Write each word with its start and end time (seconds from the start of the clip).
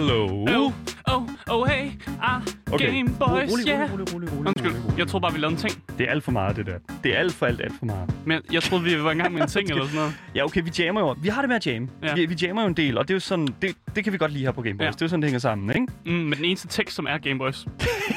Hello. 0.00 0.44
Oh, 0.48 0.72
oh, 1.06 1.28
oh, 1.48 1.64
hey, 1.68 1.90
ah, 2.22 2.40
okay. 2.72 2.86
Game 2.86 3.08
Boys, 3.18 3.52
rolig, 3.52 3.66
yeah. 3.66 3.92
rolig, 3.92 4.14
rolig, 4.14 4.14
rolig, 4.14 4.32
rolig, 4.32 4.48
Undskyld, 4.48 4.72
rolig, 4.72 4.84
rolig. 4.84 4.98
jeg 4.98 5.08
troede 5.08 5.22
bare, 5.22 5.32
vi 5.32 5.38
lavede 5.38 5.54
en 5.54 5.60
ting. 5.60 5.84
Det 5.98 6.06
er 6.06 6.10
alt 6.10 6.24
for 6.24 6.32
meget, 6.32 6.56
det 6.56 6.66
der. 6.66 6.78
Det 7.04 7.14
er 7.14 7.18
alt 7.18 7.32
for 7.32 7.46
alt, 7.46 7.60
alt 7.60 7.72
for 7.78 7.84
meget. 7.84 8.14
Men 8.26 8.42
jeg 8.52 8.62
troede, 8.62 8.84
vi 8.84 9.02
var 9.02 9.10
i 9.10 9.14
gang 9.14 9.34
med 9.34 9.42
en 9.42 9.48
ting 9.48 9.68
eller 9.70 9.84
sådan 9.84 9.96
noget. 9.96 10.14
Ja, 10.34 10.44
okay, 10.44 10.62
vi 10.64 10.70
jammer 10.78 11.00
jo. 11.00 11.16
Vi 11.22 11.28
har 11.28 11.42
det 11.42 11.48
med 11.48 11.56
at 11.56 11.66
jamme. 11.66 11.88
Ja. 12.02 12.14
Vi, 12.14 12.26
vi 12.26 12.34
jammer 12.42 12.62
jo 12.62 12.68
en 12.68 12.74
del, 12.74 12.98
og 12.98 13.08
det 13.08 13.14
er 13.14 13.16
jo 13.16 13.20
sådan, 13.20 13.48
det, 13.62 13.76
det 13.94 14.04
kan 14.04 14.12
vi 14.12 14.18
godt 14.18 14.32
lide 14.32 14.44
her 14.44 14.52
på 14.52 14.62
Gameboys. 14.62 14.84
Ja. 14.84 14.90
Det 14.90 15.02
er 15.02 15.06
jo 15.06 15.08
sådan, 15.08 15.22
det 15.22 15.28
hænger 15.28 15.38
sammen, 15.38 15.70
ikke? 15.70 15.92
Mm, 16.06 16.12
men 16.12 16.32
den 16.32 16.44
eneste 16.44 16.68
tekst, 16.68 16.96
som 16.96 17.06
er 17.06 17.18
Game 17.18 17.38
Boys. 17.38 17.66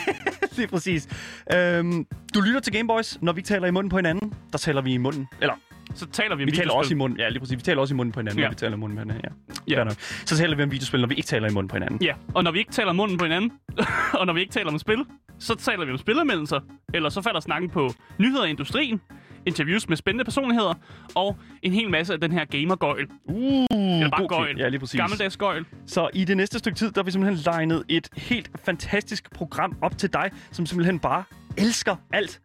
Lige 0.57 0.67
præcis. 0.67 1.07
Øhm, 1.53 2.05
du 2.33 2.41
lytter 2.41 2.59
til 2.59 2.73
Gameboys. 2.73 3.17
Når 3.21 3.33
vi 3.33 3.41
taler 3.41 3.67
i 3.67 3.71
munden 3.71 3.89
på 3.89 3.97
hinanden, 3.97 4.33
der 4.52 4.57
taler 4.57 4.81
vi 4.81 4.93
i 4.93 4.97
munden. 4.97 5.27
Eller, 5.41 5.53
Så 5.95 6.05
taler 6.07 6.35
vi 6.35 6.43
om 6.43 6.47
vi 6.47 6.51
taler 6.51 6.71
også 6.73 6.93
i 6.93 6.97
munden. 6.97 7.19
Ja, 7.19 7.29
lige 7.29 7.39
præcis. 7.39 7.57
Vi 7.57 7.61
taler 7.61 7.81
også 7.81 7.93
i 7.93 7.97
munden 7.97 8.11
på 8.11 8.19
hinanden, 8.19 8.39
Ja. 8.39 8.45
når 8.45 8.49
vi 8.51 8.55
taler 8.55 8.73
i 8.75 8.79
munden 8.79 8.97
på 8.97 9.01
hinanden. 9.03 9.31
Ja. 9.69 9.77
Ja. 9.77 9.83
Nok. 9.83 9.93
Så 9.99 10.37
taler 10.37 10.55
vi 10.55 10.63
om 10.63 10.71
videospil, 10.71 10.99
når 11.01 11.07
vi 11.07 11.15
ikke 11.15 11.27
taler 11.27 11.49
i 11.49 11.53
munden 11.53 11.67
på 11.67 11.75
hinanden. 11.75 12.01
Ja, 12.01 12.13
og 12.33 12.43
når 12.43 12.51
vi 12.51 12.59
ikke 12.59 12.71
taler 12.71 12.89
om 12.89 12.95
munden 12.95 13.17
på 13.17 13.25
hinanden, 13.25 13.51
og 14.19 14.25
når 14.25 14.33
vi 14.33 14.41
ikke 14.41 14.53
taler 14.53 14.71
om 14.71 14.79
spil, 14.79 15.05
så 15.39 15.55
taler 15.55 15.85
vi 15.85 15.91
om 15.91 15.97
spillemeldelser, 15.97 16.59
eller 16.93 17.09
så 17.09 17.21
falder 17.21 17.39
snakken 17.39 17.69
på 17.69 17.93
nyheder 18.19 18.45
i 18.45 18.49
industrien, 18.49 19.02
interviews 19.45 19.89
med 19.89 19.97
spændende 19.97 20.25
personligheder, 20.25 20.73
og 21.16 21.38
en 21.63 21.73
hel 21.73 21.89
masse 21.89 22.13
af 22.13 22.21
den 22.21 22.31
her 22.31 22.45
gamergøjl. 22.45 23.08
Uh, 23.25 23.65
Eller 23.71 24.09
bare 24.09 24.27
gøjl. 24.27 24.58
Ja, 24.59 24.67
lige 24.69 24.80
præcis. 24.80 24.99
Gammeldags 24.99 25.38
gøjl. 25.38 25.65
Så 25.88 26.09
i 26.13 26.25
det 26.25 26.38
næste 26.38 26.59
stykke 26.59 26.77
tid, 26.77 26.91
der 26.91 27.02
har 27.02 27.03
vi 27.03 27.11
simpelthen 27.11 27.43
legnet 27.45 27.83
et 27.89 28.08
helt 28.17 28.49
fantastisk 28.65 29.31
program 29.33 29.77
op 29.81 29.97
til 29.97 30.13
dig, 30.13 30.31
som 30.52 30.65
simpelthen 30.65 30.99
bare 30.99 31.23
elsker 31.58 31.95
alt, 32.13 32.39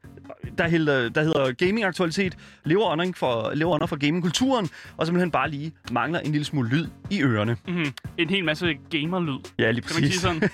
der 0.59 0.69
hedder, 0.69 1.09
der 1.09 1.23
hedder 1.23 1.53
gaming-aktualitet, 1.53 2.37
lever 2.65 2.93
under 2.93 3.13
for, 3.17 3.53
lever 3.55 3.75
under 3.75 3.87
for 3.87 3.97
gamingkulturen, 3.97 4.69
og 4.97 5.07
simpelthen 5.07 5.31
bare 5.31 5.51
lige 5.51 5.73
mangler 5.93 6.21
en 6.21 6.33
lille 6.33 6.45
smule 6.45 6.69
lyd 6.69 6.87
i 7.11 7.23
ørerne. 7.23 7.57
Mm-hmm. 7.69 7.93
En 8.19 8.31
hel 8.31 8.45
masse 8.45 8.75
gamerlyd. 8.91 9.39
Ja, 9.59 9.71
lige 9.71 9.83
Kan 9.83 10.03
man 10.03 10.11
sige 10.11 10.31
præcis. 10.31 10.51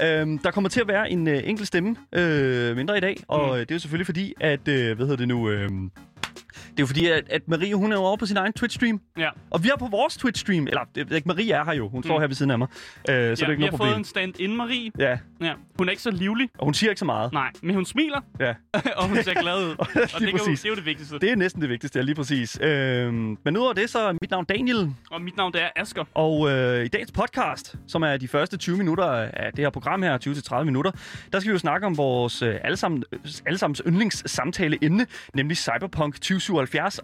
sådan? 0.00 0.22
øhm, 0.28 0.38
der 0.38 0.50
kommer 0.50 0.70
til 0.70 0.80
at 0.80 0.88
være 0.88 1.10
en 1.10 1.28
øh, 1.28 1.40
enkelt 1.44 1.66
stemme 1.66 1.96
øh, 2.12 2.76
mindre 2.76 2.96
i 2.96 3.00
dag, 3.00 3.16
og 3.28 3.46
mm. 3.46 3.52
det 3.52 3.70
er 3.70 3.74
jo 3.74 3.78
selvfølgelig 3.78 4.06
fordi, 4.06 4.34
at, 4.40 4.68
øh, 4.68 4.96
hvad 4.96 5.06
hedder 5.06 5.16
det 5.16 5.28
nu, 5.28 5.50
øh, 5.50 5.70
det 6.62 6.68
er 6.68 6.80
jo 6.80 6.86
fordi, 6.86 7.06
at, 7.06 7.24
at 7.30 7.48
Marie, 7.48 7.74
hun 7.74 7.92
er 7.92 7.96
jo 7.96 8.02
over 8.02 8.16
på 8.16 8.26
sin 8.26 8.36
egen 8.36 8.52
Twitch-stream, 8.60 8.98
Ja. 9.18 9.28
og 9.50 9.64
vi 9.64 9.68
er 9.68 9.76
på 9.78 9.86
vores 9.90 10.16
Twitch-stream, 10.16 10.66
eller 10.68 10.80
det, 10.94 11.12
ikke, 11.12 11.28
Marie 11.28 11.52
er 11.52 11.64
her 11.64 11.72
jo, 11.72 11.88
hun 11.88 12.02
står 12.02 12.14
Mm. 12.16 12.20
her 12.20 12.26
ved 12.28 12.34
siden 12.34 12.50
af 12.50 12.58
mig, 12.58 12.68
øh, 12.70 12.76
så 13.06 13.12
det 13.12 13.14
er 13.14 13.18
ja, 13.18 13.30
ikke 13.30 13.36
vi 13.46 13.46
har 13.46 13.56
noget 13.56 13.70
fået 13.70 13.78
problem. 13.78 13.96
en 13.98 14.04
stand-in 14.04 14.56
Marie. 14.56 14.90
Ja, 14.98 15.18
Ja. 15.40 15.52
Hun 15.78 15.86
er 15.88 15.90
ikke 15.90 16.02
så 16.02 16.10
livlig, 16.10 16.48
og 16.58 16.64
hun 16.64 16.74
siger 16.74 16.90
ikke 16.90 16.98
så 16.98 17.04
meget. 17.04 17.32
nej, 17.32 17.50
men 17.62 17.74
hun 17.74 17.84
smiler, 17.84 18.20
Ja. 18.40 18.54
og 18.98 19.08
hun 19.08 19.22
ser 19.22 19.40
glad 19.40 19.64
ud. 19.66 19.74
og 19.78 19.86
det, 19.94 20.10
kan 20.20 20.30
præcis. 20.38 20.60
det 20.60 20.64
er 20.64 20.70
jo 20.70 20.76
det 20.76 20.84
vigtigste. 20.86 21.18
Det 21.18 21.30
er 21.30 21.36
næsten 21.36 21.62
det 21.62 21.70
vigtigste, 21.70 21.98
ja, 21.98 22.02
lige 22.04 22.14
præcis. 22.14 22.58
Øhm, 22.62 23.38
men 23.44 23.56
udover 23.56 23.72
det, 23.72 23.90
så 23.90 23.98
er 23.98 24.12
mit 24.12 24.30
navn 24.30 24.44
Daniel, 24.44 24.94
Og 25.10 25.22
mit 25.22 25.36
navn 25.36 25.52
det 25.52 25.62
er 25.62 25.68
Asker. 25.76 26.04
og 26.14 26.50
øh, 26.50 26.84
i 26.84 26.88
dagens 26.88 27.12
podcast, 27.12 27.74
som 27.86 28.02
er 28.02 28.16
de 28.16 28.28
første 28.28 28.56
20 28.56 28.76
minutter 28.76 29.04
af 29.32 29.52
det 29.52 29.64
her 29.64 29.70
program 29.70 30.02
her, 30.02 30.18
20-30 30.60 30.64
minutter, 30.64 30.90
der 31.32 31.40
skal 31.40 31.50
vi 31.50 31.52
jo 31.52 31.58
snakke 31.58 31.86
om 31.86 31.96
vores 31.96 32.42
øh, 32.42 32.54
allesammen, 32.64 33.04
allesammens 33.46 33.82
yndlingssamtaleemne, 33.86 35.06
nemlig 35.34 35.56
Cyberpunk 35.56 36.14
2077 36.14 36.49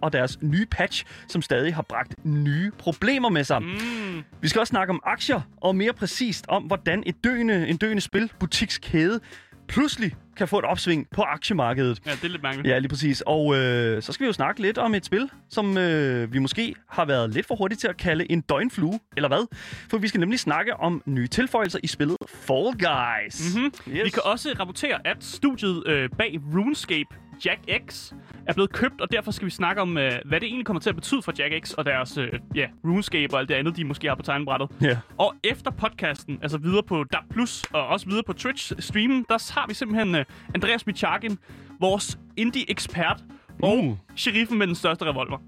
og 0.01 0.13
deres 0.13 0.39
nye 0.43 0.67
patch, 0.67 1.05
som 1.29 1.43
stadig 1.43 1.75
har 1.75 1.83
bragt 1.83 2.15
nye 2.25 2.71
problemer 2.79 3.29
med 3.29 3.45
sig. 3.45 3.63
Mm. 3.63 4.25
Vi 4.41 4.49
skal 4.49 4.61
også 4.61 4.71
snakke 4.71 4.91
om 4.91 5.01
aktier, 5.05 5.41
og 5.57 5.77
mere 5.77 5.93
præcist 5.93 6.45
om, 6.49 6.63
hvordan 6.63 7.03
et 7.07 7.25
døende, 7.25 7.69
en 7.69 7.77
døende 7.77 8.01
spilbutikskæde 8.01 9.21
pludselig 9.69 10.17
kan 10.37 10.49
få 10.49 10.59
et 10.59 10.65
opsving 10.65 11.07
på 11.11 11.23
aktiemarkedet. 11.23 12.01
Ja, 12.07 12.11
det 12.11 12.25
er 12.25 12.29
lidt 12.29 12.43
mærkeligt. 12.43 12.69
Ja, 12.69 12.79
lige 12.79 12.89
præcis. 12.89 13.23
Og 13.27 13.57
øh, 13.57 14.03
så 14.03 14.13
skal 14.13 14.25
vi 14.25 14.27
jo 14.27 14.33
snakke 14.33 14.63
lidt 14.63 14.79
om 14.79 14.95
et 14.95 15.05
spil, 15.05 15.31
som 15.51 15.79
øh, 15.79 16.33
vi 16.33 16.39
måske 16.39 16.75
har 16.89 17.05
været 17.05 17.31
lidt 17.31 17.47
for 17.47 17.57
hurtigt 17.57 17.81
til 17.81 17.89
at 17.89 17.97
kalde 17.97 18.33
en 18.33 18.41
døgnflue, 18.41 19.01
eller 19.17 19.29
hvad? 19.29 19.57
For 19.91 19.99
vi 19.99 20.09
skal 20.09 20.21
nemlig 20.21 20.41
snakke 20.41 20.77
om 20.77 21.03
nye 21.07 21.27
tilføjelser 21.27 21.79
i 21.83 21.87
spillet 21.87 22.17
Fall 22.29 22.73
Guys. 22.73 23.55
Mhm. 23.55 23.65
Yes. 23.65 24.05
Vi 24.05 24.11
kan 24.11 24.23
også 24.25 24.55
rapportere, 24.61 25.07
at 25.07 25.17
studiet 25.21 25.87
øh, 25.87 26.09
bag 26.19 26.41
RuneScape, 26.55 27.17
Jack 27.45 27.61
X, 27.89 28.13
er 28.47 28.53
blevet 28.53 28.73
købt, 28.73 29.01
og 29.01 29.13
derfor 29.13 29.31
skal 29.31 29.45
vi 29.47 29.51
snakke 29.51 29.83
om, 29.83 29.99
øh, 29.99 30.13
hvad 30.25 30.41
det 30.41 30.47
egentlig 30.47 30.67
kommer 30.67 30.81
til 30.81 30.89
at 30.91 30.95
betyde 30.97 31.23
for 31.23 31.33
Jack 31.39 31.67
X 31.67 31.73
og 31.73 31.85
deres 31.85 32.19
øh, 32.19 32.33
ja, 32.55 32.67
RuneScape 32.85 33.35
og 33.35 33.41
alt 33.41 33.49
det 33.49 33.55
andet, 33.55 33.77
de 33.77 33.85
måske 33.85 34.09
har 34.09 34.15
på 34.15 34.23
tegnebrættet. 34.23 34.69
Ja. 34.83 34.99
Og 35.19 35.35
efter 35.45 35.71
podcasten, 35.71 36.39
altså 36.43 36.59
videre 36.59 36.83
på 36.83 37.05
DAB+, 37.05 37.39
og 37.73 37.87
også 37.87 38.07
videre 38.07 38.23
på 38.27 38.33
Twitch-streamen, 38.33 39.25
der 39.29 39.53
har 39.61 39.65
vi 39.69 39.75
simpelthen 39.75 40.15
øh, 40.15 40.25
Andreas 40.55 40.87
Michakin, 40.87 41.39
vores 41.81 42.19
indie-ekspert, 42.37 43.25
og 43.63 43.79
Uh. 43.79 43.97
sheriffen 44.17 44.59
med 44.59 44.67
den 44.67 44.75
største 44.75 45.05
revolver. 45.05 45.39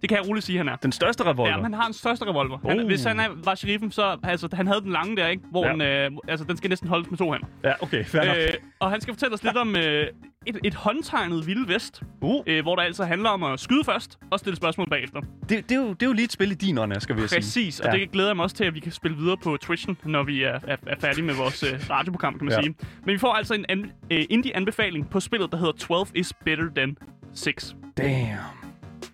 Det 0.00 0.08
kan 0.08 0.18
jeg 0.18 0.28
roligt 0.28 0.46
sige, 0.46 0.58
han 0.58 0.68
er. 0.68 0.76
Den 0.76 0.92
største 0.92 1.24
revolver. 1.24 1.56
Ja, 1.56 1.62
han 1.62 1.74
har 1.74 1.86
en 1.86 1.92
største 1.92 2.24
revolver. 2.24 2.58
Han, 2.68 2.80
Oh. 2.80 2.86
Hvis 2.86 3.04
han 3.04 3.20
er, 3.20 3.28
var 3.44 3.54
sheriffen, 3.54 3.90
så 3.90 4.16
altså, 4.22 4.48
han 4.52 4.66
havde 4.66 4.80
den 4.80 4.92
lange 4.92 5.16
der, 5.16 5.26
ikke? 5.28 5.42
Hvor 5.50 5.66
Ja. 5.66 5.72
den, 5.72 5.80
øh, 5.80 6.10
altså, 6.28 6.44
den 6.46 6.56
skal 6.56 6.70
næsten 6.70 6.88
holdes 6.88 7.10
med 7.10 7.18
to 7.18 7.32
hænder. 7.32 7.46
Ja, 7.64 7.72
okay, 7.80 8.04
fair 8.04 8.24
nok. 8.24 8.36
Øh, 8.36 8.48
og 8.80 8.90
han 8.90 9.00
skal 9.00 9.14
fortælle 9.14 9.34
os 9.34 9.42
lidt 9.42 9.56
om 9.56 9.76
øh, 9.76 10.06
et, 10.46 10.58
et 10.64 10.74
håndtegnet 10.74 11.46
Vilde 11.46 11.68
Vest, 11.74 12.02
Uh, 12.20 12.42
øh, 12.46 12.62
hvor 12.62 12.76
der 12.76 12.82
altså 12.82 13.04
handler 13.04 13.30
om 13.30 13.42
at 13.42 13.60
skyde 13.60 13.84
først 13.84 14.18
og 14.30 14.38
stille 14.38 14.56
spørgsmål 14.56 14.88
bagefter. 14.90 15.20
det, 15.48 15.68
det, 15.68 15.72
er 15.72 15.76
jo, 15.80 15.88
det 15.92 16.02
er 16.02 16.06
jo 16.06 16.12
lige 16.12 16.24
et 16.24 16.32
spil 16.32 16.50
i 16.50 16.54
din 16.54 16.78
ånd, 16.78 17.00
skal 17.00 17.16
vi 17.16 17.28
sige. 17.28 17.38
Præcis, 17.38 17.80
og 17.80 17.86
Ja. 17.94 17.98
det 18.00 18.10
glæder 18.10 18.28
jeg 18.28 18.36
mig 18.36 18.42
også 18.42 18.56
til, 18.56 18.64
at 18.64 18.74
vi 18.74 18.80
kan 18.80 18.92
spille 18.92 19.16
videre 19.16 19.36
på 19.36 19.56
Twitchen, 19.62 19.96
når 20.04 20.22
vi 20.22 20.42
er, 20.42 20.58
er, 20.66 20.76
er 20.86 20.94
færdige 21.00 21.24
med 21.24 21.34
vores 21.34 21.62
øh, 21.62 21.80
radioprogram, 21.90 22.38
kan 22.38 22.44
man 22.44 22.54
Ja. 22.54 22.62
sige. 22.62 22.74
Men 23.04 23.12
vi 23.12 23.18
får 23.18 23.32
altså 23.32 23.54
en 23.54 23.64
an, 23.68 23.92
øh, 24.10 24.24
indie-anbefaling 24.30 25.10
på 25.10 25.20
spillet, 25.20 25.52
der 25.52 25.58
hedder 25.58 25.72
12 25.72 26.06
is 26.14 26.32
better 26.44 26.64
than 26.76 26.96
6. 27.34 27.76
Damn. 27.98 28.36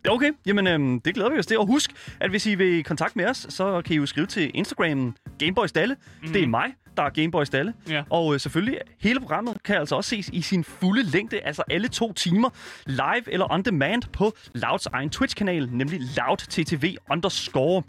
Okay, 0.09 0.32
jamen 0.47 0.66
øhm, 0.66 1.00
det 1.00 1.15
glæder 1.15 1.31
vi 1.31 1.38
os 1.38 1.47
til. 1.47 1.59
Og 1.59 1.66
husk, 1.66 1.91
at 2.20 2.31
hvis 2.31 2.47
I 2.47 2.54
vil 2.54 2.78
i 2.78 2.82
kontakt 2.82 3.16
med 3.16 3.26
os, 3.26 3.47
så 3.48 3.82
kan 3.84 3.94
I 3.94 3.97
jo 3.97 4.06
skrive 4.06 4.26
til 4.26 4.50
Instagramen 4.54 5.16
Gameboy 5.38 5.66
Stalle. 5.66 5.97
Mm. 6.22 6.32
Det 6.32 6.42
er 6.42 6.47
mig, 6.47 6.75
der 6.97 7.03
er 7.03 7.10
Gameboy 7.10 7.44
Stalle. 7.44 7.75
Ja. 7.88 8.03
Og 8.10 8.34
øh, 8.34 8.41
selvfølgelig, 8.41 8.78
hele 9.00 9.20
programmet 9.20 9.56
kan 9.65 9.76
altså 9.76 9.97
også 9.97 10.10
ses 10.10 10.31
i 10.32 10.42
sin 10.42 10.65
fulde 10.65 11.03
længde, 11.03 11.41
altså 11.41 11.62
alle 11.70 11.88
to 11.88 12.12
timer, 12.12 12.50
live 12.87 13.32
eller 13.32 13.53
on 13.53 13.62
demand 13.62 14.03
på 14.12 14.32
Louds 14.54 14.87
egen 14.87 15.10
Twitch-kanal, 15.10 15.69
nemlig 15.72 16.00
loudttv 16.16 16.97
underscore. 17.10 17.82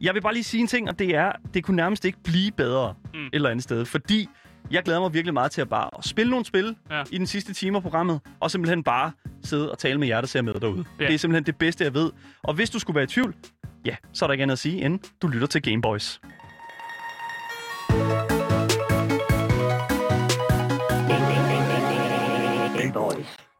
Jeg 0.00 0.14
vil 0.14 0.20
bare 0.20 0.34
lige 0.34 0.44
sige 0.44 0.60
en 0.60 0.66
ting, 0.66 0.88
og 0.88 0.98
det 0.98 1.14
er, 1.14 1.32
det 1.54 1.64
kunne 1.64 1.76
nærmest 1.76 2.04
ikke 2.04 2.18
blive 2.24 2.50
bedre 2.50 2.94
mm. 3.14 3.26
et 3.26 3.30
eller 3.32 3.50
andet 3.50 3.62
sted, 3.62 3.84
fordi 3.84 4.28
jeg 4.70 4.82
glæder 4.82 5.00
mig 5.00 5.14
virkelig 5.14 5.34
meget 5.34 5.50
til 5.50 5.60
at 5.60 5.68
bare 5.68 5.90
at 5.98 6.04
spille 6.04 6.30
nogle 6.30 6.44
spil 6.44 6.76
Ja. 6.90 7.02
i 7.10 7.18
den 7.18 7.26
sidste 7.26 7.52
time 7.54 7.76
af 7.76 7.82
programmet, 7.82 8.20
og 8.40 8.50
simpelthen 8.50 8.82
bare 8.84 9.12
sidde 9.44 9.70
og 9.72 9.78
tale 9.78 9.98
med 9.98 10.08
jer, 10.08 10.20
der 10.20 10.28
ser 10.28 10.42
med 10.42 10.54
derude. 10.54 10.84
Ja. 11.00 11.06
Det 11.06 11.14
er 11.14 11.18
simpelthen 11.18 11.46
det 11.46 11.56
bedste, 11.56 11.84
jeg 11.84 11.94
ved. 11.94 12.10
Og 12.42 12.54
hvis 12.54 12.70
du 12.70 12.78
skulle 12.78 12.94
være 12.94 13.04
i 13.04 13.06
tvivl, 13.06 13.34
ja, 13.84 13.96
så 14.12 14.24
er 14.24 14.26
der 14.26 14.32
ikke 14.32 14.42
andet 14.42 14.52
at 14.52 14.58
sige, 14.58 14.84
end 14.84 15.00
du 15.22 15.26
lytter 15.28 15.46
til 15.46 15.62
Gameboys. 15.62 16.20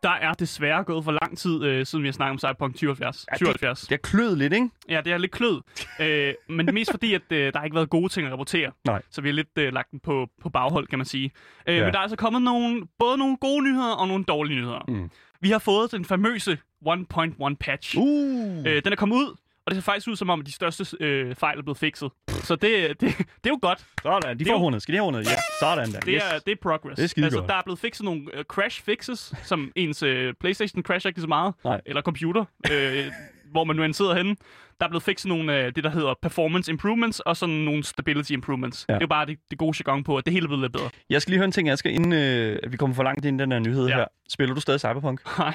Der 0.02 0.10
er 0.10 0.32
desværre 0.32 0.84
gået 0.84 1.04
for 1.04 1.12
lang 1.12 1.38
tid, 1.38 1.64
øh, 1.64 1.86
siden 1.86 2.02
vi 2.02 2.08
har 2.08 2.12
snakket 2.12 2.30
om 2.32 2.38
Cyberpunk 2.38 2.72
2077. 2.74 3.26
Ja, 3.30 3.32
det- 3.32 3.38
77. 3.38 3.80
Det 3.80 3.92
er 3.92 3.96
kløet 3.96 4.38
lidt, 4.38 4.52
ikke? 4.52 4.68
Ja, 4.88 5.00
det 5.04 5.12
er 5.12 5.18
lidt 5.18 5.32
klød. 5.32 5.60
øh, 6.00 6.34
men 6.48 6.74
mest 6.74 6.90
fordi, 6.90 7.14
at 7.14 7.22
øh, 7.30 7.52
der 7.52 7.58
har 7.58 7.64
ikke 7.64 7.74
været 7.74 7.90
gode 7.90 8.08
ting 8.08 8.26
at 8.26 8.32
rapportere. 8.32 8.70
Nej. 8.86 9.02
Så 9.10 9.20
vi 9.20 9.28
har 9.28 9.32
lidt 9.32 9.58
øh, 9.58 9.72
lagt 9.72 9.90
den 9.90 10.00
på, 10.00 10.28
på 10.42 10.48
baghold, 10.48 10.86
kan 10.86 10.98
man 10.98 11.06
sige. 11.06 11.30
Øh, 11.66 11.76
Ja. 11.76 11.84
Men 11.84 11.92
der 11.92 11.98
er 11.98 12.02
altså 12.02 12.16
kommet 12.16 12.42
nogle, 12.42 12.82
både 12.98 13.18
nogle 13.18 13.36
gode 13.36 13.64
nyheder 13.64 13.92
og 13.92 14.08
nogle 14.08 14.24
dårlige 14.24 14.56
nyheder. 14.56 14.84
Mm. 14.88 15.10
Vi 15.40 15.50
har 15.50 15.58
fået 15.58 15.92
den 15.92 16.04
famøse 16.04 16.58
1.1 16.88 17.54
patch. 17.60 17.96
Uh. 17.98 18.58
Øh, 18.66 18.82
den 18.84 18.92
er 18.92 18.96
kommet 18.96 19.16
ud, 19.16 19.36
og 19.66 19.70
det 19.70 19.76
ser 19.76 19.82
faktisk 19.82 20.08
ud 20.08 20.16
som 20.16 20.30
om, 20.30 20.40
at 20.40 20.46
de 20.46 20.52
største 20.52 20.96
øh, 21.00 21.34
fejl 21.34 21.58
er 21.58 21.62
blevet 21.62 21.78
fikset. 21.78 22.10
Så 22.28 22.56
det, 22.56 23.00
det, 23.00 23.18
det 23.18 23.26
er 23.44 23.50
jo 23.50 23.58
godt. 23.62 23.84
Sådan, 24.02 24.38
de 24.38 24.44
får 24.44 24.58
hornet. 24.58 24.82
Skal 24.82 24.92
de 24.92 24.96
have 24.98 25.04
hornet? 25.04 25.26
Ja, 25.26 25.36
sådan 25.60 25.92
der. 25.92 26.00
Det, 26.00 26.16
er, 26.16 26.38
det 26.46 26.52
er 26.52 26.56
progress. 26.62 26.96
Det 26.96 27.04
er 27.04 27.08
skide 27.08 27.26
altså, 27.26 27.38
godt. 27.40 27.48
der 27.50 27.54
er 27.56 27.62
blevet 27.64 27.78
fikset 27.78 28.04
nogle 28.04 28.22
øh, 28.34 28.44
crash 28.44 28.82
fixes, 28.82 29.34
som 29.42 29.72
ens 29.76 30.02
øh, 30.02 30.34
Playstation 30.40 30.82
crasher 30.82 31.08
ikke 31.08 31.20
så 31.20 31.26
meget. 31.26 31.54
Nej. 31.64 31.80
Eller 31.86 32.02
computer, 32.02 32.44
øh, 32.72 33.06
hvor 33.50 33.64
man 33.64 33.76
nu 33.76 33.82
end 33.82 33.94
sidder 33.94 34.14
henne. 34.14 34.36
Der 34.80 34.86
er 34.86 34.90
blevet 34.90 35.02
fikset 35.02 35.28
nogle 35.28 35.52
af 35.52 35.74
det, 35.74 35.84
der 35.84 35.90
hedder 35.90 36.14
performance 36.22 36.70
improvements, 36.72 37.20
og 37.20 37.36
sådan 37.36 37.54
nogle 37.54 37.84
stability 37.84 38.32
improvements. 38.32 38.86
Ja. 38.88 38.92
Det 38.94 38.98
er 39.00 39.04
jo 39.04 39.08
bare 39.08 39.26
det, 39.26 39.38
det 39.50 39.58
gode 39.58 39.76
jargon 39.80 40.04
på, 40.04 40.16
at 40.16 40.24
det 40.24 40.32
hele 40.32 40.44
er 40.44 40.48
blevet 40.48 40.62
lidt 40.62 40.72
bedre. 40.72 40.90
Jeg 41.10 41.22
skal 41.22 41.30
lige 41.30 41.38
høre 41.38 41.44
en 41.44 41.52
ting, 41.52 41.70
Asger, 41.70 41.90
inden 41.90 42.12
øh, 42.12 42.72
vi 42.72 42.76
kommer 42.76 42.94
for 42.96 43.02
langt 43.02 43.24
ind 43.24 43.40
i 43.40 43.42
den 43.42 43.52
her 43.52 43.58
nyhed 43.58 43.86
Ja. 43.88 43.94
her. 43.96 44.04
Spiller 44.28 44.54
du 44.54 44.60
stadig 44.60 44.80
Cyberpunk? 44.80 45.38
Nej, 45.38 45.54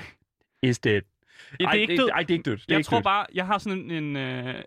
Is 0.63 0.79
dead. 0.79 1.01
Det 1.51 1.65
er 1.65 1.71
ikke 1.71 1.91
det, 1.91 1.99
død. 1.99 2.09
Ej, 2.09 2.19
det 2.19 2.29
er 2.29 2.33
ikke 2.33 2.49
dødt. 2.49 2.65
Jeg 2.67 2.77
ikke 2.77 2.87
tror 2.87 2.97
dødt. 2.97 3.03
bare, 3.03 3.25
jeg 3.33 3.45
har 3.45 3.57
sådan 3.57 3.91
en... 3.91 3.91
en 3.91 4.15
øh, 4.15 4.63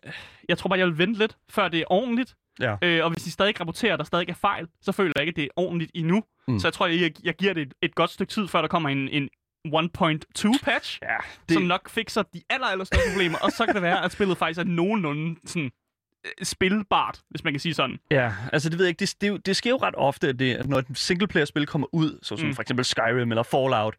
jeg 0.48 0.58
tror 0.58 0.68
bare, 0.68 0.78
jeg 0.78 0.86
vil 0.86 0.98
vente 0.98 1.18
lidt, 1.18 1.36
før 1.50 1.68
det 1.68 1.80
er 1.80 1.84
ordentligt. 1.86 2.34
Ja. 2.60 2.76
Øh, 2.82 3.04
og 3.04 3.10
hvis 3.10 3.22
de 3.22 3.30
stadig 3.30 3.60
rapporterer, 3.60 3.92
at 3.92 3.98
der 3.98 4.04
stadig 4.04 4.28
er 4.28 4.34
fejl, 4.34 4.68
så 4.82 4.92
føler 4.92 5.12
jeg 5.16 5.22
ikke, 5.22 5.30
at 5.30 5.36
det 5.36 5.44
er 5.44 5.48
ordentligt 5.56 5.90
endnu. 5.94 6.22
Mm. 6.48 6.58
Så 6.58 6.68
jeg 6.68 6.72
tror, 6.72 6.86
jeg, 6.86 7.12
jeg 7.24 7.34
giver 7.34 7.52
det 7.52 7.62
et, 7.62 7.74
et 7.82 7.94
godt 7.94 8.10
stykke 8.10 8.32
tid, 8.32 8.48
før 8.48 8.60
der 8.60 8.68
kommer 8.68 8.88
en, 8.88 9.08
en 9.08 9.28
1.2 9.66 10.58
patch, 10.62 10.98
Ja, 11.02 11.16
det... 11.48 11.54
som 11.54 11.62
nok 11.62 11.88
fikser 11.88 12.22
de 12.22 12.42
aller, 12.50 12.66
aller 12.66 12.84
største 12.84 13.10
problemer. 13.10 13.38
og 13.38 13.50
så 13.52 13.66
kan 13.66 13.74
det 13.74 13.82
være, 13.82 14.04
at 14.04 14.12
spillet 14.12 14.38
faktisk 14.38 14.60
er 14.60 14.64
nogenlunde 14.64 15.40
sådan, 15.46 15.70
øh, 16.26 16.44
spilbart, 16.44 17.20
hvis 17.30 17.44
man 17.44 17.52
kan 17.52 17.60
sige 17.60 17.74
sådan. 17.74 17.98
Ja, 18.10 18.32
altså 18.52 18.68
det 18.70 18.78
ved 18.78 18.86
jeg 18.86 18.90
ikke. 18.90 19.00
Det, 19.00 19.14
det, 19.20 19.46
det 19.46 19.56
sker 19.56 19.70
jo 19.70 19.76
ret 19.76 19.94
ofte, 19.96 20.28
at, 20.28 20.38
det, 20.38 20.54
at 20.54 20.68
når 20.68 20.78
et 20.78 20.86
singleplayer-spil 20.94 21.66
kommer 21.66 21.86
ud, 21.92 22.18
så 22.22 22.36
som 22.36 22.48
mm. 22.48 22.54
for 22.54 22.62
eksempel 22.62 22.84
Skyrim 22.84 23.30
eller 23.32 23.42
Fallout, 23.42 23.94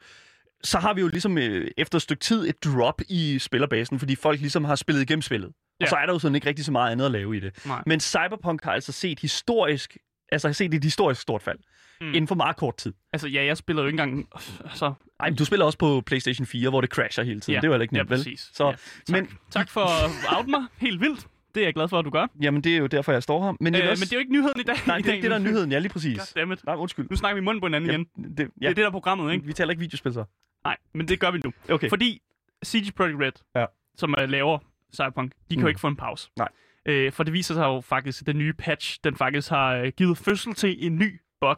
så 0.64 0.80
har 0.80 0.94
vi 0.94 1.02
jo 1.02 1.08
ligesom 1.08 1.38
øh, 1.38 1.72
efter 1.78 1.96
et 1.96 2.02
stykke 2.02 2.20
tid 2.22 2.50
et 2.50 2.64
drop 2.64 3.02
i 3.10 3.40
spillerbasen, 3.40 4.00
fordi 4.00 4.16
folk 4.16 4.40
ligesom 4.40 4.64
har 4.66 4.76
spillet 4.76 5.02
igennem 5.02 5.22
spillet. 5.22 5.48
Ja. 5.48 5.54
Ja. 5.80 5.86
Og 5.86 5.90
så 5.90 5.96
er 5.96 6.06
der 6.06 6.14
jo 6.14 6.20
sådan 6.20 6.36
ikke 6.36 6.48
rigtig 6.48 6.66
så 6.66 6.72
meget 6.72 6.92
andet 6.92 7.06
at 7.06 7.12
lave 7.12 7.38
i 7.38 7.40
det. 7.40 7.66
Nej. 7.66 7.84
Men 7.86 8.00
Cyberpunk 8.00 8.64
har 8.64 8.72
altså 8.72 8.92
set 8.92 9.20
historisk, 9.20 9.98
altså 10.32 10.48
har 10.48 10.54
set 10.54 10.74
et 10.74 10.84
historisk 10.84 11.22
stort 11.22 11.42
fald 11.42 11.58
mm. 12.02 12.08
Inden 12.08 12.28
for 12.28 12.36
meget 12.36 12.56
kort 12.58 12.78
tid. 12.78 12.94
Altså, 13.14 13.28
ja, 13.28 13.46
jeg 13.46 13.58
spiller 13.58 13.82
jo 13.82 13.88
ikke 13.88 14.02
engang... 14.04 14.28
Så, 14.74 14.94
Ej, 15.20 15.30
men 15.30 15.38
du 15.38 15.46
spiller 15.46 15.66
også 15.66 15.78
på 15.78 16.02
PlayStation 16.06 16.46
4, 16.46 16.70
hvor 16.70 16.82
det 16.82 16.90
crasher 16.90 17.24
hele 17.24 17.40
tiden. 17.40 17.54
ja, 17.54 17.60
det 17.62 17.64
er 17.64 17.68
jo 17.68 17.74
heller 17.74 17.82
ikke 17.84 17.96
ja, 17.96 18.00
nemt, 18.00 18.10
vel? 18.10 18.18
præcis. 18.18 18.50
Så, 18.54 18.66
ja. 18.66 18.72
Tak. 18.72 19.10
men- 19.10 19.30
tak 19.52 19.70
for 19.70 19.82
at 19.82 20.38
out 20.38 20.48
mig. 20.48 20.62
Helt 20.78 21.02
vildt. 21.02 21.28
Det 21.56 21.62
er 21.62 21.66
jeg 21.68 21.74
glad 21.74 21.88
for, 21.88 22.00
at 22.00 22.06
du 22.06 22.10
gør. 22.10 22.28
Jamen, 22.42 22.62
det 22.64 22.74
er 22.74 22.78
jo 22.78 22.88
derfor, 22.88 23.12
jeg 23.12 23.24
står 23.24 23.44
her. 23.46 23.54
Men, 23.60 23.74
Øh, 23.76 23.78
vil 23.78 23.84
men 23.84 23.90
også... 23.92 24.06
det 24.06 24.12
er 24.12 24.16
jo 24.16 24.20
ikke 24.20 24.32
nyheden 24.34 24.60
i 24.60 24.64
dag. 24.64 24.76
Nej, 24.88 24.98
det 24.98 25.08
er 25.08 25.14
ikke 25.14 25.24
det, 25.24 25.32
der 25.32 25.38
er 25.38 25.42
nyheden. 25.42 25.72
Ja, 25.72 25.80
lige 25.80 25.92
præcis. 25.98 26.18
Goddammit. 26.18 26.66
Nej, 26.66 26.76
undskyld. 26.76 27.08
Nu 27.10 27.16
snakker 27.16 27.36
vi 27.36 27.42
munden 27.42 27.62
på 27.62 27.68
hinanden 27.68 27.90
igen. 27.90 28.06
Ja, 28.18 28.24
det, 28.28 28.38
Det 28.38 28.50
ja. 28.62 28.66
er 28.66 28.70
det, 28.70 28.78
der 28.78 28.88
er 28.88 28.92
programmet, 28.92 29.34
ikke? 29.34 29.46
Vi 29.46 29.54
taler 29.54 29.70
ikke 29.72 29.80
videospil 29.80 30.14
så. 30.14 30.24
Nej, 30.64 30.78
men 30.94 31.08
det 31.08 31.20
gør 31.20 31.32
vi 31.32 31.42
nu. 31.46 31.54
Okay. 31.70 31.90
Fordi 31.90 32.22
CG 32.66 32.96
Projekt 32.96 33.20
Red, 33.20 33.32
Ja. 33.56 33.66
som 33.96 34.16
uh, 34.24 34.30
laver 34.30 34.60
Cyberpunk, 34.96 35.32
de 35.32 35.38
kan 35.50 35.58
Mm. 35.58 35.62
jo 35.62 35.68
ikke 35.68 35.80
få 35.80 35.88
en 35.88 35.96
pause. 35.96 36.30
Nej. 36.38 36.48
Øh, 36.86 37.12
for 37.12 37.24
det 37.24 37.34
viser 37.34 37.54
sig 37.54 37.64
jo 37.64 37.82
faktisk, 37.82 38.22
at 38.22 38.28
den 38.28 38.38
nye 38.38 38.54
patch, 38.54 39.00
den 39.04 39.16
faktisk 39.16 39.50
har 39.50 39.82
uh, 39.82 39.88
givet 39.88 40.18
fødsel 40.18 40.54
til 40.54 40.86
en 40.86 40.96
ny 40.96 41.22
bug, 41.42 41.58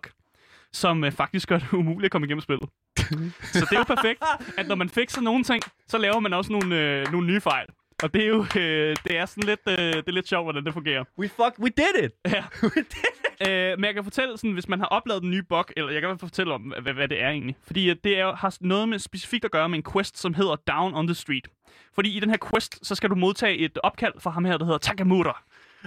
som 0.71 1.03
uh, 1.03 1.11
faktisk 1.11 1.49
gør 1.49 1.57
det 1.57 1.73
umuligt 1.79 2.05
at 2.05 2.11
komme 2.11 2.25
igennem 2.27 2.41
spillet. 2.41 2.69
så 3.53 3.67
det 3.69 3.71
er 3.71 3.77
jo 3.77 3.95
perfekt, 3.95 4.23
at 4.57 4.67
når 4.67 4.75
man 4.75 4.89
fikser 4.89 5.21
nogle 5.21 5.43
ting, 5.43 5.63
så 5.87 5.97
laver 5.97 6.19
man 6.19 6.33
også 6.33 6.51
nogle, 6.51 6.79
øh, 6.79 7.11
nogle 7.11 7.27
nye 7.27 7.41
fejl. 7.41 7.67
Og 8.03 8.13
det 8.13 8.23
er 8.23 8.27
jo 8.27 8.39
øh, 8.41 8.95
det 9.03 9.17
er 9.17 9.25
sådan 9.25 9.43
lidt, 9.43 9.59
øh, 9.67 9.93
det 9.93 10.07
er 10.07 10.11
lidt 10.11 10.27
sjovt, 10.27 10.45
hvordan 10.45 10.65
det 10.65 10.73
fungerer. 10.73 11.03
We 11.19 11.29
fuck, 11.29 11.59
we 11.59 11.69
did 11.69 12.03
it! 12.03 12.11
Ja. 12.25 12.43
we 12.75 12.75
did 12.75 13.09
it! 13.41 13.49
Øh, 13.49 13.79
men 13.79 13.85
jeg 13.85 13.93
kan 13.93 14.03
fortælle, 14.03 14.37
sådan, 14.37 14.51
hvis 14.51 14.69
man 14.69 14.79
har 14.79 14.85
oplevet 14.85 15.21
den 15.21 15.31
nye 15.31 15.43
bug, 15.43 15.65
eller 15.77 15.91
jeg 15.91 16.01
kan 16.01 16.07
i 16.07 16.09
hvert 16.09 16.19
fald 16.19 16.29
fortælle 16.29 16.53
om, 16.53 16.61
hvad, 16.81 16.93
hvad 16.93 17.07
det 17.07 17.21
er 17.21 17.29
egentlig. 17.29 17.55
Fordi 17.63 17.89
at 17.89 18.03
det 18.03 18.19
er, 18.19 18.35
har 18.35 18.57
noget 18.61 18.89
med 18.89 18.99
specifikt 18.99 19.45
at 19.45 19.51
gøre 19.51 19.69
med 19.69 19.77
en 19.77 19.83
quest, 19.93 20.17
som 20.17 20.33
hedder 20.33 20.55
Down 20.55 20.95
on 20.95 21.07
the 21.07 21.13
Street. 21.13 21.47
Fordi 21.95 22.17
i 22.17 22.19
den 22.19 22.29
her 22.29 22.37
quest, 22.51 22.85
så 22.87 22.95
skal 22.95 23.09
du 23.09 23.15
modtage 23.15 23.57
et 23.57 23.79
opkald 23.83 24.13
fra 24.19 24.31
ham 24.31 24.45
her, 24.45 24.57
der 24.57 24.65
hedder 24.65 24.79
Takamura. 24.79 25.43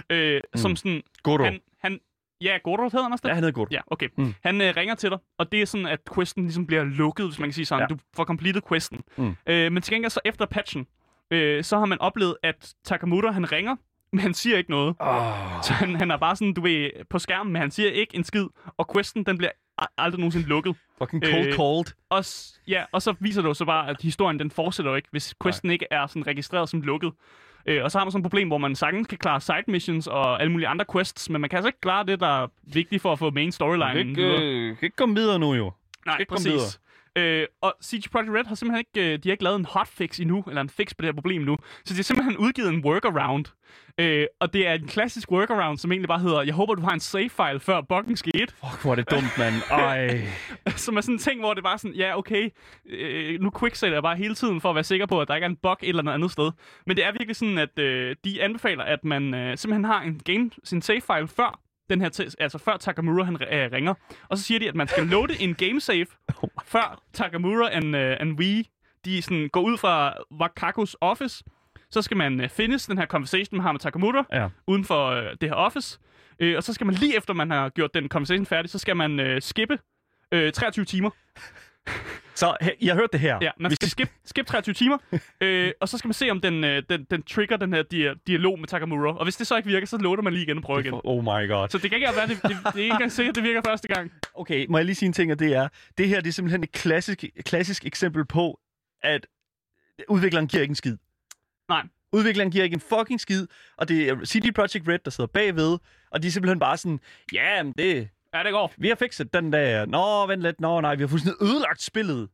Øh, 0.09 0.41
mm. 0.53 0.57
Som 0.57 0.75
sådan... 0.75 1.03
Goro. 1.23 1.43
Han, 1.43 1.59
han, 1.81 1.99
ja, 2.41 2.57
Goro 2.63 2.83
hedder 2.83 3.03
han 3.03 3.11
også 3.11 3.21
det? 3.21 3.29
Ja, 3.29 3.33
han 3.33 3.43
hedder 3.43 3.55
Goro. 3.55 3.67
Ja, 3.71 3.81
okay. 3.87 4.07
Mm. 4.17 4.33
Han 4.43 4.61
øh, 4.61 4.73
ringer 4.77 4.95
til 4.95 5.09
dig, 5.09 5.17
og 5.37 5.51
det 5.51 5.61
er 5.61 5.65
sådan, 5.65 5.85
at 5.85 5.99
questen 6.15 6.43
ligesom 6.43 6.67
bliver 6.67 6.83
lukket, 6.83 7.25
hvis 7.27 7.39
man 7.39 7.49
kan 7.49 7.53
sige 7.53 7.65
sådan. 7.65 7.87
Ja. 7.89 7.95
Du 7.95 7.99
får 8.15 8.23
completed 8.23 8.61
questen. 8.69 9.01
Mm. 9.17 9.35
Øh, 9.47 9.71
men 9.71 9.81
til 9.81 9.93
gengæld 9.93 10.11
så 10.11 10.19
efter 10.25 10.45
patchen, 10.45 10.87
øh, 11.31 11.63
så 11.63 11.77
har 11.77 11.85
man 11.85 12.01
oplevet, 12.01 12.35
at 12.43 12.73
Takamura, 12.83 13.31
han 13.31 13.51
ringer, 13.51 13.75
men 14.13 14.19
han 14.19 14.33
siger 14.33 14.57
ikke 14.57 14.71
noget. 14.71 14.95
Oh. 14.99 15.17
Så 15.63 15.73
han, 15.73 15.95
han 15.95 16.11
er 16.11 16.17
bare 16.17 16.35
sådan, 16.35 16.53
du 16.53 16.61
ved, 16.61 16.89
på 17.09 17.19
skærmen, 17.19 17.53
men 17.53 17.61
han 17.61 17.71
siger 17.71 17.91
ikke 17.91 18.15
en 18.15 18.23
skid. 18.23 18.45
Og 18.77 18.93
questen, 18.95 19.23
den 19.23 19.37
bliver 19.37 19.51
aldrig 19.97 20.19
nogensinde 20.19 20.47
lukket. 20.47 20.75
Fucking 20.97 21.23
cold 21.23 21.47
Øh, 21.47 21.53
cold. 21.53 21.85
Og, 22.09 22.23
ja, 22.67 22.83
og 22.91 23.01
så 23.01 23.15
viser 23.19 23.41
det 23.41 23.49
jo 23.49 23.53
så 23.53 23.65
bare, 23.65 23.89
at 23.89 24.01
historien, 24.01 24.39
den 24.39 24.51
fortsætter 24.51 24.91
jo 24.91 24.95
ikke, 24.95 25.07
hvis 25.11 25.35
questen 25.43 25.71
ikke 25.71 25.85
er 25.91 26.07
sådan 26.07 26.27
registreret 26.27 26.69
som 26.69 26.81
lukket. 26.81 27.11
Øh, 27.65 27.83
og 27.83 27.91
så 27.91 27.97
har 27.97 28.05
man 28.05 28.11
sådan 28.11 28.19
et 28.21 28.23
problem, 28.23 28.47
hvor 28.47 28.57
man 28.57 28.75
sagtens 28.75 29.07
kan 29.07 29.17
klare 29.17 29.41
side 29.41 29.63
missions 29.67 30.07
og 30.07 30.41
alle 30.41 30.51
mulige 30.51 30.67
andre 30.67 30.85
quests, 30.91 31.29
men 31.29 31.41
man 31.41 31.49
kan 31.49 31.57
altså 31.57 31.67
ikke 31.67 31.81
klare 31.81 32.05
det, 32.05 32.19
der 32.19 32.43
er 32.43 32.47
vigtigt 32.63 33.01
for 33.01 33.11
at 33.11 33.19
få 33.19 33.29
main 33.31 33.51
storyline. 33.51 33.87
Du 33.87 33.93
kan 33.93 34.07
ikke, 34.09 34.41
øh, 34.41 34.77
kan 34.77 34.85
ikke 34.85 34.95
komme 34.95 35.15
videre 35.15 35.39
nu, 35.39 35.53
jo. 35.53 35.71
Nej, 36.05 36.17
ikke 36.19 36.29
komme 36.29 36.49
præcis. 36.51 36.79
Øh, 37.17 37.45
og 37.61 37.73
CG 37.83 38.11
Projekt 38.11 38.31
Red 38.31 38.45
har 38.45 38.55
simpelthen 38.55 38.85
ikke, 38.95 39.13
øh, 39.13 39.19
de 39.23 39.29
har 39.29 39.31
ikke 39.31 39.43
lavet 39.43 39.59
en 39.59 39.65
hotfix 39.65 40.19
endnu, 40.19 40.43
eller 40.47 40.61
en 40.61 40.69
fix 40.69 40.89
på 40.89 41.01
det 41.01 41.05
her 41.05 41.13
problem 41.13 41.41
endnu. 41.41 41.57
Så 41.85 41.93
de 41.93 41.95
har 41.95 42.03
simpelthen 42.03 42.37
udgivet 42.37 42.69
en 42.69 42.85
workaround. 42.85 43.45
Øh, 43.99 44.25
og 44.39 44.53
det 44.53 44.67
er 44.67 44.73
en 44.73 44.87
klassisk 44.87 45.31
workaround, 45.31 45.77
som 45.77 45.91
egentlig 45.91 46.07
bare 46.07 46.19
hedder, 46.19 46.41
jeg 46.41 46.53
håber, 46.53 46.75
du 46.75 46.81
har 46.81 46.91
en 46.91 46.99
save 46.99 47.29
file, 47.29 47.59
før 47.59 47.81
buggen 47.81 48.17
skete. 48.17 48.47
Fuck, 48.47 48.81
hvor 48.81 48.91
er 48.91 48.95
det 48.95 49.11
dumt, 49.11 49.37
mand. 49.37 49.55
Ej. 49.71 50.21
som 50.85 50.97
er 50.97 51.01
sådan 51.01 51.15
en 51.15 51.19
ting, 51.19 51.39
hvor 51.39 51.53
det 51.53 51.63
bare 51.63 51.77
sådan, 51.77 51.95
ja, 51.95 52.17
okay, 52.17 52.49
øh, 52.89 53.41
nu 53.41 53.51
quicksætter 53.59 53.95
jeg 53.95 54.03
bare 54.03 54.17
hele 54.17 54.35
tiden 54.35 54.61
for 54.61 54.69
at 54.69 54.75
være 54.75 54.83
sikker 54.83 55.05
på, 55.05 55.21
at 55.21 55.27
der 55.27 55.35
ikke 55.35 55.45
er 55.45 55.49
en 55.49 55.55
bug 55.55 55.77
et 55.81 55.89
eller 55.89 56.11
andet 56.11 56.31
sted. 56.31 56.51
Men 56.85 56.97
det 56.97 57.05
er 57.05 57.11
virkelig 57.11 57.35
sådan, 57.35 57.57
at 57.57 57.79
øh, 57.79 58.15
de 58.25 58.43
anbefaler, 58.43 58.83
at 58.83 59.05
man 59.05 59.33
øh, 59.33 59.57
simpelthen 59.57 59.85
har 59.85 60.01
en 60.01 60.19
game, 60.25 60.49
sin 60.63 60.81
save 60.81 61.01
file 61.01 61.27
før 61.27 61.66
den 61.89 62.01
her 62.01 62.33
altså 62.39 62.57
før 62.57 62.77
Takamura 62.77 63.23
han 63.23 63.35
øh, 63.51 63.71
ringer. 63.71 63.93
Og 64.29 64.37
så 64.37 64.43
siger 64.43 64.59
de, 64.59 64.67
at 64.69 64.75
man 64.75 64.87
skal 64.87 65.05
loade 65.07 65.41
en 65.41 65.55
game 65.55 65.81
save, 65.81 66.05
før 66.73 67.01
Takamura 67.13 67.69
and, 67.71 67.95
øh, 67.95 68.17
and 68.19 68.39
we, 68.39 68.63
de 69.05 69.21
sådan 69.21 69.49
går 69.53 69.61
ud 69.61 69.77
fra 69.77 70.13
Wakakos 70.41 70.95
office. 71.01 71.43
Så 71.91 72.01
skal 72.01 72.17
man 72.17 72.41
øh, 72.41 72.49
finish 72.49 72.89
den 72.89 72.97
her 72.97 73.05
conversation, 73.05 73.57
man 73.57 73.63
har 73.63 73.71
med 73.71 73.79
Takamura, 73.79 74.23
Ja. 74.33 74.49
uden 74.67 74.83
for 74.85 75.07
øh, 75.07 75.23
det 75.41 75.49
her 75.49 75.55
office. 75.55 75.99
Øh, 76.39 76.57
og 76.57 76.63
så 76.63 76.73
skal 76.73 76.85
man 76.85 76.95
lige 76.95 77.17
efter, 77.17 77.33
man 77.33 77.51
har 77.51 77.69
gjort 77.69 77.93
den 77.93 78.07
conversation 78.09 78.45
færdig, 78.45 78.69
så 78.69 78.79
skal 78.79 78.95
man 78.95 79.19
øh, 79.19 79.41
skippe 79.41 79.79
øh, 80.31 80.51
23 80.53 80.85
timer. 80.85 81.09
Så 82.35 82.57
he- 82.61 82.75
I 82.79 82.87
har 82.87 82.95
hørt 82.95 83.09
det 83.11 83.19
her. 83.19 83.37
Ja, 83.41 83.51
man 83.59 83.75
skal 83.75 83.89
skip, 83.89 84.09
skip 84.25 84.45
23 84.45 84.73
timer, 84.73 84.97
øh, 85.41 85.71
og 85.81 85.89
så 85.89 85.97
skal 85.97 86.07
man 86.07 86.13
se, 86.13 86.29
om 86.29 86.41
den, 86.41 86.63
øh, 86.63 86.83
den, 86.89 87.03
den 87.11 87.23
trigger 87.23 87.57
den 87.57 87.73
her 87.73 87.83
dia- 87.93 88.23
dialog 88.27 88.59
med 88.59 88.67
Takamura. 88.67 89.17
Og 89.17 89.23
hvis 89.23 89.35
det 89.35 89.47
så 89.47 89.57
ikke 89.57 89.69
virker, 89.69 89.87
så 89.87 89.97
loader 89.97 90.21
man 90.21 90.33
lige 90.33 90.43
igen 90.43 90.57
og 90.57 90.63
prøver 90.63 90.79
igen. 90.79 90.93
Oh 91.03 91.23
my 91.23 91.49
god. 91.49 91.67
Så 91.69 91.77
det 91.77 91.89
kan 91.91 91.95
ikke 91.97 92.07
være, 92.15 92.27
det, 92.27 92.41
det, 92.43 92.49
det 92.49 92.65
er 92.65 92.83
ikke 92.83 92.91
engang 92.93 93.11
sikkert, 93.11 93.35
det 93.35 93.43
virker 93.43 93.61
første 93.65 93.87
gang. 93.87 94.11
Okay, 94.33 94.65
må 94.69 94.77
jeg 94.77 94.85
lige 94.85 94.95
sige 94.95 95.07
en 95.07 95.13
ting, 95.13 95.31
og 95.31 95.39
det 95.39 95.53
er, 95.55 95.67
det 95.97 96.07
her 96.07 96.21
det 96.21 96.27
er 96.29 96.33
simpelthen 96.33 96.63
et 96.63 96.71
klassisk, 96.71 97.23
klassisk 97.45 97.85
eksempel 97.85 98.25
på, 98.25 98.59
at 99.03 99.27
udvikleren 100.09 100.47
giver 100.47 100.61
ikke 100.61 100.71
en 100.71 100.75
skid. 100.75 100.97
Nej. 101.69 101.83
Udvikleren 102.13 102.51
giver 102.51 102.63
ikke 102.63 102.73
en 102.73 102.81
fucking 102.97 103.19
skid, 103.21 103.47
og 103.77 103.89
det 103.89 104.09
er 104.09 104.15
CD 104.25 104.53
Projekt 104.55 104.87
Red, 104.87 104.99
der 104.99 105.11
sidder 105.11 105.27
bagved, 105.27 105.77
og 106.11 106.21
de 106.23 106.27
er 106.27 106.31
simpelthen 106.31 106.59
bare 106.59 106.77
sådan, 106.77 106.99
ja, 107.33 107.63
men 107.63 107.73
det, 107.77 108.09
Ja, 108.33 108.43
det 108.43 108.51
går. 108.51 108.73
vi 108.77 108.87
har 108.87 108.95
fikset 108.95 109.33
den 109.33 109.53
der, 109.53 109.85
nå, 109.85 110.27
vent 110.27 110.41
lidt, 110.41 110.61
nå, 110.61 110.81
nej, 110.81 110.95
vi 110.95 111.03
har 111.03 111.07
fuldstændig 111.07 111.41
ødelagt 111.47 111.81
spillet, 111.81 112.29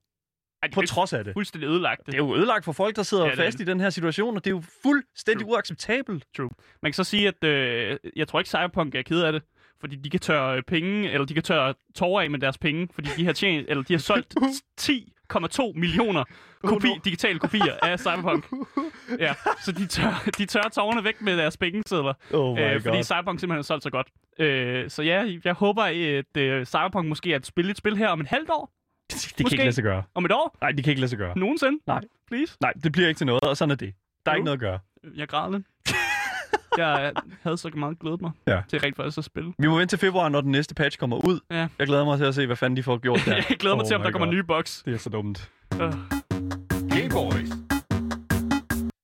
Ej, 0.64 0.68
det 0.68 0.76
på 0.76 0.82
trods 0.82 1.14
af 1.14 1.24
det. 1.24 1.34
fuldstændig 1.34 1.68
ødelagt. 1.70 2.06
Det 2.06 2.14
er 2.14 2.18
jo 2.18 2.36
ødelagt 2.36 2.66
for 2.66 2.72
folk, 2.72 2.96
der 2.96 3.04
sidder 3.04 3.24
Ja, 3.24 3.30
det 3.30 3.38
fast 3.38 3.58
det. 3.58 3.68
i 3.68 3.72
den 3.72 3.80
her 3.80 3.90
situation, 3.90 4.38
og 4.38 4.46
det 4.46 4.52
er 4.52 4.56
jo 4.56 4.64
fuldstændig 4.84 5.48
uacceptabelt. 5.48 6.26
Man 6.40 6.50
kan 6.84 6.94
så 6.94 7.04
sige, 7.04 7.28
at 7.28 7.44
øh, 7.44 7.98
jeg 8.16 8.28
tror 8.28 8.40
ikke, 8.40 8.50
Cyberpunk 8.50 8.96
er 8.96 9.02
ked 9.02 9.22
af 9.22 9.32
det. 9.32 9.42
Fordi 9.80 9.96
de 9.96 10.10
kan 10.10 10.20
tørre 10.20 10.62
penge, 10.62 11.12
eller 11.12 11.26
de 11.26 11.34
kan 11.34 11.44
tørre 11.44 11.74
tårer 11.96 12.22
af 12.24 12.30
med 12.32 12.40
deres 12.40 12.58
penge, 12.58 12.88
fordi 12.94 13.10
de 13.18 13.26
har 13.26 13.34
tjent, 13.34 13.70
eller 13.70 13.84
de 13.84 13.94
har 13.94 14.00
solgt 14.00 14.36
10,2 14.82 15.72
millioner 15.76 16.24
kopi, 16.64 16.88
no. 16.88 16.96
digitale 17.06 17.40
kopier 17.40 17.74
af 17.82 18.00
Cyberpunk. 18.00 18.46
Ja, 19.20 19.34
så 19.66 19.72
de 19.72 19.88
tør, 19.88 20.24
de 20.38 20.46
tørrer 20.46 20.70
tårerne 20.70 21.04
væk 21.04 21.22
med 21.22 21.38
deres 21.38 21.58
pengesedler. 21.58 22.14
Oh 22.34 22.60
øh, 22.60 22.72
god. 22.74 22.80
fordi 22.82 23.04
Cyberpunk 23.04 23.40
simpelthen 23.40 23.58
har 23.58 23.62
solgt 23.62 23.84
så 23.84 23.90
godt. 23.90 24.08
Øh, 24.40 24.90
så 24.90 25.04
ja, 25.04 25.26
jeg 25.44 25.54
håber, 25.54 25.84
at 25.84 26.38
øh, 26.38 26.66
Cyberpunk 26.66 27.08
måske 27.10 27.32
er 27.32 27.36
et 27.36 27.46
spil, 27.46 27.70
et 27.70 27.78
spil 27.78 27.98
her 27.98 28.08
om 28.10 28.22
et 28.22 28.28
halvt 28.28 28.50
år. 28.50 28.72
det, 29.12 29.22
det 29.24 29.36
kan 29.38 29.44
måske. 29.46 29.54
ikke 29.54 29.64
lade 29.64 29.76
sig 29.76 29.84
gøre. 29.84 30.04
Om 30.16 30.26
et 30.26 30.32
år? 30.32 30.58
Nej, 30.62 30.72
det 30.72 30.84
kan 30.84 30.92
ikke 30.92 31.02
lade 31.02 31.10
sig 31.10 31.18
gøre. 31.18 31.38
Nogensinde? 31.38 31.80
Nej. 31.88 32.02
Please? 32.28 32.58
Nej, 32.62 32.74
det 32.84 32.92
bliver 32.92 33.08
ikke 33.08 33.18
til 33.18 33.28
noget, 33.28 33.44
og 33.44 33.58
sådan 33.58 33.72
er 33.72 33.76
det. 33.76 33.94
Der 34.26 34.32
er 34.32 34.36
Jo. 34.36 34.38
ikke 34.38 34.46
noget 34.46 34.58
at 34.58 34.60
gøre. 34.62 34.80
Jeg 35.16 35.28
græder 35.28 35.52
lidt. 35.52 35.68
jeg 36.78 37.12
havde 37.44 37.58
så 37.58 37.70
meget 37.76 38.00
glædet 38.00 38.22
mig 38.22 38.32
Ja. 38.48 38.62
til 38.70 38.80
rent 38.80 38.96
faktisk 38.96 39.18
at 39.18 39.24
spille. 39.24 39.54
Vi 39.60 39.68
må 39.68 39.78
vente 39.78 39.92
til 39.92 40.00
februar, 40.00 40.30
når 40.30 40.42
den 40.42 40.52
næste 40.52 40.76
patch 40.76 40.98
kommer 41.00 41.28
ud. 41.28 41.40
Ja. 41.52 41.68
Jeg 41.80 41.88
glæder 41.88 42.06
mig 42.06 42.18
til 42.18 42.26
at 42.26 42.36
se, 42.36 42.46
hvad 42.46 42.56
fanden 42.56 42.78
de 42.78 42.84
får 42.84 42.98
gjort 42.98 43.22
der. 43.26 43.36
jeg 43.50 43.58
glæder 43.60 43.76
mig 43.76 43.84
Oh 43.84 43.88
til, 43.88 43.96
om 43.96 44.02
der 44.02 44.12
kommer 44.12 44.26
God. 44.26 44.34
nye 44.36 44.44
bugs. 44.44 44.84
Det 44.86 44.94
er 44.94 44.98
så 44.98 45.10
dumt. 45.10 45.52
Uh. 45.74 45.80
Game 46.90 47.10
Boys. 47.12 47.50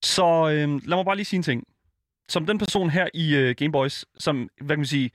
Så 0.03 0.25
øh, 0.51 0.88
lad 0.89 0.98
mig 0.98 1.05
bare 1.05 1.15
lige 1.15 1.25
sige 1.25 1.38
en 1.38 1.43
ting. 1.43 1.63
Som 2.29 2.45
den 2.45 2.57
person 2.57 2.89
her 2.89 3.07
i 3.13 3.36
øh, 3.36 3.55
Gameboys, 3.57 4.05
som, 4.17 4.50
hvad 4.62 4.69
kan 4.75 4.79
man 4.79 4.86
sige, 4.86 5.12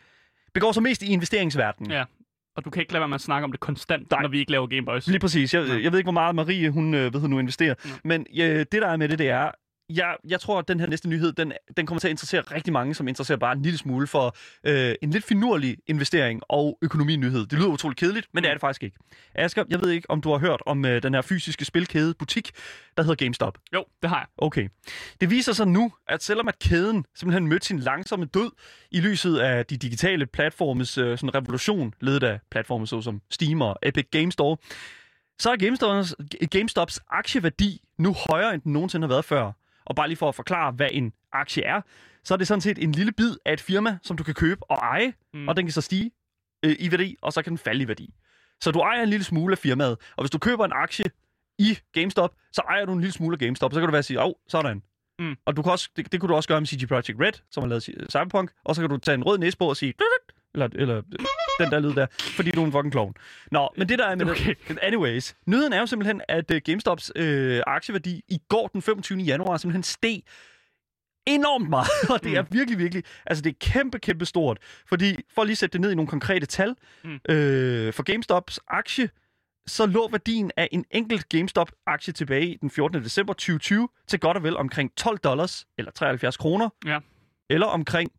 begår 0.55 0.73
sig 0.73 0.83
mest 0.83 1.03
i 1.03 1.07
investeringsverdenen. 1.07 1.91
Ja. 1.93 2.05
Og 2.57 2.65
du 2.65 2.71
kan 2.71 2.81
ikke 2.81 2.93
lade 2.93 3.01
være 3.01 3.09
med 3.09 3.15
at 3.15 3.21
snakke 3.21 3.45
om 3.45 3.51
det 3.53 3.61
konstant, 3.61 4.11
Nej. 4.11 4.23
når 4.23 4.29
vi 4.29 4.39
ikke 4.39 4.51
laver 4.53 4.67
Gameboys. 4.67 5.07
Lige 5.07 5.19
præcis. 5.21 5.55
Jeg, 5.55 5.67
Ja. 5.67 5.83
jeg 5.83 5.93
ved 5.93 5.99
ikke, 5.99 6.07
hvor 6.07 6.13
meget 6.13 6.35
Marie, 6.35 6.71
hun 6.71 6.95
øh, 6.95 7.15
ved, 7.15 7.21
hun 7.21 7.31
nu 7.31 7.39
investerer. 7.39 7.75
Ja. 7.85 7.91
Men 8.05 8.27
øh, 8.41 8.47
det, 8.59 8.73
der 8.73 8.89
er 8.89 8.97
med 8.97 9.09
det, 9.09 9.19
det 9.19 9.29
er, 9.29 9.51
jeg, 9.89 10.17
jeg 10.29 10.41
tror, 10.41 10.59
at 10.59 10.69
den 10.69 10.81
her 10.81 10.87
næste 10.87 11.09
nyhed, 11.09 11.33
den, 11.33 11.53
den 11.77 11.87
kommer 11.87 12.01
til 12.01 12.09
at 12.09 12.11
interessere 12.11 12.41
rigtig 12.41 12.73
mange, 12.73 12.95
som 12.95 13.09
interesserer 13.09 13.39
bare 13.39 13.53
en 13.53 13.63
lille 13.63 13.79
smule 13.79 14.07
for 14.07 14.37
øh, 14.65 14.95
en 15.03 15.11
lidt 15.11 15.25
finurlig 15.25 15.77
investering 15.87 16.41
og 16.49 16.79
økonominyhed. 16.83 17.47
Det 17.47 17.59
lyder 17.59 17.69
utroligt 17.69 18.01
kedeligt, 18.01 18.27
men 18.35 18.43
det 18.43 18.49
er 18.49 18.55
det 18.55 18.61
faktisk 18.61 18.83
ikke. 18.83 18.97
Asger, 19.35 19.65
jeg 19.69 19.81
ved 19.81 19.91
ikke, 19.91 20.11
om 20.11 20.21
du 20.21 20.31
har 20.31 20.39
hørt 20.39 20.63
om 20.67 20.85
øh, 20.85 21.03
den 21.03 21.15
her 21.15 21.23
fysiske 21.23 21.65
spilkæde 21.65 22.15
butik, 22.15 22.51
der 22.97 23.03
hedder 23.03 23.25
GameStop. 23.25 23.59
Jo, 23.75 23.85
det 24.03 24.11
har 24.11 24.19
jeg. 24.19 24.27
Okay. 24.39 24.69
Det 25.21 25.31
viser 25.31 25.53
sig 25.53 25.69
nu, 25.69 25.93
at 26.09 26.23
selvom 26.23 26.49
at 26.49 26.59
kæden 26.59 27.05
simpelthen 27.15 27.49
mødte 27.49 27.67
sin 27.67 27.79
langsomme 27.79 28.27
død 28.27 28.51
i 28.91 29.01
lyset 29.01 29.39
af 29.39 29.67
de 29.67 29.77
digitale 29.77 30.27
platformes 30.27 30.99
øh, 30.99 31.19
sådan 31.19 31.35
revolution, 31.35 31.95
ledet 32.01 32.23
af 32.23 32.41
platforme 32.51 32.87
såsom 32.87 33.21
Steam 33.31 33.61
og 33.61 33.77
Epic 33.83 34.07
Game 34.11 34.33
Store, 34.33 34.57
så 35.39 35.51
er 35.51 35.57
GameStops, 35.57 36.15
GameStops 36.51 37.01
aktieværdi 37.11 37.81
nu 37.99 38.15
højere, 38.31 38.55
end 38.55 38.63
den 38.63 38.73
nogensinde 38.73 39.07
har 39.07 39.15
været 39.15 39.25
før. 39.25 39.53
Og 39.87 39.97
bare 39.97 40.09
lige 40.09 40.17
for 40.17 40.29
at 40.29 40.35
forklare, 40.35 40.73
hvad 40.73 40.89
en 40.93 41.13
aktie 41.33 41.63
er, 41.63 41.81
så 42.25 42.35
er 42.35 42.39
det 42.39 42.47
sådan 42.47 42.61
set 42.61 42.79
en 42.79 42.93
lille 42.93 43.13
bid 43.13 43.37
af 43.45 43.53
et 43.53 43.61
firma, 43.61 43.99
som 44.03 44.17
du 44.17 44.25
kan 44.25 44.35
købe 44.35 44.71
og 44.71 44.77
eje, 44.77 45.13
Mm. 45.35 45.49
og 45.49 45.57
den 45.57 45.67
kan 45.67 45.73
så 45.73 45.81
stige 45.81 46.11
øh, 46.65 46.77
i 46.79 46.91
værdi, 46.91 47.17
og 47.23 47.33
så 47.33 47.43
kan 47.43 47.51
den 47.51 47.59
falde 47.59 47.83
i 47.83 47.89
værdi. 47.89 48.15
Så 48.61 48.71
du 48.71 48.79
ejer 48.81 49.03
en 49.03 49.09
lille 49.09 49.25
smule 49.25 49.53
af 49.53 49.59
firmaet, 49.59 49.97
og 50.17 50.23
hvis 50.23 50.31
du 50.31 50.39
køber 50.39 50.65
en 50.65 50.73
aktie 50.75 51.05
i 51.59 51.79
GameStop, 51.93 52.35
så 52.53 52.63
ejer 52.69 52.85
du 52.85 52.93
en 52.93 53.01
lille 53.01 53.13
smule 53.13 53.35
af 53.35 53.39
GameStop, 53.39 53.73
så 53.73 53.81
kan 53.81 53.87
du 53.89 53.93
være 53.93 54.03
sige, 54.03 54.21
åh, 54.21 54.27
oh, 54.27 54.33
sådan. 54.49 54.83
Mm. 55.19 55.37
Og 55.47 55.57
du 55.57 55.63
kan 55.63 55.73
også, 55.73 55.91
det, 55.97 56.13
det 56.13 56.21
kunne 56.21 56.29
du 56.29 56.35
også 56.35 56.49
gøre 56.49 56.61
med 56.61 56.67
CG 56.67 56.89
Projekt 56.89 57.21
Red, 57.21 57.33
som 57.51 57.63
har 57.63 57.69
lavet 57.69 57.83
Cyberpunk, 58.11 58.51
og 58.65 58.75
så 58.75 58.81
kan 58.81 58.91
du 58.91 58.97
tage 58.97 59.15
en 59.15 59.25
rød 59.25 59.39
næse 59.39 59.59
på 59.59 59.69
og 59.69 59.77
sige, 59.77 59.95
eller, 60.55 60.69
eller 60.75 61.03
den 61.61 61.71
der 61.73 61.81
lyd 61.81 61.95
der, 61.95 62.07
fordi 62.21 62.51
du 62.51 62.61
er 62.63 62.67
en 62.67 62.73
fucking 62.73 62.93
klovn. 62.93 63.15
Nå, 63.53 63.69
men 63.77 63.89
det 63.89 63.99
der 63.99 64.07
er 64.07 64.15
med 64.17 64.31
Okay. 64.31 64.55
det, 64.69 64.79
anyways, 64.83 65.37
nyheden 65.47 65.73
er 65.73 65.81
jo 65.81 65.87
simpelthen, 65.87 66.21
at 66.29 66.51
uh, 66.51 66.57
GameStops 66.65 67.13
øh, 67.17 67.63
aktieværdi 67.67 68.23
i 68.29 68.39
går 68.49 68.69
den 68.69 68.83
25. 68.83 69.19
januar 69.19 69.57
simpelthen 69.57 69.83
steg 69.83 70.23
enormt 71.27 71.69
meget, 71.71 71.89
og 72.15 72.25
det 72.25 72.37
er 72.37 72.43
Mm. 72.43 72.49
virkelig, 72.51 72.79
virkelig, 72.79 73.05
altså 73.27 73.43
det 73.43 73.51
er 73.51 73.55
kæmpe, 73.73 73.99
kæmpe 73.99 74.27
stort. 74.27 74.59
Fordi, 74.89 75.17
for 75.35 75.43
at 75.43 75.47
lige 75.47 75.57
sætte 75.57 75.73
det 75.73 75.81
ned 75.81 75.91
i 75.91 75.95
nogle 75.95 76.09
konkrete 76.09 76.47
tal, 76.47 76.75
Mm. 77.05 77.19
øh, 77.29 77.93
for 77.93 78.03
GameStops 78.03 78.61
aktie, 78.69 79.09
så 79.67 79.87
lå 79.87 80.09
værdien 80.11 80.51
af 80.57 80.69
en 80.73 80.85
enkelt 80.91 81.29
GameStop-aktie 81.29 82.13
tilbage 82.13 82.59
den 82.61 82.71
14. 82.71 83.05
december 83.05 83.33
2020 83.33 83.89
til 84.09 84.21
godt 84.21 84.37
og 84.37 84.43
vel 84.43 84.57
omkring 84.57 84.97
12 84.97 85.19
dollars, 85.19 85.67
eller 85.79 85.93
73 85.93 86.37
kroner, 86.37 86.69
Ja. 86.87 86.99
eller 87.51 87.67
omkring 87.67 88.11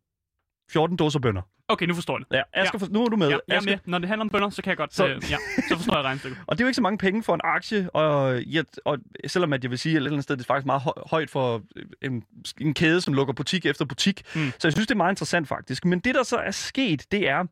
14 0.71 0.97
dåser 0.97 1.19
bønner. 1.19 1.41
Okay, 1.67 1.85
nu 1.85 1.93
forstår 1.95 2.17
jeg 2.17 2.25
det. 2.29 2.35
Ja, 2.37 2.41
Asger, 2.61 2.79
ja. 2.81 2.87
nu 2.91 3.05
er 3.05 3.09
du 3.09 3.15
med. 3.17 3.29
Ja, 3.29 3.37
jeg 3.47 3.55
er 3.55 3.61
med. 3.61 3.77
Når 3.85 3.97
det 3.99 4.07
handler 4.07 4.21
om 4.25 4.29
bønder, 4.29 4.49
så 4.49 4.61
kan 4.61 4.69
jeg 4.69 4.77
godt... 4.77 4.93
Så- 4.93 4.97
Så, 4.97 5.07
øh, 5.07 5.31
ja, 5.31 5.37
så 5.69 5.75
forstår 5.77 5.95
jeg 5.95 6.03
regnstykket. 6.03 6.37
Og 6.47 6.57
det 6.57 6.63
er 6.63 6.65
jo 6.65 6.67
ikke 6.67 6.75
så 6.75 6.81
mange 6.81 6.97
penge 6.97 7.23
for 7.23 7.33
en 7.35 7.41
aktie, 7.43 7.89
og, 7.89 8.41
ja, 8.43 8.61
og 8.85 8.97
selvom 9.27 9.53
at 9.53 9.63
jeg 9.63 9.71
vil 9.71 9.79
sige, 9.79 9.91
at 9.91 9.95
et 9.95 9.97
eller 9.97 10.09
andet 10.11 10.23
sted, 10.23 10.37
det 10.37 10.43
er 10.43 10.47
faktisk 10.47 10.65
meget 10.65 10.81
hø- 10.81 11.01
højt 11.09 11.29
for 11.29 11.61
en, 12.01 12.23
en 12.61 12.73
kæde, 12.73 13.01
som 13.01 13.13
lukker 13.13 13.33
butik 13.33 13.65
efter 13.65 13.85
butik. 13.85 14.21
Mm. 14.35 14.51
Så 14.59 14.67
jeg 14.67 14.73
synes, 14.73 14.87
det 14.87 14.91
er 14.93 14.97
meget 14.97 15.11
interessant 15.11 15.47
faktisk. 15.47 15.85
Men 15.85 15.99
det, 15.99 16.15
der 16.15 16.23
så 16.23 16.35
er 16.37 16.51
sket, 16.51 17.05
det 17.11 17.29
er, 17.29 17.45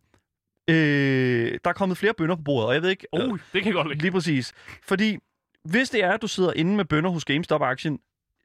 øh, 0.70 1.60
der 1.64 1.70
er 1.70 1.74
kommet 1.74 1.98
flere 1.98 2.14
bønder 2.14 2.36
på 2.36 2.42
bordet, 2.42 2.68
og 2.68 2.74
jeg 2.74 2.82
ved 2.82 2.90
ikke... 2.90 3.08
Oh, 3.12 3.40
det 3.54 3.64
kan 3.64 3.66
jeg 3.66 3.74
godt 3.74 3.88
lide. 3.88 4.00
Lige 4.02 4.12
præcis. 4.12 4.54
Fordi 4.84 5.18
hvis 5.66 5.90
det 5.90 6.04
er, 6.04 6.12
at 6.12 6.22
du 6.22 6.28
sidder 6.28 6.54
inde 6.54 6.76
med 6.76 6.86
bønder 6.86 7.10
hos 7.10 7.26
GameStop-aktien, 7.26 8.00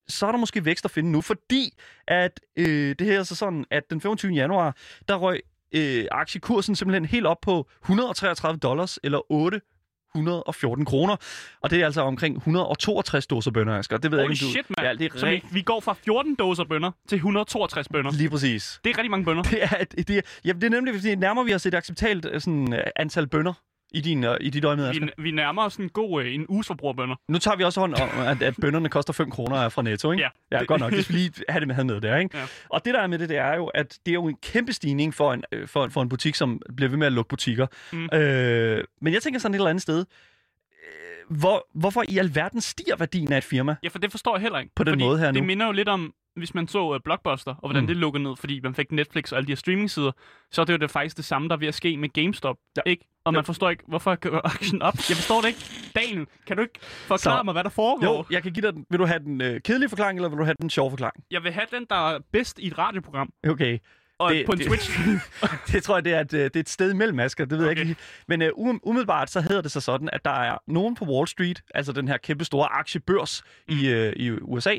så 0.08 0.26
er 0.26 0.30
der 0.32 0.38
måske 0.38 0.64
vækst 0.64 0.84
at 0.84 0.90
finde 0.90 1.10
nu, 1.12 1.20
fordi 1.20 1.78
at 2.06 2.40
øh, 2.56 2.94
det 2.98 3.00
her 3.06 3.18
er 3.18 3.22
så 3.22 3.34
sådan, 3.34 3.64
at 3.70 3.82
den 3.90 4.00
25. 4.00 4.32
januar, 4.32 4.76
der 5.08 5.14
røg 5.16 5.40
øh, 5.74 6.04
aktiekursen 6.10 6.76
simpelthen 6.76 7.04
helt 7.04 7.26
op 7.26 7.40
på 7.42 7.68
133 7.82 8.58
dollars, 8.58 8.98
eller 9.02 9.32
814 9.32 10.84
kroner. 10.84 11.16
Og 11.60 11.70
det 11.70 11.80
er 11.80 11.84
altså 11.84 12.00
omkring 12.02 12.36
162 12.36 13.26
dåser 13.26 13.50
bønder, 13.50 13.78
Asger. 13.78 13.96
Det 13.96 14.10
ved 14.10 14.18
Holy 14.18 14.28
jeg 14.28 14.30
ikke, 14.30 14.44
shit, 14.44 14.70
mand. 14.78 14.88
Ja, 14.88 14.94
det 14.94 15.12
er 15.14 15.18
så 15.18 15.26
vi, 15.26 15.32
rigtig... 15.32 15.54
vi 15.54 15.62
går 15.62 15.80
fra 15.80 15.92
14 16.04 16.34
dåser 16.34 16.64
bønder 16.64 16.90
til 17.08 17.16
162 17.16 17.88
bønder. 17.88 18.12
Lige 18.12 18.30
præcis. 18.30 18.80
Det 18.84 18.90
er 18.90 18.98
rigtig 18.98 19.10
mange 19.10 19.24
bønder. 19.24 19.42
Det 19.42 19.62
er, 19.62 19.84
det 19.84 20.10
er, 20.10 20.20
jamen, 20.44 20.60
det 20.60 20.66
er 20.66 20.70
nemlig, 20.70 20.94
fordi 20.94 21.14
nærmere 21.14 21.44
vi 21.44 21.50
har 21.50 21.58
set 21.58 21.74
acceptabelt 21.74 22.26
øh, 22.32 22.40
sådan, 22.40 22.72
øh, 22.72 22.84
antal 22.96 23.26
bønder 23.26 23.52
i, 23.90 24.00
din, 24.00 24.24
øh, 24.24 24.36
i 24.40 24.50
dit 24.50 24.64
øje 24.64 24.76
med. 24.76 24.92
Vi, 24.92 25.08
vi 25.18 25.30
nærmer 25.30 25.64
os 25.64 25.76
en 25.76 25.88
god 25.88 26.22
øh, 26.22 26.34
en 26.34 26.46
uges 26.48 26.66
forbrug 26.66 26.88
af 26.88 26.96
bønder. 26.96 27.16
Nu 27.28 27.38
tager 27.38 27.56
vi 27.56 27.64
også 27.64 27.80
hånd 27.80 27.94
om, 27.94 28.08
at, 28.26 28.42
at 28.42 28.54
bønderne 28.60 28.88
koster 28.88 29.12
5 29.12 29.30
kroner 29.30 29.68
fra 29.68 29.82
Netto, 29.82 30.12
ikke? 30.12 30.24
Ja. 30.52 30.58
ja 30.58 30.64
godt 30.64 30.80
nok. 30.80 30.92
Det 30.92 31.04
skal 31.04 31.14
lige 31.16 31.32
have 31.48 31.60
det 31.60 31.68
med, 31.68 31.74
have 31.74 31.84
med 31.84 32.00
der, 32.00 32.16
ikke? 32.16 32.38
Ja. 32.38 32.44
Og 32.68 32.84
det 32.84 32.94
der 32.94 33.00
er 33.00 33.06
med 33.06 33.18
det, 33.18 33.28
det 33.28 33.36
er 33.38 33.54
jo, 33.56 33.66
at 33.66 33.98
det 34.06 34.12
er 34.12 34.14
jo 34.14 34.28
en 34.28 34.36
kæmpe 34.42 34.72
stigning 34.72 35.14
for 35.14 35.32
en, 35.32 35.44
øh, 35.52 35.68
for, 35.68 35.88
for 35.88 36.02
en 36.02 36.08
butik, 36.08 36.34
som 36.34 36.62
bliver 36.76 36.88
ved 36.88 36.98
med 36.98 37.06
at 37.06 37.12
lukke 37.12 37.28
butikker. 37.28 37.66
Mm. 37.92 38.08
Øh, 38.18 38.84
men 39.00 39.12
jeg 39.12 39.22
tænker 39.22 39.40
sådan 39.40 39.54
et 39.54 39.58
eller 39.58 39.70
andet 39.70 39.82
sted, 39.82 39.98
øh, 39.98 41.36
hvor, 41.36 41.66
hvorfor 41.74 42.04
i 42.08 42.18
alverden 42.18 42.60
stiger 42.60 42.96
værdien 42.96 43.32
af 43.32 43.38
et 43.38 43.44
firma? 43.44 43.76
Ja, 43.82 43.88
for 43.88 43.98
det 43.98 44.10
forstår 44.10 44.36
jeg 44.36 44.42
heller 44.42 44.58
ikke. 44.58 44.72
På 44.74 44.84
den 44.84 44.92
fordi 44.92 45.04
måde 45.04 45.18
her 45.18 45.26
Det 45.30 45.42
nu. 45.42 45.46
minder 45.46 45.66
jo 45.66 45.72
lidt 45.72 45.88
om, 45.88 46.14
hvis 46.38 46.54
man 46.54 46.68
så 46.68 46.90
uh, 46.94 46.98
Blockbuster, 47.04 47.54
og 47.54 47.60
hvordan 47.68 47.82
Mm. 47.82 47.86
det 47.86 47.96
lukkede 47.96 48.22
ned, 48.22 48.36
fordi 48.36 48.60
man 48.60 48.74
fik 48.74 48.92
Netflix 48.92 49.32
og 49.32 49.36
alle 49.38 49.46
de 49.46 49.50
her 49.52 49.56
streaming-sider, 49.56 50.12
så 50.50 50.60
er 50.60 50.64
det 50.64 50.72
jo 50.72 50.78
det 50.78 50.90
faktisk 50.90 51.16
det 51.16 51.24
samme, 51.24 51.48
der 51.48 51.54
er 51.54 51.58
ved 51.58 51.68
at 51.68 51.74
ske 51.74 51.96
med 51.96 52.08
GameStop, 52.08 52.56
Ja. 52.76 52.82
ikke? 52.86 53.04
Og 53.24 53.32
Jo. 53.32 53.36
man 53.38 53.44
forstår 53.44 53.70
ikke, 53.70 53.84
hvorfor 53.88 54.14
går 54.14 54.40
aktien 54.54 54.82
op? 54.82 54.94
Jeg 54.94 55.16
forstår 55.16 55.40
det 55.40 55.48
ikke. 55.48 55.64
Daniel, 55.94 56.26
kan 56.46 56.56
du 56.56 56.62
ikke 56.62 56.78
forklare 56.82 57.38
Så- 57.38 57.42
mig, 57.42 57.52
hvad 57.52 57.64
der 57.64 57.70
foregår? 57.70 58.16
Jo, 58.16 58.24
jeg 58.30 58.42
kan 58.42 58.52
give 58.52 58.66
dig 58.66 58.72
den. 58.74 58.86
Vil 58.90 58.98
du 58.98 59.04
have 59.06 59.18
den 59.18 59.40
øh, 59.40 59.60
kedelige 59.60 59.88
forklaring, 59.88 60.18
eller 60.18 60.28
vil 60.28 60.38
du 60.38 60.44
have 60.44 60.56
den 60.60 60.70
sjove 60.70 60.90
forklaring? 60.90 61.24
Jeg 61.30 61.42
vil 61.44 61.52
have 61.52 61.66
den, 61.72 61.86
der 61.90 62.14
er 62.14 62.18
bedst 62.32 62.58
i 62.58 62.66
et 62.66 62.78
radioprogram, 62.78 63.30
Okay. 63.48 63.78
Og 64.18 64.32
Det- 64.34 64.46
på 64.46 64.52
en 64.52 64.58
det- 64.58 64.66
Twitch. 64.66 64.90
det 65.72 65.82
tror 65.82 65.96
jeg, 65.96 66.04
det 66.04 66.14
er 66.14 66.20
et, 66.20 66.34
øh, 66.34 66.44
det 66.44 66.56
er 66.56 66.60
et 66.60 66.68
sted 66.68 66.90
imellem, 66.92 67.20
Asger. 67.20 67.44
Det 67.44 67.58
ved 67.58 67.66
okay. 67.66 67.76
jeg 67.78 67.88
ikke. 67.88 68.00
Men 68.28 68.42
uh, 68.42 68.48
umiddelbart 68.82 69.30
så 69.30 69.40
hedder 69.40 69.60
det 69.62 69.72
sig 69.72 69.82
sådan, 69.82 70.08
at 70.12 70.24
der 70.24 70.30
er 70.30 70.58
nogen 70.66 70.94
på 70.94 71.04
Wall 71.04 71.28
Street, 71.28 71.62
altså 71.74 71.92
den 71.92 72.08
her 72.08 72.16
kæmpe 72.16 72.44
store 72.44 72.68
aktiebørs 72.72 73.42
i, 73.68 73.74
uh, 73.94 74.12
i 74.16 74.30
USA, 74.30 74.74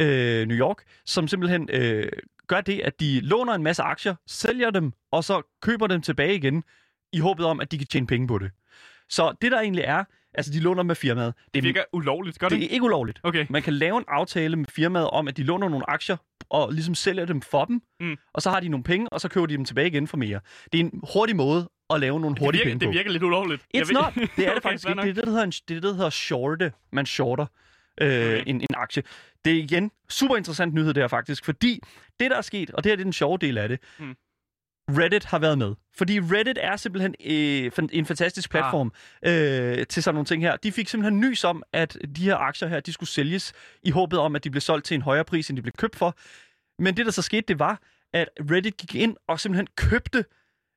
uh, 0.00 0.04
New 0.48 0.56
York, 0.56 0.76
som 1.06 1.28
simpelthen 1.28 1.68
uh, 1.74 2.02
gør 2.48 2.60
det, 2.60 2.80
at 2.80 3.00
de 3.00 3.20
låner 3.20 3.52
en 3.54 3.62
masse 3.62 3.82
aktier, 3.82 4.14
sælger 4.26 4.70
dem, 4.70 4.92
og 5.12 5.24
så 5.24 5.42
køber 5.62 5.86
dem 5.86 6.02
tilbage 6.02 6.34
igen, 6.34 6.64
i 7.12 7.18
håbet 7.18 7.46
om, 7.46 7.60
at 7.60 7.72
de 7.72 7.78
kan 7.78 7.86
tjene 7.86 8.06
penge 8.06 8.26
på 8.28 8.38
det. 8.38 8.50
Så 9.08 9.34
det 9.42 9.52
der 9.52 9.60
egentlig 9.60 9.84
er, 9.84 10.04
altså 10.34 10.52
de 10.52 10.60
låner 10.60 10.82
med 10.82 10.94
firmaet, 10.94 11.34
det 11.36 11.54
Det 11.54 11.58
er, 11.58 11.62
virker 11.62 11.82
ulovligt, 11.92 12.38
gør 12.38 12.48
det? 12.48 12.58
det 12.60 12.64
er 12.66 12.70
ikke 12.70 12.84
ulovligt. 12.84 13.20
Okay. 13.22 13.46
Man 13.50 13.62
kan 13.62 13.72
lave 13.72 13.98
en 13.98 14.04
aftale 14.08 14.56
med 14.56 14.66
firmaet 14.66 15.10
om, 15.10 15.28
at 15.28 15.36
de 15.36 15.42
låner 15.42 15.68
nogle 15.68 15.90
aktier, 15.90 16.16
og 16.52 16.72
ligesom 16.72 16.94
sælger 16.94 17.24
dem 17.24 17.40
for 17.40 17.64
dem, 17.64 17.82
Mm. 18.00 18.16
og 18.32 18.42
så 18.42 18.50
har 18.50 18.60
de 18.60 18.68
nogle 18.68 18.84
penge, 18.84 19.08
og 19.12 19.20
så 19.20 19.28
køber 19.28 19.46
de 19.46 19.56
dem 19.56 19.64
tilbage 19.64 19.86
igen 19.88 20.06
for 20.08 20.16
mere. 20.16 20.40
Det 20.72 20.80
er 20.80 20.84
en 20.84 21.00
hurtig 21.14 21.36
måde 21.36 21.68
at 21.90 22.00
lave 22.00 22.20
nogle 22.20 22.34
Det 22.34 22.42
hurtige 22.44 22.58
virker, 22.64 22.70
penge 22.70 22.80
det 22.80 22.86
på. 22.88 22.92
virker 22.92 23.10
lidt 23.10 23.22
ulovligt. 23.22 23.62
It's 23.76 23.80
ved- 23.80 23.92
not. 23.92 24.14
Det 24.14 24.22
er 24.22 24.26
det 24.36 24.48
Okay, 24.50 24.60
faktisk 24.60 24.88
ikke. 24.88 25.02
Det 25.02 25.08
er 25.08 25.14
det, 25.14 25.24
der 25.24 25.30
hedder, 25.30 25.44
en, 25.44 25.50
det 25.50 25.70
er 25.70 25.74
det, 25.74 25.82
der 25.82 25.94
hedder 25.94 26.10
shorte. 26.10 26.72
Man 26.92 27.06
shorter 27.06 27.46
øh, 28.00 28.08
Okay. 28.08 28.42
en, 28.46 28.60
en 28.60 28.66
aktie. 28.76 29.02
Det 29.44 29.52
er 29.52 29.62
igen 29.62 29.90
super 30.08 30.36
interessant 30.36 30.74
nyhed 30.74 30.94
der 30.94 31.08
faktisk, 31.08 31.44
fordi 31.44 31.80
det, 32.20 32.30
der 32.30 32.36
er 32.36 32.40
sket, 32.42 32.70
og 32.70 32.84
det 32.84 32.90
her 32.90 32.96
det 32.96 33.02
er 33.02 33.04
den 33.04 33.12
sjove 33.12 33.38
del 33.38 33.58
af 33.58 33.68
det, 33.68 33.78
Mm. 33.98 34.14
Reddit 34.90 35.24
har 35.24 35.38
været 35.38 35.58
med. 35.58 35.74
Fordi 35.96 36.20
Reddit 36.20 36.58
er 36.60 36.76
simpelthen 36.76 37.14
øh, 37.24 37.70
en 37.92 38.06
fantastisk 38.06 38.50
platform 38.50 38.92
øh, 39.26 39.86
til 39.86 40.02
sådan 40.02 40.14
nogle 40.14 40.26
ting 40.26 40.42
her. 40.42 40.56
De 40.56 40.72
fik 40.72 40.88
simpelthen 40.88 41.20
nys 41.20 41.44
om, 41.44 41.62
at 41.72 41.98
de 42.16 42.24
her 42.24 42.36
aktier 42.36 42.68
her, 42.68 42.80
de 42.80 42.92
skulle 42.92 43.10
sælges 43.10 43.52
i 43.82 43.90
håbet 43.90 44.18
om, 44.18 44.36
at 44.36 44.44
de 44.44 44.50
blev 44.50 44.60
solgt 44.60 44.84
til 44.86 44.94
en 44.94 45.02
højere 45.02 45.24
pris, 45.24 45.48
end 45.48 45.56
de 45.56 45.62
blev 45.62 45.72
købt 45.72 45.96
for. 45.96 46.16
Men 46.82 46.96
det, 46.96 47.06
der 47.06 47.12
så 47.12 47.22
skete, 47.22 47.44
det 47.48 47.58
var, 47.58 47.80
at 48.12 48.28
Reddit 48.50 48.76
gik 48.76 48.94
ind 48.94 49.16
og 49.28 49.40
simpelthen 49.40 49.66
købte 49.76 50.24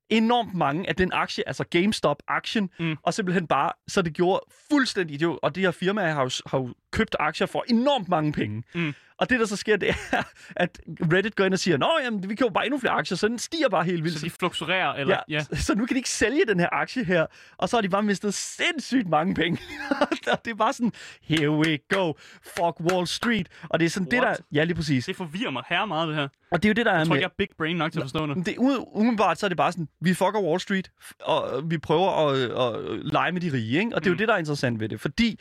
enormt 0.09 0.53
mange 0.53 0.89
af 0.89 0.95
den 0.95 1.11
aktie, 1.13 1.47
altså 1.47 1.63
GameStop-aktien, 1.63 2.69
Mm. 2.79 2.97
og 3.03 3.13
simpelthen 3.13 3.47
bare, 3.47 3.71
så 3.87 4.01
det 4.01 4.13
gjorde 4.13 4.41
fuldstændig, 4.71 5.21
jo- 5.21 5.39
og 5.43 5.55
de 5.55 5.61
her 5.61 5.71
firmaer 5.71 6.13
har 6.13 6.21
jo, 6.23 6.29
har 6.45 6.57
jo 6.59 6.73
købt 6.91 7.15
aktier 7.19 7.47
for 7.47 7.65
enormt 7.69 8.09
mange 8.09 8.31
penge. 8.33 8.63
Mm. 8.75 8.93
Og 9.19 9.29
det, 9.29 9.39
der 9.39 9.45
så 9.45 9.55
sker, 9.55 9.77
det 9.77 9.89
er, 9.89 10.23
at 10.55 10.79
Reddit 11.13 11.35
går 11.35 11.45
ind 11.45 11.53
og 11.53 11.59
siger, 11.59 11.77
nå, 11.77 11.89
jamen, 12.03 12.29
vi 12.29 12.35
køber 12.35 12.51
bare 12.51 12.65
endnu 12.65 12.79
flere 12.79 12.93
aktier, 12.93 13.17
så 13.17 13.27
den 13.27 13.39
stiger 13.39 13.69
bare 13.69 13.83
helt 13.83 14.03
vildt. 14.03 14.19
Så 14.19 14.25
de 14.25 14.29
fluktuerer, 14.29 14.93
eller... 14.93 15.17
Ja, 15.29 15.35
ja. 15.51 15.55
Så 15.55 15.75
nu 15.75 15.85
kan 15.85 15.93
de 15.95 15.99
ikke 15.99 16.09
sælge 16.09 16.41
den 16.47 16.59
her 16.59 16.69
aktie 16.71 17.03
her, 17.03 17.25
og 17.57 17.69
så 17.69 17.77
har 17.77 17.81
de 17.81 17.89
bare 17.89 18.03
mistet 18.03 18.33
sindssygt 18.33 19.09
mange 19.09 19.35
penge. 19.35 19.59
og 20.31 20.45
det 20.45 20.51
er 20.51 20.55
bare 20.55 20.73
sådan, 20.73 20.91
here 21.21 21.51
we 21.51 21.77
go, 21.89 22.13
fuck 22.43 22.91
Wall 22.91 23.07
Street. 23.07 23.47
Og 23.69 23.79
det 23.79 23.85
er 23.85 23.89
sådan 23.89 24.11
det, 24.11 24.19
What? 24.19 24.37
der... 24.37 24.43
Ja, 24.51 24.63
lige 24.63 24.75
præcis. 24.75 25.05
Det 25.05 25.15
forvirrer 25.15 25.51
mig 25.51 25.63
her 25.69 25.85
meget, 25.85 26.07
det 26.07 26.15
her. 26.17 26.27
Og 26.51 26.63
det 26.63 26.65
er 26.65 26.69
jo 26.69 26.73
det, 26.73 26.85
der 26.85 26.91
er 26.91 26.97
Jeg 26.97 27.07
tror 27.07 27.15
ikke, 27.15 27.23
jeg 27.23 27.29
er 27.29 27.35
big 27.37 27.47
brain 27.57 27.75
nok 27.75 27.91
til 27.91 27.99
at 27.99 28.03
forstå 28.03 28.27
det. 28.27 28.45
Det, 28.45 28.55
umiddelbart 28.93 29.39
så 29.39 29.45
er 29.45 29.47
det 29.47 29.57
bare 29.57 29.71
sådan, 29.71 29.87
vi 30.01 30.13
fucker 30.13 30.41
Wall 30.43 30.59
Street, 30.59 30.91
og 31.21 31.69
vi 31.71 31.77
prøver 31.77 32.27
at, 32.29 32.37
at 32.39 32.99
lege 33.05 33.31
med 33.31 33.41
de 33.41 33.53
rige, 33.53 33.79
ikke? 33.79 33.95
Og 33.95 34.01
det 34.03 34.07
er 34.07 34.11
jo 34.11 34.13
Mm. 34.13 34.17
det, 34.17 34.27
der 34.27 34.33
er 34.33 34.37
interessant 34.37 34.79
ved 34.79 34.89
det, 34.89 35.01
fordi 35.01 35.39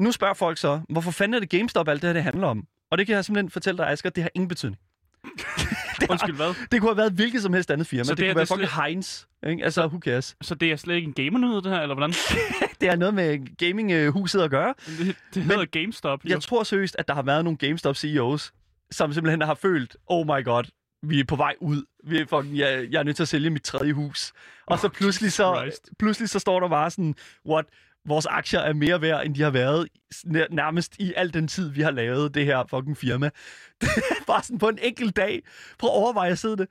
nu 0.00 0.12
spørger 0.12 0.34
folk 0.34 0.58
så, 0.58 0.80
hvorfor 0.88 1.10
fanden 1.10 1.34
er 1.34 1.40
det 1.40 1.50
GameStop, 1.50 1.88
alt 1.88 2.02
det 2.02 2.08
her, 2.08 2.12
det 2.12 2.22
handler 2.22 2.46
om? 2.46 2.66
Og 2.90 2.98
det 2.98 3.06
kan 3.06 3.16
jeg 3.16 3.24
simpelthen 3.24 3.50
fortælle 3.50 3.78
dig, 3.78 3.88
Asger, 3.90 4.10
det 4.10 4.22
har 4.22 4.30
ingen 4.34 4.48
betydning. 4.48 4.80
Undskyld, 6.10 6.36
hvad? 6.36 6.54
Det 6.72 6.80
kunne 6.80 6.90
have 6.90 6.96
været 6.96 7.12
hvilket 7.12 7.42
som 7.42 7.52
helst 7.52 7.70
andet 7.70 7.86
firma. 7.86 8.04
Så 8.04 8.10
det, 8.14 8.18
det 8.18 8.36
det 8.36 8.42
er- 8.42 8.46
kunne 8.46 8.58
være 8.58 8.66
det 8.66 8.72
er 8.72 8.74
fucking 8.76 8.84
Heinz. 8.84 9.24
Ikke? 9.46 9.64
Altså, 9.64 9.86
who 9.86 9.98
cares? 9.98 10.36
Så 10.42 10.54
det 10.54 10.72
er 10.72 10.76
slet 10.76 10.94
ikke 10.94 11.06
en 11.06 11.12
gamer-nyhed, 11.14 11.62
det 11.62 11.72
her, 11.72 11.80
eller 11.80 11.94
hvordan? 11.94 12.14
Det 12.80 12.88
har 12.88 12.96
noget 12.96 13.14
med 13.14 13.56
gaminghuset 13.56 14.40
at 14.42 14.50
gøre. 14.50 14.74
Det, 14.98 15.16
det 15.34 15.42
hedder 15.42 15.64
GameStop. 15.64 16.24
jo. 16.24 16.28
Jeg 16.30 16.40
tror 16.42 16.62
seriøst, 16.62 16.96
at 16.98 17.08
der 17.08 17.14
har 17.14 17.22
været 17.22 17.44
nogle 17.44 17.56
GameStop 17.56 17.96
CEOs, 17.96 18.52
som 18.90 19.12
simpelthen 19.12 19.40
har 19.42 19.54
følt, 19.54 19.96
oh 20.06 20.26
my 20.26 20.44
god, 20.44 20.64
vi 21.02 21.20
er 21.20 21.24
på 21.24 21.36
vej 21.36 21.54
ud. 21.60 21.82
Vi 22.06 22.20
er 22.20 22.26
fucking, 22.26 22.58
jeg, 22.58 22.86
jeg 22.90 22.98
er 22.98 23.02
nødt 23.02 23.16
til 23.16 23.22
at 23.22 23.28
sælge 23.28 23.50
mit 23.50 23.62
tredje 23.62 23.92
hus. 23.92 24.32
Og 24.66 24.78
så 24.78 24.88
pludselig 24.88 25.32
så, 25.32 25.54
Christ. 25.60 25.90
pludselig 25.98 26.28
så 26.28 26.38
står 26.38 26.60
der 26.60 26.68
bare 26.68 26.90
sådan, 26.90 27.14
what, 27.48 27.64
vores 28.06 28.26
aktier 28.26 28.60
er 28.60 28.72
mere 28.72 29.00
værd, 29.00 29.26
end 29.26 29.34
de 29.34 29.42
har 29.42 29.50
været 29.50 29.88
nær- 30.26 30.46
nærmest 30.54 30.96
i 30.98 31.12
al 31.16 31.34
den 31.34 31.48
tid, 31.48 31.70
vi 31.70 31.80
har 31.82 31.90
lavet 31.90 32.34
det 32.34 32.44
her 32.44 32.64
fucking 32.70 32.96
firma. 32.98 33.26
Det 33.80 33.88
er 34.10 34.24
bare 34.26 34.42
sådan 34.42 34.58
på 34.58 34.68
en 34.68 34.78
enkelt 34.82 35.16
dag. 35.16 35.42
Prøv 35.78 35.88
at 35.90 35.94
overveje 35.94 36.30
at 36.30 36.38
sidde 36.38 36.56
det. 36.56 36.66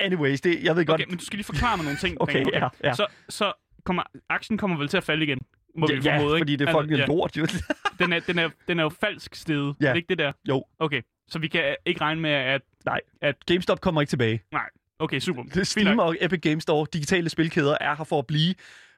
Anyways, 0.00 0.40
det, 0.40 0.62
jeg 0.64 0.76
ved 0.76 0.86
godt... 0.86 1.00
Okay, 1.00 1.10
men 1.10 1.18
du 1.18 1.24
skal 1.24 1.36
lige 1.36 1.44
forklare 1.44 1.76
mig 1.76 1.84
nogle 1.84 1.98
ting. 1.98 2.16
Okay, 2.22 2.34
Daniel, 2.38 2.54
ja, 2.54 2.68
ja. 2.84 2.94
Så, 2.94 3.06
så 3.28 3.52
kommer, 3.84 4.02
aktien 4.28 4.58
kommer 4.58 4.76
vel 4.78 4.88
til 4.88 4.96
at 4.96 5.04
falde 5.04 5.24
igen, 5.24 5.38
må 5.76 5.86
vi 5.86 5.94
ja, 6.04 6.16
formode, 6.18 6.36
ikke? 6.36 6.40
fordi 6.44 6.56
det 6.56 6.64
er 6.64 6.68
Altså, 6.68 6.82
fucking 6.82 6.98
ja. 7.00 7.06
lort. 7.06 7.36
Jo. 7.36 7.46
Den 7.98 8.12
er, 8.12 8.20
den, 8.20 8.38
er, 8.38 8.48
den 8.68 8.78
er 8.78 8.82
jo 8.82 8.88
falsk 8.88 9.34
stedet. 9.34 9.76
Ja. 9.80 9.86
Er 9.86 9.92
det 9.92 9.96
ikke 9.98 10.08
det 10.08 10.18
der? 10.18 10.32
jo, 10.48 10.64
Okay, 10.78 11.02
så 11.28 11.38
vi 11.38 11.48
kan 11.48 11.76
ikke 11.86 12.00
regne 12.00 12.20
med, 12.20 12.30
at... 12.30 12.60
nej. 12.84 13.00
At- 13.22 13.46
GameStop 13.46 13.80
kommer 13.80 14.00
ikke 14.00 14.10
tilbage. 14.10 14.42
Nej, 14.52 14.62
okay, 14.98 15.18
super. 15.18 15.64
Steam 15.64 15.98
og 15.98 16.16
Epic 16.20 16.40
Games 16.40 16.62
Store, 16.62 16.86
digitale 16.92 17.28
spilkæder, 17.28 17.76
er 17.80 17.94
her 17.96 18.04
for 18.04 18.18
at 18.18 18.26
blive. 18.26 18.54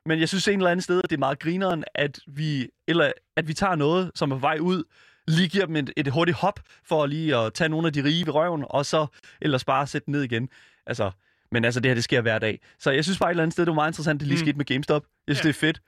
Men 0.07 0.21
jeg 0.21 0.28
synes 0.28 0.49
en 0.49 0.54
eller 0.59 0.71
anden 0.71 0.83
sted, 0.83 1.00
at 1.04 1.11
det 1.11 1.16
er 1.16 1.21
meget 1.21 1.38
grineren, 1.38 1.85
at 1.95 2.21
vi, 2.26 2.69
eller, 2.88 3.12
at 3.37 3.49
vi 3.49 3.54
tager 3.54 3.75
noget, 3.75 4.11
som 4.14 4.30
er 4.30 4.37
på 4.37 4.40
vej 4.40 4.59
ud, 4.61 4.85
lige 5.28 5.49
giver 5.49 5.66
dem 5.66 5.76
et, 5.76 5.90
et 5.97 6.09
hurtigt 6.09 6.37
hop, 6.38 6.61
for 6.85 7.07
lige 7.07 7.37
at 7.37 7.54
tage 7.54 7.69
nogle 7.69 7.87
af 7.87 7.92
de 7.92 8.04
rige 8.04 8.26
ved 8.26 8.35
røven, 8.35 8.64
og 8.71 8.87
så 8.87 9.07
ellers 9.40 9.64
bare 9.64 9.87
sætte 9.87 10.07
den 10.07 10.12
ned 10.12 10.23
igen. 10.23 10.49
Altså, 10.87 11.11
men 11.52 11.64
altså, 11.64 11.80
det 11.80 11.88
her, 11.88 11.95
det 11.95 12.04
sker 12.04 12.21
hver 12.21 12.38
dag. 12.38 12.61
Så 12.78 12.90
jeg 12.90 13.04
synes 13.04 13.19
bare 13.19 13.28
et 13.30 13.33
eller 13.33 13.42
andet 13.42 13.52
sted, 13.52 13.64
det 13.66 13.71
var 13.71 13.75
meget 13.75 13.90
interessant, 13.90 14.21
det 14.21 14.28
lige 14.28 14.37
Mm. 14.37 14.45
skete 14.47 14.57
med 14.57 14.64
GameStop. 14.64 15.04
Jeg 15.26 15.37
synes, 15.37 15.45
Ja. 15.45 15.49
det 15.49 15.57
er 15.57 15.61
fedt. 15.61 15.80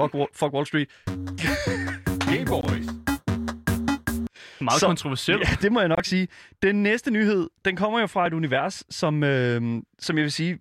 Fuck, 0.00 0.14
Wall- 0.14 0.32
fuck 0.38 0.52
Wall 0.54 0.66
Street. 0.66 0.88
Gay 2.30 2.44
Boys. 2.46 2.86
Meget 4.60 4.80
Så- 4.80 4.86
kontroversielt. 4.86 5.40
Ja, 5.48 5.56
det 5.62 5.72
må 5.72 5.80
jeg 5.80 5.88
nok 5.88 6.04
sige. 6.04 6.28
Den 6.62 6.82
næste 6.82 7.10
nyhed, 7.10 7.48
den 7.64 7.76
kommer 7.76 8.00
jo 8.00 8.06
fra 8.06 8.26
et 8.26 8.32
univers, 8.32 8.84
som, 8.90 9.22
øh, 9.24 9.82
som 9.98 10.16
jeg 10.16 10.22
vil 10.22 10.32
sige, 10.32 10.58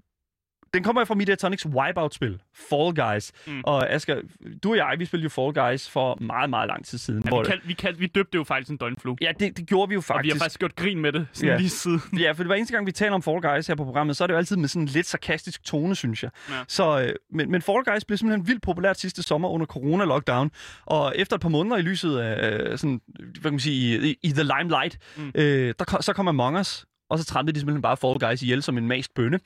den 0.74 0.84
kommer 0.84 1.06
fra 1.06 1.16
Mediatonics 1.16 1.66
Wipeout-spil, 1.66 2.42
Fall 2.70 2.96
Guys. 2.96 3.32
Mm. 3.48 3.62
Og 3.66 3.90
Asger, 3.90 4.22
du 4.64 4.70
og 4.72 4.78
jeg, 4.78 4.96
vi 5.00 5.06
spillede 5.06 5.24
jo 5.24 5.30
Fall 5.30 5.54
Guys 5.72 5.90
for 5.90 6.18
meget, 6.22 6.50
meget 6.50 6.68
lang 6.68 6.86
tid 6.86 6.98
siden. 6.98 7.24
Ja, 7.32 7.40
vi, 7.40 7.46
kaldte, 7.46 7.68
vi, 7.68 7.74
kaldte, 7.74 8.00
vi 8.00 8.08
døbte 8.08 8.36
jo 8.36 8.44
faktisk 8.44 8.72
en 8.72 8.78
døgnflue. 8.78 9.18
ja 9.22 9.32
det, 9.40 9.58
det 9.58 9.68
gjorde 9.68 9.90
vi 9.90 9.94
jo 9.94 10.00
Og 10.00 10.04
faktisk. 10.04 10.34
vi 10.34 10.38
har 10.38 10.44
faktisk 10.44 10.60
gjort 10.60 10.76
grin 10.76 11.00
med 11.00 11.12
det 11.12 11.28
sådan 11.34 11.50
Ja. 11.50 11.58
lige 11.58 11.70
siden. 11.70 12.02
Ja, 12.20 12.32
for 12.32 12.44
det 12.44 12.50
var 12.50 12.56
eneste 12.56 12.74
gang, 12.74 12.86
vi 12.88 12.92
taler 12.92 13.14
om 13.14 13.22
Fall 13.22 13.42
Guys 13.42 13.68
her 13.68 13.76
på 13.76 13.84
programmet, 13.84 14.18
så 14.18 14.24
er 14.24 14.28
det 14.28 14.34
jo 14.34 14.38
altid 14.38 14.56
med 14.58 14.68
sådan 14.68 14.82
en 14.82 14.88
lidt 14.88 15.08
sarkastisk 15.08 15.64
tone, 15.64 15.96
synes 15.96 16.24
jeg. 16.24 16.32
Ja. 16.50 16.54
Så, 16.68 17.02
øh, 17.02 17.14
men, 17.32 17.52
men 17.52 17.62
Fall 17.62 17.84
Guys 17.94 18.06
blev 18.06 18.18
simpelthen 18.18 18.48
vildt 18.48 18.62
populært 18.62 19.00
sidste 19.00 19.24
sommer 19.24 19.50
under 19.50 19.66
corona-lockdown. 19.66 20.50
Og 20.86 21.14
efter 21.16 21.36
et 21.36 21.42
par 21.42 21.50
måneder 21.50 21.78
i 21.78 21.82
lyset 21.82 22.18
af, 22.18 22.52
øh, 22.52 22.78
sådan, 22.78 23.02
hvad 23.20 23.42
kan 23.42 23.52
man 23.52 23.60
sige, 23.60 24.08
i, 24.10 24.16
i 24.24 24.30
the 24.32 24.44
limelight, 24.44 24.98
mm. 25.18 25.32
Øh, 25.36 25.74
der, 25.80 25.98
så 26.02 26.14
kom 26.14 26.28
Among 26.28 26.60
Us, 26.60 26.86
og 27.10 27.20
så 27.20 27.26
trampede 27.26 27.56
de 27.56 27.60
simpelthen 27.60 27.82
bare 27.82 27.98
Fall 27.98 28.20
Guys 28.20 28.42
ihjel 28.42 28.64
som 28.64 28.78
en 28.78 28.88
mast 28.88 29.14
bønne. 29.14 29.40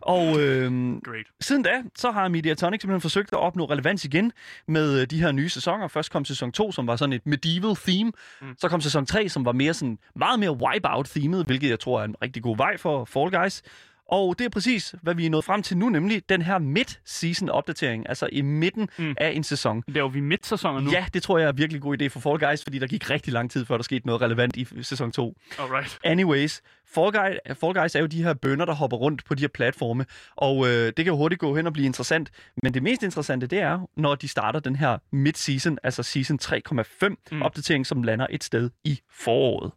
Og 0.00 0.40
øh, 0.40 0.72
Great. 1.04 1.26
siden 1.40 1.62
da, 1.62 1.82
så 1.96 2.10
har 2.10 2.28
Mediatonic 2.28 2.80
simpelthen 2.80 3.00
forsøgt 3.00 3.32
at 3.32 3.38
opnå 3.38 3.64
relevans 3.64 4.04
igen 4.04 4.32
med 4.68 5.00
øh, 5.00 5.06
de 5.06 5.20
her 5.20 5.32
nye 5.32 5.48
sæsoner. 5.48 5.88
Først 5.88 6.12
kom 6.12 6.24
sæson 6.24 6.52
2, 6.52 6.72
som 6.72 6.86
var 6.86 6.96
sådan 6.96 7.12
et 7.12 7.26
medieval 7.26 7.76
theme. 7.76 8.12
Mm. 8.40 8.54
Så 8.58 8.68
kom 8.68 8.80
sæson 8.80 9.06
3, 9.06 9.28
som 9.28 9.44
var 9.44 9.52
mere 9.52 9.74
sådan, 9.74 9.98
meget 10.16 10.40
mere 10.40 10.52
wipeout-themet, 10.52 11.46
hvilket 11.46 11.70
jeg 11.70 11.80
tror 11.80 12.00
er 12.00 12.04
en 12.04 12.14
rigtig 12.22 12.42
god 12.42 12.56
vej 12.56 12.76
for 12.76 13.04
Fall 13.04 13.30
Guys. 13.30 13.62
Og 14.08 14.38
det 14.38 14.44
er 14.44 14.48
præcis, 14.48 14.94
hvad 15.02 15.14
vi 15.14 15.26
er 15.26 15.30
nået 15.30 15.44
frem 15.44 15.62
til 15.62 15.76
nu, 15.76 15.88
nemlig 15.88 16.28
den 16.28 16.42
her 16.42 16.58
mid-season 16.58 17.48
opdatering, 17.48 18.08
altså 18.08 18.28
i 18.32 18.42
midten 18.42 18.88
mm. 18.98 19.14
Af 19.18 19.30
en 19.30 19.44
sæson. 19.44 19.82
Er 19.88 19.98
jo 19.98 20.06
vi 20.06 20.20
midt-sæsoner 20.20 20.80
nu. 20.80 20.90
Ja, 20.90 21.06
det 21.14 21.22
tror 21.22 21.38
jeg 21.38 21.48
er 21.48 21.52
virkelig 21.52 21.82
god 21.82 22.02
idé 22.02 22.06
for 22.06 22.20
Fall 22.20 22.38
Guys, 22.38 22.62
fordi 22.62 22.78
der 22.78 22.86
gik 22.86 23.10
rigtig 23.10 23.32
lang 23.32 23.50
tid, 23.50 23.64
før 23.64 23.76
der 23.76 23.82
skete 23.82 24.06
noget 24.06 24.22
relevant 24.22 24.56
i 24.56 24.66
sæson 24.82 25.12
2. 25.12 25.34
Alright. 25.58 25.98
Anyways, 26.04 26.62
Fall, 26.94 27.12
Guy, 27.12 27.54
Fall 27.54 27.74
Guys 27.74 27.94
er 27.94 28.00
jo 28.00 28.06
de 28.06 28.22
her 28.22 28.34
bønder, 28.34 28.64
der 28.64 28.74
hopper 28.74 28.96
rundt 28.96 29.24
på 29.24 29.34
de 29.34 29.40
her 29.40 29.48
platforme, 29.48 30.06
og 30.36 30.66
øh, 30.66 30.86
det 30.86 30.96
kan 30.96 31.06
jo 31.06 31.16
hurtigt 31.16 31.40
gå 31.40 31.56
hen 31.56 31.66
og 31.66 31.72
blive 31.72 31.86
interessant. 31.86 32.30
Men 32.62 32.74
det 32.74 32.82
mest 32.82 33.02
interessante, 33.02 33.46
det 33.46 33.58
er, 33.58 33.88
når 33.96 34.14
de 34.14 34.28
starter 34.28 34.60
den 34.60 34.76
her 34.76 34.98
mid-season, 35.12 35.76
altså 35.82 36.02
season 36.02 36.38
3,5 36.42 37.08
mm. 37.32 37.42
opdatering, 37.42 37.86
som 37.86 38.02
lander 38.02 38.26
et 38.30 38.44
sted 38.44 38.70
i 38.84 39.00
foråret. 39.10 39.72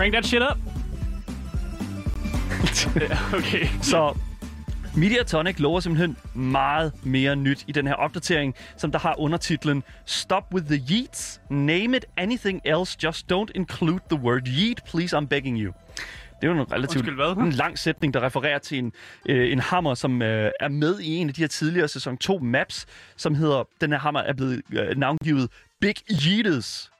Crank 0.00 0.14
that 0.14 0.24
shit 0.26 0.42
up. 0.42 0.58
Okay. 3.34 3.66
Så 3.82 4.16
Mediatonic 4.96 5.58
lover 5.58 5.80
simpelthen 5.80 6.16
meget 6.34 6.92
mere 7.02 7.36
nyt 7.36 7.64
i 7.66 7.72
den 7.72 7.86
her 7.86 7.94
opdatering, 7.94 8.54
som 8.76 8.92
der 8.92 8.98
har 8.98 9.14
undertitlen 9.18 9.82
Stop 10.06 10.44
with 10.54 10.66
the 10.66 10.82
yeets, 10.90 11.40
name 11.50 11.96
it 11.96 12.04
anything 12.16 12.60
else, 12.64 12.98
just 13.04 13.32
don't 13.32 13.50
include 13.54 14.00
the 14.10 14.20
word 14.20 14.42
yeet, 14.46 14.80
please 14.84 15.16
I'm 15.16 15.26
begging 15.26 15.58
you. 15.58 15.72
Det 16.40 16.48
er 16.48 16.52
jo 16.54 16.60
en 16.60 16.72
relativt 16.72 16.96
Undskyld, 16.96 17.14
hvad? 17.14 17.44
en 17.46 17.52
lang 17.52 17.78
sætning, 17.78 18.14
der 18.14 18.22
refererer 18.22 18.58
til 18.58 18.78
en, 18.78 18.92
øh, 19.28 19.52
en 19.52 19.58
hammer, 19.58 19.94
som 19.94 20.22
øh, 20.22 20.50
er 20.60 20.68
med 20.68 21.00
i 21.00 21.16
en 21.16 21.28
af 21.28 21.34
de 21.34 21.40
her 21.40 21.48
tidligere 21.48 21.88
sæson 21.88 22.16
2 22.16 22.38
maps, 22.38 22.86
som 23.16 23.34
hedder, 23.34 23.68
den 23.80 23.90
her 23.90 23.98
hammer 23.98 24.20
er 24.20 24.32
blevet 24.32 24.62
øh, 24.72 24.96
navngivet 24.96 25.50
Big 25.80 25.94
Yeeters. 26.26 26.90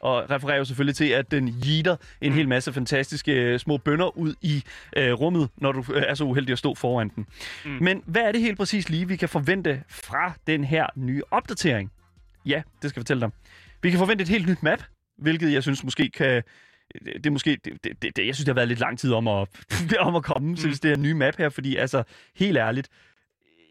Og 0.00 0.30
refererer 0.30 0.58
jo 0.58 0.64
selvfølgelig 0.64 0.96
til, 0.96 1.08
at 1.08 1.30
den 1.30 1.48
yeeter 1.66 1.96
en 2.20 2.32
hel 2.32 2.48
masse 2.48 2.72
fantastiske 2.72 3.32
øh, 3.32 3.58
små 3.58 3.76
bønder 3.76 4.18
ud 4.18 4.34
i 4.42 4.62
øh, 4.96 5.12
rummet, 5.12 5.48
når 5.56 5.72
du 5.72 5.84
øh, 5.92 6.02
er 6.06 6.14
så 6.14 6.24
uheldig 6.24 6.52
at 6.52 6.58
stå 6.58 6.74
foran 6.74 7.10
den. 7.16 7.26
Mm. 7.64 7.70
Men 7.70 8.02
hvad 8.06 8.22
er 8.22 8.32
det 8.32 8.40
helt 8.40 8.58
præcis 8.58 8.88
lige, 8.88 9.08
vi 9.08 9.16
kan 9.16 9.28
forvente 9.28 9.82
fra 9.88 10.32
den 10.46 10.64
her 10.64 10.86
nye 10.96 11.22
opdatering? 11.30 11.92
Ja, 12.46 12.62
det 12.82 12.90
skal 12.90 13.00
jeg 13.00 13.02
fortælle 13.02 13.20
dig. 13.20 13.30
Vi 13.82 13.90
kan 13.90 13.98
forvente 13.98 14.22
et 14.22 14.28
helt 14.28 14.48
nyt 14.48 14.62
map, 14.62 14.82
hvilket 15.18 15.52
jeg 15.52 15.62
synes 15.62 15.84
måske 15.84 16.10
kan... 16.10 16.42
Det 17.04 17.26
er 17.26 17.30
måske, 17.30 17.58
det, 17.64 17.84
det, 17.84 18.16
det, 18.16 18.26
jeg 18.26 18.34
synes, 18.34 18.38
det 18.44 18.48
har 18.48 18.54
været 18.54 18.68
lidt 18.68 18.80
lang 18.80 18.98
tid 18.98 19.12
om 19.12 19.28
at, 19.28 19.48
om 20.00 20.16
at 20.16 20.22
komme, 20.22 20.48
mm. 20.48 20.56
synes 20.56 20.80
det 20.80 20.90
er 20.90 20.94
en 20.94 21.02
ny 21.02 21.12
map 21.12 21.36
her, 21.36 21.48
fordi 21.48 21.76
altså, 21.76 22.02
helt 22.36 22.58
ærligt, 22.58 22.88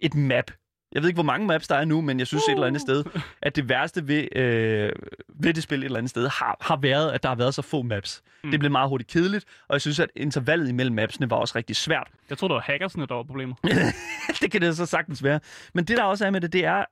et 0.02 0.15
map. 0.15 0.52
Jeg 0.91 1.02
ved 1.02 1.10
ikke, 1.10 1.15
hvor 1.15 1.23
mange 1.23 1.47
maps 1.47 1.67
der 1.67 1.75
er 1.75 1.86
nu, 1.86 2.02
men 2.02 2.19
jeg 2.19 2.28
synes 2.28 2.43
uh. 2.47 2.52
et 2.52 2.56
eller 2.56 2.67
andet 2.67 2.82
sted, 2.82 3.04
at 3.41 3.56
det 3.56 3.69
værste 3.69 4.08
ved, 4.08 4.36
øh, 4.36 4.91
ved 5.30 5.54
det 5.54 5.63
spil 5.63 5.80
et 5.80 5.86
eller 5.86 5.97
andet 5.97 6.10
sted, 6.10 6.28
har, 6.28 6.58
har 6.62 6.78
været, 6.78 7.12
at 7.12 7.23
der 7.23 7.30
har 7.30 7.36
været 7.36 7.54
så 7.54 7.62
få 7.62 7.82
maps. 7.82 8.23
Mm. 8.43 8.52
Det 8.52 8.60
blev 8.60 8.71
meget 8.71 8.89
hurtigt 8.89 9.10
kedeligt, 9.10 9.45
og 9.67 9.73
jeg 9.73 9.82
synes, 9.82 9.99
at 9.99 10.10
intervallet 10.15 10.69
imellem 10.69 10.95
mapsene 10.95 11.30
var 11.30 11.36
også 11.36 11.58
rigtig 11.58 11.75
svært. 11.75 12.08
Jeg 12.30 12.38
tror, 12.38 12.47
det 12.47 12.56
var 12.56 12.62
hackersne, 12.62 13.06
der 13.06 13.15
var 13.15 13.23
problemer. 13.23 13.56
det 14.41 14.52
kan 14.52 14.62
det 14.62 14.78
så 14.78 14.86
sagtens 14.86 15.23
være. 15.23 15.39
Men 15.73 15.86
det, 15.86 15.97
der 15.97 16.04
også 16.04 16.25
er 16.25 16.32
med 16.32 16.41
det, 16.41 16.54
det 16.54 16.65
er, 16.65 16.86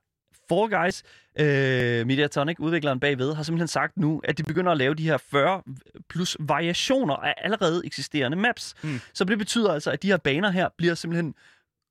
Fall 0.48 0.70
Guys, 0.70 1.02
øh, 1.38 2.06
Mediatonic, 2.06 2.56
udvikleren 2.58 3.00
bagved, 3.00 3.34
har 3.34 3.42
simpelthen 3.42 3.68
sagt 3.68 3.96
nu, 3.96 4.20
at 4.24 4.38
de 4.38 4.42
begynder 4.42 4.72
at 4.72 4.78
lave 4.78 4.94
de 4.94 5.02
her 5.02 5.16
40 5.16 5.62
plus 6.08 6.36
variationer 6.40 7.14
af 7.14 7.34
allerede 7.38 7.82
eksisterende 7.84 8.36
maps. 8.36 8.74
Mm. 8.82 9.00
Så 9.14 9.24
det 9.24 9.38
betyder 9.38 9.72
altså, 9.72 9.90
at 9.90 10.02
de 10.02 10.06
her 10.06 10.16
baner 10.16 10.50
her 10.50 10.68
bliver 10.78 10.94
simpelthen 10.94 11.34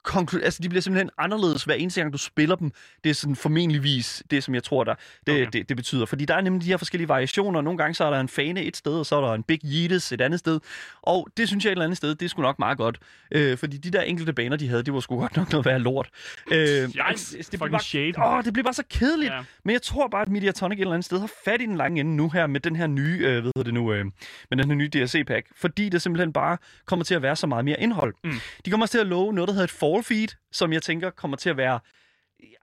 konklu- 0.07 0.43
altså, 0.43 0.63
de 0.63 0.69
bliver 0.69 0.81
simpelthen 0.81 1.09
anderledes 1.17 1.63
hver 1.63 1.75
eneste 1.75 2.01
gang, 2.01 2.13
du 2.13 2.17
spiller 2.17 2.55
dem. 2.55 2.71
Det 3.03 3.09
er 3.09 3.13
sådan 3.13 3.35
formentligvis 3.35 4.23
det, 4.31 4.43
som 4.43 4.55
jeg 4.55 4.63
tror, 4.63 4.83
der, 4.83 4.95
det, 5.27 5.33
okay. 5.41 5.49
Det, 5.53 5.69
det 5.69 5.77
betyder. 5.77 6.05
Fordi 6.05 6.25
der 6.25 6.35
er 6.35 6.41
nemlig 6.41 6.63
de 6.63 6.67
her 6.67 6.77
forskellige 6.77 7.09
variationer. 7.09 7.61
Nogle 7.61 7.77
gange 7.77 7.93
så 7.93 8.05
er 8.05 8.09
der 8.09 8.19
en 8.19 8.29
fane 8.29 8.63
et 8.63 8.77
sted, 8.77 8.93
og 8.93 9.05
så 9.05 9.15
er 9.15 9.21
der 9.21 9.33
en 9.33 9.43
Big 9.43 9.59
Yeetus 9.65 10.11
et 10.11 10.21
andet 10.21 10.39
sted. 10.39 10.59
Og 11.01 11.27
det 11.37 11.47
synes 11.47 11.63
jeg 11.65 11.69
et 11.69 11.71
eller 11.71 11.85
andet 11.85 11.97
sted, 11.97 12.15
det 12.15 12.25
er 12.25 12.29
sgu 12.29 12.41
nok 12.41 12.59
meget 12.59 12.77
godt. 12.77 12.97
Øh, 13.31 13.57
fordi 13.57 13.77
de 13.77 13.91
der 13.91 14.01
enkelte 14.01 14.33
baner, 14.33 14.57
de 14.57 14.67
havde, 14.67 14.83
det 14.83 14.93
var 14.93 14.99
sgu 14.99 15.19
godt 15.19 15.37
nok 15.37 15.51
noget 15.51 15.65
værd 15.65 15.81
lort. 15.81 16.09
Øh, 16.51 16.57
Yikes, 16.57 17.29
det, 17.29 17.45
fucking 17.45 17.71
bare, 17.71 17.81
shade. 17.81 18.13
Åh, 18.25 18.43
det 18.43 18.53
bliver 18.53 18.63
bare 18.63 18.73
så 18.73 18.83
kedeligt. 18.89 19.33
Ja. 19.33 19.39
Men 19.63 19.73
jeg 19.73 19.81
tror 19.81 20.07
bare, 20.07 20.21
at 20.21 20.29
Mediatonic 20.29 20.77
et 20.77 20.81
eller 20.81 20.93
andet 20.93 21.05
sted 21.05 21.19
har 21.19 21.31
fat 21.45 21.61
i 21.61 21.65
den 21.65 21.77
lange 21.77 21.99
ende 21.99 22.15
nu 22.15 22.29
her 22.29 22.47
med 22.47 22.59
den 22.59 22.75
her 22.75 22.87
nye, 22.87 23.17
øh, 23.21 23.43
hedder 23.43 23.63
det 23.63 23.73
nu, 23.73 23.93
øh, 23.93 24.05
med 24.49 24.57
den 24.57 24.67
her 24.69 24.75
nye 24.75 24.89
DLC-pack. 24.93 25.47
Fordi 25.55 25.89
det 25.89 26.01
simpelthen 26.01 26.33
bare 26.33 26.57
kommer 26.85 27.05
til 27.05 27.15
at 27.15 27.21
være 27.21 27.35
så 27.35 27.47
meget 27.47 27.65
mere 27.65 27.79
indhold. 27.81 28.13
Mm. 28.23 28.31
De 28.65 28.69
kommer 28.69 28.83
også 28.83 28.91
til 28.91 28.99
at 28.99 29.07
love 29.07 29.33
noget, 29.33 29.47
der 29.47 29.53
hedder 29.53 29.63
et 29.63 29.71
fall 30.03 30.15
feed, 30.19 30.27
som 30.51 30.73
jeg 30.73 30.81
tænker 30.81 31.09
kommer 31.09 31.37
til 31.37 31.49
at 31.49 31.57
være, 31.57 31.79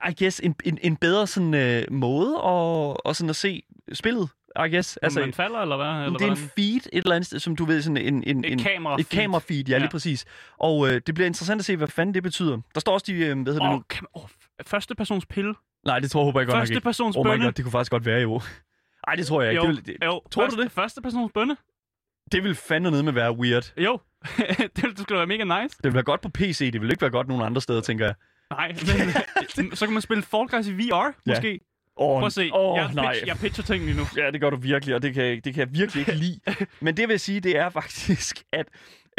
I 0.09 0.23
guess, 0.23 0.39
en, 0.39 0.55
en, 0.63 0.77
en 0.81 0.95
bedre 0.97 1.27
sådan, 1.27 1.53
øh, 1.53 1.83
måde 1.91 2.29
at, 2.35 2.41
og 3.05 3.15
sådan 3.15 3.29
at 3.29 3.35
se 3.35 3.63
spillet, 3.93 4.29
I 4.65 4.69
guess. 4.69 4.97
Altså, 4.97 5.19
man 5.19 5.33
falder, 5.33 5.59
eller 5.59 5.77
hvad? 5.77 6.05
Eller 6.05 6.17
det 6.17 6.27
er 6.27 6.31
en 6.31 6.37
feed 6.37 6.75
et 6.75 6.89
eller 6.93 7.15
andet 7.15 7.27
sted, 7.27 7.39
som 7.39 7.55
du 7.55 7.65
ved, 7.65 7.81
sådan 7.81 7.97
en... 7.97 8.23
en 8.27 8.45
Et 8.45 8.51
en, 8.51 8.59
kamerafeed. 8.59 9.05
Et 9.05 9.09
kamerafeed, 9.09 9.63
ja, 9.67 9.71
ja, 9.73 9.77
lige 9.77 9.89
præcis. 9.89 10.25
Og 10.59 10.87
øh, 10.87 11.01
det 11.07 11.15
bliver 11.15 11.27
interessant 11.27 11.59
at 11.59 11.65
se, 11.65 11.77
hvad 11.77 11.87
fanden 11.87 12.13
det 12.13 12.23
betyder. 12.23 12.57
Der 12.73 12.79
står 12.79 12.93
også 12.93 13.03
de, 13.07 13.13
øh, 13.13 13.19
hvad 13.41 13.53
hedder 13.53 13.65
det 13.65 13.69
Åh, 13.69 13.73
nu? 13.75 13.83
kan, 13.89 14.07
oh, 14.13 14.23
første 14.65 14.95
persons 14.95 15.25
pille. 15.25 15.55
Nej, 15.85 15.99
det 15.99 16.11
tror 16.11 16.21
jeg 16.21 16.25
håber 16.25 16.39
jeg 16.39 16.47
godt 16.47 16.55
nok 16.55 16.61
Første 16.61 16.73
ikke. 16.73 16.83
persons 16.83 17.17
Oh 17.17 17.25
bønne. 17.25 17.45
god, 17.45 17.51
det 17.51 17.65
kunne 17.65 17.71
faktisk 17.71 17.91
godt 17.91 18.05
være 18.05 18.21
jo. 18.21 18.41
Nej, 19.07 19.15
det 19.15 19.27
tror 19.27 19.41
jeg 19.41 19.51
ikke. 19.51 19.65
Jo, 19.65 19.71
Det, 19.71 19.85
det, 19.85 19.97
jo. 20.03 20.21
tror 20.31 20.43
du 20.43 20.49
første, 20.49 20.63
det? 20.63 20.71
Første 20.71 21.01
persons 21.01 21.31
bønne? 21.33 21.57
Det 22.31 22.43
vil 22.43 22.55
fandme 22.55 22.91
nede 22.91 23.03
med 23.03 23.13
være 23.13 23.37
weird. 23.37 23.73
Jo. 23.77 23.99
det, 24.75 24.75
det 24.75 24.99
skulle 24.99 25.17
være 25.17 25.27
mega 25.27 25.43
nice. 25.63 25.75
Det 25.77 25.83
vil 25.83 25.93
være 25.93 26.03
godt 26.03 26.21
på 26.21 26.29
PC, 26.29 26.71
det 26.73 26.81
vil 26.81 26.89
ikke 26.91 27.01
være 27.01 27.11
godt 27.11 27.27
nogen 27.27 27.43
andre 27.43 27.61
steder, 27.61 27.81
tænker 27.81 28.05
jeg. 28.05 28.15
Nej, 28.51 28.67
men 29.57 29.75
så 29.77 29.85
kan 29.85 29.93
man 29.93 30.01
spille 30.01 30.23
Fall 30.23 30.47
Guys 30.47 30.67
i 30.67 30.71
VR, 30.73 31.11
måske. 31.25 31.59
Åh, 31.97 32.19
Prøv 32.19 32.25
at 32.25 32.33
se. 32.33 32.49
Åh, 32.53 32.77
jeg, 32.77 32.91
nej. 32.93 33.13
pitch, 33.13 33.27
jeg 33.27 33.37
pitcher 33.37 33.63
ting 33.63 33.85
lige 33.85 33.97
nu. 33.97 34.03
Ja, 34.17 34.31
det 34.31 34.41
gør 34.41 34.49
du 34.49 34.55
virkelig, 34.55 34.95
og 34.95 35.01
det 35.01 35.13
kan, 35.13 35.23
jeg- 35.25 35.45
det 35.45 35.53
kan 35.53 35.59
jeg 35.67 35.73
virkelig 35.73 35.99
ikke 36.01 36.15
lide. 36.15 36.39
Men 36.81 36.97
det 36.97 37.09
vil 37.09 37.19
sige, 37.19 37.39
det 37.39 37.57
er 37.57 37.69
faktisk, 37.69 38.43
at 38.53 38.65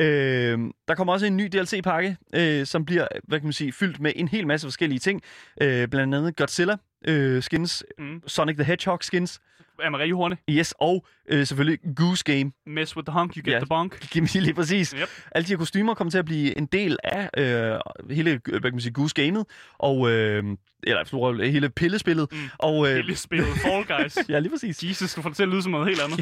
øh, 0.01 0.59
der 0.89 0.95
kommer 0.95 1.13
også 1.13 1.27
en 1.27 1.37
ny 1.37 1.49
DLC-pakke, 1.53 2.17
øh, 2.35 2.67
som 2.67 2.85
bliver, 2.85 3.07
hvad 3.25 3.39
kan 3.41 3.47
man 3.47 3.53
sige, 3.53 3.73
fyldt 3.73 4.01
med 4.01 4.13
en 4.17 4.29
hel 4.29 4.47
masse 4.47 4.67
forskellige 4.67 4.99
ting. 4.99 5.23
Øh, 5.61 5.89
blandt 5.89 6.15
andet 6.15 6.37
Godzilla 6.37 6.77
øh, 7.09 7.43
skins, 7.43 7.85
Mm. 7.99 8.23
Sonic 8.27 8.57
the 8.57 8.65
Hedgehog 8.65 8.99
skins, 9.03 9.41
Amarie 9.85 10.15
Horne. 10.15 10.37
yes, 10.51 10.75
og 10.81 11.07
øh, 11.29 11.47
selvfølgelig 11.47 11.79
Goose 11.97 12.25
Game. 12.25 12.53
Mess 12.67 12.97
with 12.97 13.07
the 13.07 13.13
hunk, 13.19 13.35
you 13.37 13.43
get 13.45 13.53
Ja. 13.53 13.59
the 13.59 13.67
bonk. 13.67 14.15
Lige 14.35 14.55
præcis. 14.55 14.91
Yep. 15.01 15.09
Alle 15.33 15.47
de 15.47 15.53
her 15.53 15.57
kostymer 15.59 15.95
kommer 15.95 16.11
til 16.11 16.19
at 16.19 16.25
blive 16.25 16.59
en 16.59 16.67
del 16.67 16.97
af 17.05 17.31
øh, 17.37 17.79
hele 18.11 18.31
øh, 18.31 18.41
hvad 18.51 18.61
kan 18.61 18.73
man 18.73 18.81
sige, 18.81 18.93
Goose 18.93 19.15
Gamet, 19.15 19.45
og 19.79 20.11
øh, 20.11 20.45
eller 20.83 21.45
hele 21.51 21.71
pillespillet. 21.71 22.29
Mm. 22.33 22.39
Og, 22.59 22.89
øh, 22.91 22.97
Lille 22.97 23.17
spillet 23.17 23.49
Fall 23.49 23.85
Guys. 23.85 24.19
ja, 24.29 24.39
lige 24.39 24.51
præcis. 24.51 24.83
Jesus, 24.85 25.15
du 25.15 25.23
får 25.23 25.29
det 25.31 25.37
til 25.37 25.43
at 25.43 25.49
lyde 25.49 25.63
som 25.63 25.73
noget 25.73 25.87
helt 25.89 26.01
andet. 26.03 26.19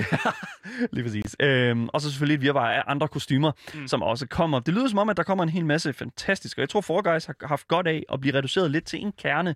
Lige 0.92 1.04
præcis. 1.04 1.36
Øhm, 1.40 1.88
og 1.88 2.00
så 2.00 2.10
selvfølgelig 2.10 2.34
et 2.34 2.40
virvar 2.42 2.70
af 2.72 2.82
andre 2.86 3.08
kostymer, 3.08 3.52
mm. 3.74 3.88
som 3.88 4.02
også 4.02 4.26
kommer. 4.26 4.58
Det 4.60 4.74
lyder 4.74 4.88
som 4.88 4.98
om, 4.98 5.08
at 5.08 5.16
der 5.16 5.22
kommer 5.22 5.44
en 5.44 5.50
hel 5.50 5.66
masse 5.66 5.92
fantastiske. 5.92 6.58
Og 6.58 6.60
jeg 6.60 6.68
tror, 6.68 6.80
Fall 6.80 7.02
Guys 7.02 7.24
har 7.26 7.34
haft 7.46 7.68
godt 7.68 7.86
af 7.86 8.02
at 8.12 8.20
blive 8.20 8.34
reduceret 8.34 8.70
lidt 8.70 8.84
til 8.84 9.00
en 9.02 9.12
kerne 9.12 9.50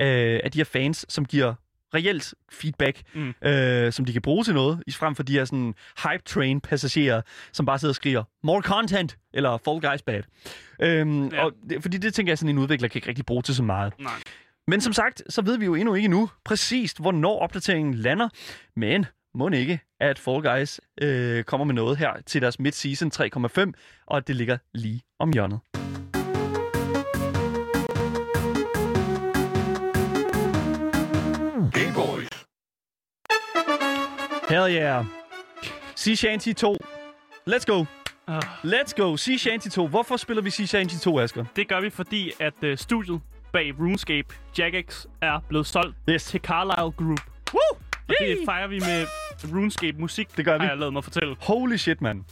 øh, 0.00 0.40
af 0.44 0.50
de 0.52 0.58
her 0.58 0.64
fans, 0.64 1.06
som 1.08 1.24
giver 1.24 1.54
reelt 1.94 2.34
feedback, 2.52 3.02
mm. 3.14 3.34
øh, 3.48 3.92
som 3.92 4.04
de 4.04 4.12
kan 4.12 4.22
bruge 4.22 4.44
til 4.44 4.54
noget, 4.54 4.82
i 4.86 4.92
frem 4.92 5.14
for 5.14 5.22
de 5.22 5.32
her 5.32 5.44
sådan 5.44 5.74
hype 6.02 6.22
train 6.24 6.60
passagerer, 6.60 7.22
som 7.52 7.66
bare 7.66 7.78
sidder 7.78 7.92
og 7.92 7.96
skriger, 7.96 8.24
more 8.42 8.62
content, 8.62 9.18
eller 9.34 9.58
Fall 9.64 9.80
Guys 9.80 10.02
bad. 10.02 10.22
Øhm, 10.82 11.28
Ja. 11.28 11.44
og 11.44 11.52
det, 11.70 11.82
fordi 11.82 11.96
det 11.98 12.14
tænker 12.14 12.30
jeg, 12.30 12.38
sådan 12.38 12.50
en 12.50 12.58
udvikler 12.58 12.88
kan 12.88 12.98
ikke 12.98 13.08
rigtig 13.08 13.26
bruge 13.26 13.42
til 13.42 13.54
så 13.54 13.62
meget. 13.62 13.92
Nej. 14.00 14.12
Men 14.66 14.80
som 14.80 14.92
sagt, 14.92 15.22
så 15.28 15.42
ved 15.42 15.58
vi 15.58 15.64
jo 15.64 15.74
endnu 15.74 15.94
ikke 15.94 16.08
nu 16.08 16.30
præcist, 16.44 17.00
hvornår 17.00 17.38
opdateringen 17.38 17.94
lander. 17.94 18.28
Men 18.76 19.06
må 19.34 19.48
ikke, 19.48 19.80
at 20.00 20.18
Fall 20.18 20.42
Guys 20.42 20.80
øh, 21.02 21.44
kommer 21.44 21.64
med 21.64 21.74
noget 21.74 21.98
her 21.98 22.12
til 22.26 22.42
deres 22.42 22.56
mid-season 22.60 23.10
3,5, 23.58 23.72
og 24.06 24.16
at 24.16 24.28
det 24.28 24.36
ligger 24.36 24.58
lige 24.74 25.02
om 25.18 25.32
hjørnet. 25.32 25.87
Hell 34.48 34.68
yeah. 34.74 35.04
Sea 35.94 36.14
Shanty 36.14 36.52
2 36.52 36.76
Let's 37.46 37.64
go. 37.64 37.84
Ah. 38.28 38.40
Let's 38.64 38.92
go. 38.96 39.16
Sea 39.16 39.36
Shanty 39.38 39.68
2. 39.68 39.86
Hvorfor 39.88 40.16
spiller 40.16 40.42
vi 40.42 40.50
Sea 40.50 40.66
Shanty 40.66 40.94
2, 40.96 41.18
Asger? 41.20 41.44
Det 41.56 41.68
gør 41.68 41.80
vi, 41.80 41.90
fordi 41.90 42.32
at 42.40 42.52
uh, 42.62 42.74
studiet 42.76 43.20
bag 43.52 43.74
RuneScape, 43.80 44.28
Jagex, 44.58 45.06
er 45.22 45.40
blevet 45.48 45.66
solgt 45.66 45.96
Yes. 46.10 46.24
til 46.24 46.40
Carlisle 46.40 46.74
Group. 47.06 47.20
Woo! 47.54 47.60
Og 48.08 48.14
det 48.20 48.38
fejrer 48.44 48.66
vi 48.68 48.78
med 48.78 49.06
RuneScape-musik, 49.52 50.36
Det 50.36 50.44
gør 50.44 50.58
vi. 50.58 50.64
har 50.64 50.70
jeg 50.70 50.78
lavet 50.78 50.92
mig 50.92 51.04
fortælle. 51.04 51.36
Holy 51.40 51.76
shit, 51.76 52.00
mand. 52.00 52.24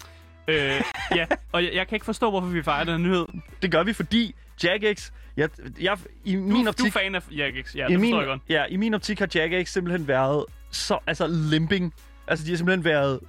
Øh, 0.49 0.83
ja, 1.15 1.27
og 1.53 1.65
jeg, 1.65 1.75
jeg 1.75 1.89
kan 1.89 1.97
ikke 1.97 2.05
forstå, 2.07 2.31
hvorfor 2.31 2.49
vi 2.49 2.63
fejrer 2.63 2.85
den 2.85 3.03
nyhed. 3.03 3.27
Det 3.63 3.71
gør 3.71 3.83
vi, 3.83 3.93
fordi 3.93 4.35
Jagex... 4.65 5.11
Jeg, 5.37 5.49
jeg, 5.81 5.99
I 6.25 6.35
Du, 6.35 6.41
min 6.41 6.63
du 6.65 6.69
optik... 6.69 6.87
er 6.87 6.91
fan 6.91 7.15
af 7.15 7.21
Jagex, 7.37 7.75
ja, 7.77 7.87
I 7.89 7.93
det 7.93 8.01
min, 8.01 8.17
jeg 8.17 8.27
godt. 8.27 8.41
ja, 8.49 8.65
I 8.69 8.77
min 8.77 8.95
optik 8.95 9.19
har 9.19 9.29
Jagex 9.35 9.69
simpelthen 9.69 10.09
været 10.09 10.45
så... 10.77 10.99
Altså, 11.07 11.27
limping. 11.27 11.95
Altså, 12.29 12.45
de 12.45 12.51
har 12.51 12.57
simpelthen 12.57 12.85
været... 12.85 13.21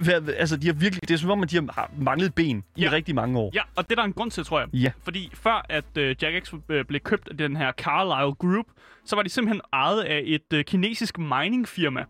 øh, 0.00 0.06
været 0.06 0.34
altså, 0.38 0.56
de 0.56 0.66
har 0.66 0.74
virkelig... 0.74 1.08
Det 1.08 1.14
er 1.14 1.18
som 1.18 1.30
om, 1.30 1.42
at 1.42 1.50
de 1.50 1.56
har 1.56 1.90
manglet 1.98 2.34
ben 2.34 2.64
i 2.76 2.82
Ja. 2.82 2.90
rigtig 2.92 3.14
mange 3.14 3.38
år. 3.38 3.50
Ja, 3.54 3.62
og 3.76 3.84
det 3.84 3.92
er 3.92 3.96
der 4.02 4.02
en 4.06 4.12
grund 4.12 4.30
til, 4.30 4.44
tror 4.44 4.60
jeg. 4.60 4.68
Ja. 4.74 4.92
Fordi 5.02 5.30
før 5.34 5.66
at 5.68 5.96
øh, 5.98 6.16
Jagex 6.22 6.54
øh, 6.68 6.84
blev 6.84 7.00
købt 7.00 7.28
af 7.28 7.36
den 7.36 7.56
her 7.56 7.72
Carlisle 7.72 8.34
Group, 8.34 8.66
så 9.04 9.16
var 9.16 9.22
de 9.22 9.28
simpelthen 9.28 9.60
ejet 9.72 10.02
af 10.02 10.22
et 10.24 10.52
øh, 10.52 10.64
kinesisk 10.64 11.18
miningfirma. 11.18 12.04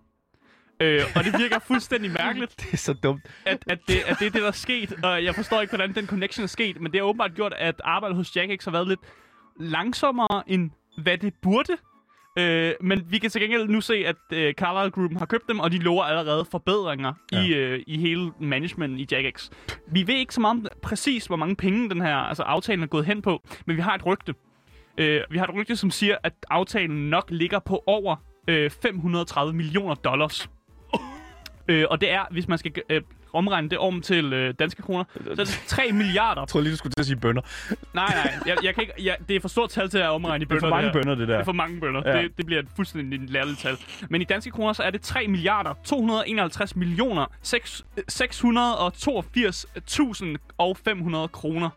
Øh, 0.80 1.00
og 1.16 1.24
det 1.24 1.34
virker 1.38 1.58
fuldstændig 1.72 2.10
mærkeligt, 2.12 2.56
Det 2.60 2.72
er 2.72 2.76
så 2.76 2.92
dumt. 2.92 3.22
at, 3.46 3.64
at, 3.66 3.78
det, 3.88 3.94
at 4.06 4.16
det 4.18 4.26
er 4.26 4.30
det, 4.30 4.42
der 4.42 4.48
er 4.48 4.52
sket. 4.52 4.92
Og 5.04 5.24
jeg 5.24 5.34
forstår 5.34 5.60
ikke, 5.60 5.70
hvordan 5.70 5.94
den 5.94 6.06
connection 6.06 6.42
er 6.42 6.46
sket, 6.48 6.80
men 6.80 6.92
det 6.92 7.00
har 7.00 7.04
åbenbart 7.06 7.34
gjort, 7.34 7.54
at 7.58 7.80
arbejdet 7.84 8.16
hos 8.16 8.36
Jagex 8.36 8.64
har 8.64 8.70
været 8.72 8.88
lidt 8.88 9.00
langsommere, 9.60 10.42
end 10.46 10.70
hvad 11.02 11.18
det 11.18 11.34
burde. 11.42 11.72
Øh, 12.38 12.72
men 12.80 13.02
vi 13.08 13.18
kan 13.18 13.30
til 13.30 13.40
gengæld 13.40 13.68
nu 13.68 13.80
se, 13.80 13.94
at 14.06 14.16
øh, 14.32 14.54
Carlisle 14.54 14.90
Group 14.90 15.18
har 15.18 15.26
købt 15.26 15.48
dem, 15.48 15.60
og 15.60 15.72
de 15.72 15.78
lover 15.78 16.04
allerede 16.04 16.44
forbedringer 16.50 17.12
Ja. 17.32 17.38
ja. 17.40 17.44
i, 17.44 17.48
øh, 17.54 17.82
i 17.86 17.98
hele 17.98 18.32
managementen 18.40 18.98
i 18.98 19.06
Jagex. 19.12 19.50
Vi 19.92 20.06
ved 20.06 20.14
ikke 20.14 20.34
så 20.34 20.40
meget 20.40 20.56
om 20.56 20.66
præcis, 20.82 21.26
hvor 21.26 21.36
mange 21.36 21.56
penge 21.56 21.90
den 21.90 22.00
her 22.00 22.16
altså 22.16 22.42
aftalen 22.42 22.82
er 22.82 22.86
gået 22.86 23.06
hen 23.06 23.22
på, 23.22 23.42
men 23.66 23.76
vi 23.76 23.80
har 23.80 23.94
et 23.94 24.06
rygte. 24.06 24.34
Øh, 24.98 25.20
vi 25.30 25.38
har 25.38 25.46
et 25.46 25.54
rygte, 25.54 25.76
som 25.76 25.90
siger, 25.90 26.16
at 26.22 26.32
aftalen 26.50 27.10
nok 27.10 27.30
ligger 27.30 27.58
på 27.58 27.82
over 27.86 28.16
øh, 28.48 28.70
530 28.70 29.52
millioner 29.54 29.94
dollars. 29.94 30.50
Øh, 31.68 31.84
og 31.90 32.00
det 32.00 32.10
er, 32.10 32.24
hvis 32.30 32.48
man 32.48 32.58
skal 32.58 32.72
øh, 32.90 33.02
omregne 33.34 33.68
det 33.70 33.78
om 33.78 34.00
til 34.02 34.32
øh, 34.32 34.54
danske 34.58 34.82
kroner, 34.82 35.04
så 35.24 35.30
er 35.30 35.34
det 35.34 35.48
3 35.88 35.92
milliarder. 35.92 36.40
Jeg 36.42 36.48
tror 36.48 36.60
lige, 36.60 36.72
du 36.72 36.76
skulle 36.76 36.92
til 36.92 37.00
at 37.00 37.06
sige 37.06 37.16
bønder. 37.16 37.42
Nej, 37.94 38.06
nej, 38.14 38.34
jeg, 38.46 38.56
jeg 38.64 38.74
kan 38.74 38.82
ikke, 38.82 38.92
jeg, 39.02 39.16
det 39.28 39.36
er 39.36 39.40
for 39.40 39.48
stort 39.48 39.70
tal 39.70 39.90
til 39.90 39.98
at 39.98 40.08
omregne 40.08 40.42
i 40.42 40.46
Det 40.46 40.56
er 40.56 40.60
bønder. 40.60 40.68
for 40.68 40.76
mange 40.76 40.86
det 40.86 40.92
bønder, 40.92 41.10
det 41.14 41.18
Det 41.18 41.28
der. 41.28 41.38
er 41.38 41.44
for 41.44 41.52
mange 41.52 41.80
bønder. 41.80 42.02
Ja. 42.06 42.22
Det, 42.22 42.36
det 42.36 42.46
bliver 42.46 42.60
et 42.62 42.68
fuldstændig 42.76 43.20
lærligt 43.30 43.58
tal. 43.58 43.76
Men 44.10 44.20
i 44.20 44.24
danske 44.24 44.50
kroner, 44.50 44.72
så 44.72 44.82
er 44.82 44.90
det 44.90 45.00
3 45.00 45.26
milliarder 45.28 45.74
251 45.84 46.76
millioner 46.76 47.26
6, 47.42 47.84
682.000 48.12 50.36
og 50.58 50.76
500 50.84 51.28
kroner. 51.28 51.70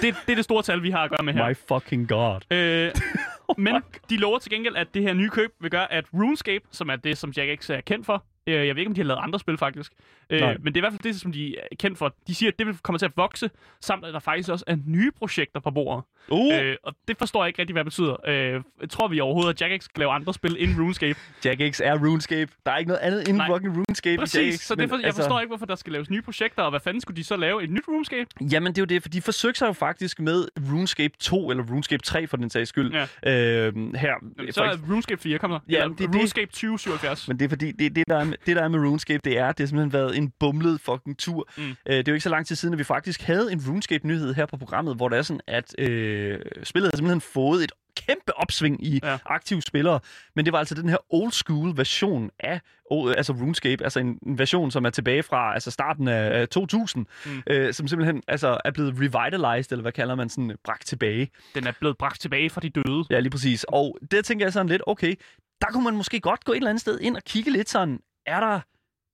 Det, 0.00 0.14
det 0.26 0.32
er 0.32 0.34
det 0.34 0.44
store 0.44 0.62
tal, 0.62 0.82
vi 0.82 0.90
har 0.90 0.98
at 1.04 1.10
gøre 1.10 1.24
med 1.24 1.32
her. 1.34 1.48
My 1.48 1.54
fucking 1.68 2.08
god. 2.08 2.40
Øh, 2.50 2.90
men 3.58 3.74
de 4.10 4.16
lover 4.16 4.38
til 4.38 4.50
gengæld, 4.52 4.76
at 4.76 4.94
det 4.94 5.02
her 5.02 5.14
nye 5.14 5.30
køb 5.30 5.50
vil 5.60 5.70
gøre, 5.70 5.92
at 5.92 6.04
RuneScape, 6.14 6.64
som 6.70 6.88
er 6.88 6.96
det, 6.96 7.18
som 7.18 7.30
Jagex 7.36 7.70
er 7.70 7.80
kendt 7.80 8.06
for, 8.06 8.24
øh, 8.46 8.54
jeg 8.66 8.74
ved 8.74 8.80
ikke, 8.80 8.88
om 8.90 8.94
de 8.94 9.00
har 9.00 9.06
lavet 9.06 9.20
andre 9.22 9.38
spil 9.38 9.58
faktisk, 9.58 9.92
øh, 10.30 10.40
Nej. 10.40 10.56
men 10.60 10.66
det 10.66 10.76
er 10.76 10.80
i 10.80 10.80
hvert 10.80 10.92
fald 10.92 11.12
det, 11.12 11.20
som 11.20 11.32
de 11.32 11.58
er 11.58 11.62
kendt 11.78 11.98
for. 11.98 12.14
De 12.26 12.34
siger, 12.34 12.50
at 12.50 12.58
det 12.58 12.66
vil 12.66 12.76
komme 12.82 12.98
til 12.98 13.06
at 13.06 13.12
vokse, 13.16 13.50
samt 13.80 14.04
at 14.04 14.14
der 14.14 14.20
faktisk 14.20 14.48
også 14.48 14.64
er 14.66 14.76
nye 14.86 15.10
projekter 15.10 15.60
på 15.60 15.70
bordet. 15.70 16.04
Uh, 16.28 16.52
Øh, 16.62 16.76
og 16.82 16.94
det 17.08 17.18
forstår 17.18 17.42
jeg 17.42 17.48
ikke 17.48 17.58
rigtig, 17.58 17.74
hvad 17.74 17.84
det 17.84 17.90
betyder. 17.92 18.16
Øh, 18.28 18.62
tror 18.90 19.08
vi 19.08 19.20
overhovedet, 19.20 19.50
at 19.50 19.60
Jagex 19.60 19.88
kan 19.88 19.98
lave 20.00 20.10
andre 20.12 20.34
spil 20.34 20.56
end 20.58 20.80
RuneScape? 20.80 21.18
Jagex 21.44 21.80
er 21.84 21.98
RuneScape. 21.98 22.52
Der 22.66 22.72
er 22.72 22.76
ikke 22.78 22.88
noget 22.88 23.00
andet 23.00 23.28
end 23.28 23.36
Nej. 23.36 23.46
fucking 23.48 23.76
RuneScape 23.76 24.14
i 24.14 24.16
Præcis, 24.16 24.36
Jagex. 24.38 24.60
så 24.60 24.74
det 24.74 24.88
for, 24.88 24.98
jeg 25.02 25.14
forstår 25.14 25.40
ikke, 25.40 25.48
hvorfor 25.48 25.66
der 25.66 25.74
skal 25.74 25.92
laves 25.92 26.10
nye 26.10 26.22
projekter, 26.22 26.62
og 26.62 26.70
hvad 26.70 26.80
fanden 26.80 27.00
skulle 27.00 27.16
de 27.16 27.24
så 27.24 27.36
lave? 27.36 27.62
Et 27.64 27.70
nyt 27.70 27.84
RuneScape? 27.88 28.26
Jamen, 28.52 28.72
det 28.72 28.78
er 28.78 28.82
jo 28.82 28.86
det, 28.86 29.02
for 29.02 29.08
de 29.08 29.22
forsøgte 29.22 29.58
sig 29.58 29.66
jo 29.66 29.72
faktisk 29.72 30.20
med 30.20 30.48
RuneScape 30.72 31.14
2, 31.20 31.50
eller 31.50 31.64
RuneScape 31.64 32.02
3 32.02 32.26
for 32.26 32.36
den 32.36 32.50
sags 32.50 32.68
skyld. 32.68 32.92
Ja. 33.22 33.66
Øh, 33.66 33.74
her. 33.94 34.14
Så 34.50 34.62
er 34.62 34.76
RuneScape 34.90 35.20
4, 35.22 35.38
kom 35.38 35.50
så. 35.50 35.58
Ja, 35.68 35.88
det. 35.98 36.08
RuneScape 36.14 36.46
2077. 36.46 37.28
Men 37.28 37.38
det 37.38 37.44
er 37.44 37.48
fordi, 37.48 37.72
det, 37.72 37.96
det, 37.96 38.04
der 38.08 38.16
er 38.16 38.31
med, 38.32 38.38
det 38.46 38.56
der 38.56 38.62
er 38.62 38.68
med 38.68 38.80
RuneScape, 38.80 39.20
det 39.24 39.38
er, 39.38 39.52
det 39.52 39.60
har 39.60 39.66
simpelthen 39.66 39.92
været 39.92 40.16
en 40.16 40.32
bumlet 40.40 40.80
fucking 40.80 41.18
tur. 41.18 41.48
Mm. 41.56 41.62
Øh, 41.62 41.74
det 41.86 42.08
er 42.08 42.12
jo 42.12 42.14
ikke 42.14 42.24
så 42.24 42.28
lang 42.28 42.46
tid 42.46 42.56
siden, 42.56 42.74
at 42.74 42.78
vi 42.78 42.84
faktisk 42.84 43.22
havde 43.22 43.52
en 43.52 43.60
RuneScape-nyhed 43.68 44.34
her 44.34 44.46
på 44.46 44.56
programmet, 44.56 44.96
hvor 44.96 45.08
det 45.08 45.18
er 45.18 45.22
sådan, 45.22 45.40
at 45.46 45.74
øh, 45.78 46.38
spillet 46.62 46.90
har 46.92 46.96
simpelthen 46.96 47.20
fået 47.20 47.64
et 47.64 47.72
kæmpe 47.96 48.38
opsving 48.38 48.86
i 48.86 49.00
ja. 49.02 49.18
Aktive 49.26 49.62
spillere. 49.62 50.00
Men 50.36 50.44
det 50.44 50.52
var 50.52 50.58
altså 50.58 50.74
den 50.74 50.88
her 50.88 50.96
old 51.10 51.32
school 51.32 51.76
version 51.76 52.30
af 52.40 52.60
altså 52.90 53.32
RuneScape, 53.32 53.84
altså 53.84 54.00
en, 54.00 54.18
en 54.26 54.38
version, 54.38 54.70
som 54.70 54.84
er 54.84 54.90
tilbage 54.90 55.22
fra 55.22 55.54
altså 55.54 55.70
starten 55.70 56.08
af, 56.08 56.40
af 56.40 56.48
2000, 56.48 57.06
mm. 57.26 57.32
Mm. 57.32 57.42
øh, 57.46 57.74
som 57.74 57.88
simpelthen 57.88 58.22
altså, 58.28 58.60
er 58.64 58.70
blevet 58.70 58.94
revitalized, 58.96 59.72
eller 59.72 59.82
hvad 59.82 59.92
kalder 59.92 60.14
man 60.14 60.28
sådan, 60.28 60.56
bragt 60.64 60.86
tilbage. 60.86 61.30
Den 61.54 61.66
er 61.66 61.72
blevet 61.80 61.98
bragt 61.98 62.20
tilbage 62.20 62.50
fra 62.50 62.60
de 62.60 62.68
døde. 62.68 63.04
Ja, 63.10 63.20
lige 63.20 63.30
præcis. 63.30 63.64
Og 63.68 63.98
det 64.10 64.24
tænker 64.24 64.44
jeg 64.46 64.52
sådan 64.52 64.68
lidt, 64.68 64.82
okay, 64.86 65.14
der 65.60 65.66
kunne 65.72 65.84
man 65.84 65.96
måske 65.96 66.20
godt 66.20 66.44
gå 66.44 66.52
et 66.52 66.56
eller 66.56 66.70
andet 66.70 66.80
sted 66.80 67.00
ind 67.00 67.16
og 67.16 67.22
kigge 67.24 67.50
lidt 67.50 67.70
sådan, 67.70 68.00
er 68.26 68.40
der, 68.40 68.60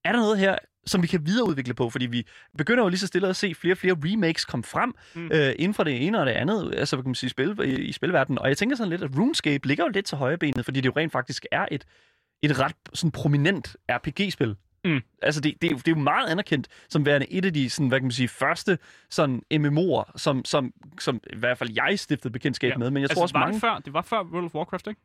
er 0.05 0.13
der 0.13 0.19
noget 0.21 0.39
her, 0.39 0.57
som 0.87 1.03
vi 1.03 1.07
kan 1.07 1.27
videreudvikle 1.27 1.75
på? 1.75 1.91
Fordi 1.91 2.07
vi 2.07 2.27
begynder 2.59 2.83
jo 2.85 2.89
lige 2.89 2.99
så 3.01 3.07
stille 3.07 3.29
at 3.29 3.37
se 3.37 3.55
flere 3.55 3.75
og 3.75 3.79
flere 3.79 3.97
remakes 4.05 4.45
komme 4.45 4.65
frem 4.65 4.95
mm. 5.15 5.31
Øh, 5.33 5.55
inden 5.59 5.75
for 5.75 5.85
det 5.85 6.07
ene 6.07 6.21
og 6.21 6.27
det 6.27 6.33
andet, 6.33 6.75
altså 6.77 6.97
hvad 6.97 7.03
kan 7.03 7.09
man 7.09 7.15
sige, 7.15 7.31
spil, 7.31 7.57
i, 7.65 7.75
i 7.75 7.93
spilverdenen. 7.93 8.39
Og 8.39 8.49
jeg 8.49 8.57
tænker 8.59 8.77
sådan 8.77 8.91
lidt, 8.91 9.03
at 9.03 9.11
RuneScape 9.19 9.67
ligger 9.67 9.85
jo 9.85 9.89
lidt 9.91 10.07
til 10.07 10.19
højrebenet, 10.19 10.65
fordi 10.65 10.81
det 10.81 10.87
jo 10.87 10.93
rent 10.97 11.13
faktisk 11.13 11.47
er 11.53 11.67
et, 11.71 11.85
et 12.43 12.61
ret 12.61 12.75
sådan 12.95 13.11
prominent 13.11 13.77
RPG-spil. 13.91 14.57
Mm. 14.85 15.01
Altså, 15.23 15.41
det, 15.41 15.55
det, 15.63 15.67
er 15.69 15.71
jo- 15.73 15.79
det 15.79 15.89
er 15.89 15.93
jo 15.97 16.03
meget 16.03 16.31
anerkendt 16.31 16.69
som 16.89 17.07
værende 17.07 17.33
et 17.33 17.45
af 17.45 17.53
de, 17.53 17.71
sådan, 17.71 17.89
hvad 17.89 17.99
kan 17.99 18.05
man 18.05 18.13
sige, 18.13 18.29
første 18.29 18.79
sådan 19.11 19.43
MMO'er, 19.55 20.13
som, 20.17 20.45
som, 20.45 20.73
som 21.01 21.21
i 21.33 21.37
hvert 21.37 21.59
fald 21.59 21.71
jeg 21.75 21.99
stiftede 21.99 22.33
bekendtskab 22.33 22.71
Ja. 22.71 22.77
med, 22.77 22.91
men 22.91 22.97
jeg 22.97 23.03
altså, 23.05 23.15
tror 23.15 23.23
også 23.23 23.33
var 23.33 23.41
mange... 23.41 23.53
det 23.55 23.61
før? 23.61 23.79
Det 23.79 23.93
var 23.93 24.03
før 24.03 24.23
World 24.23 24.45
of 24.45 24.55
Warcraft, 24.55 24.87
ikke? 24.87 25.01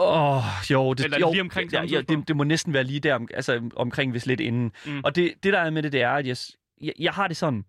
Åh, 0.00 0.36
oh, 0.36 0.42
jo, 0.70 0.94
det, 0.94 1.04
Eller 1.04 1.16
er 1.16 1.18
det 1.18 1.26
jo, 1.26 1.32
lige 1.32 1.40
omkring 1.40 1.70
ja, 1.70 1.76
samme 1.76 1.90
ja, 1.90 1.96
tidspunkt? 1.96 2.20
det, 2.20 2.28
det 2.28 2.36
må 2.36 2.44
næsten 2.44 2.72
være 2.72 2.84
lige 2.84 3.00
der, 3.00 3.14
om, 3.14 3.28
altså 3.34 3.70
omkring 3.76 4.10
hvis 4.10 4.26
lidt 4.26 4.40
inden. 4.40 4.72
Mm. 4.86 5.00
Og 5.04 5.16
det, 5.16 5.34
det 5.42 5.52
der 5.52 5.58
er 5.58 5.70
med 5.70 5.82
det, 5.82 5.92
det 5.92 6.02
er, 6.02 6.10
at 6.10 6.26
jeg, 6.26 6.36
jeg, 6.80 6.92
jeg 6.98 7.12
har 7.12 7.28
det 7.28 7.36
sådan... 7.36 7.64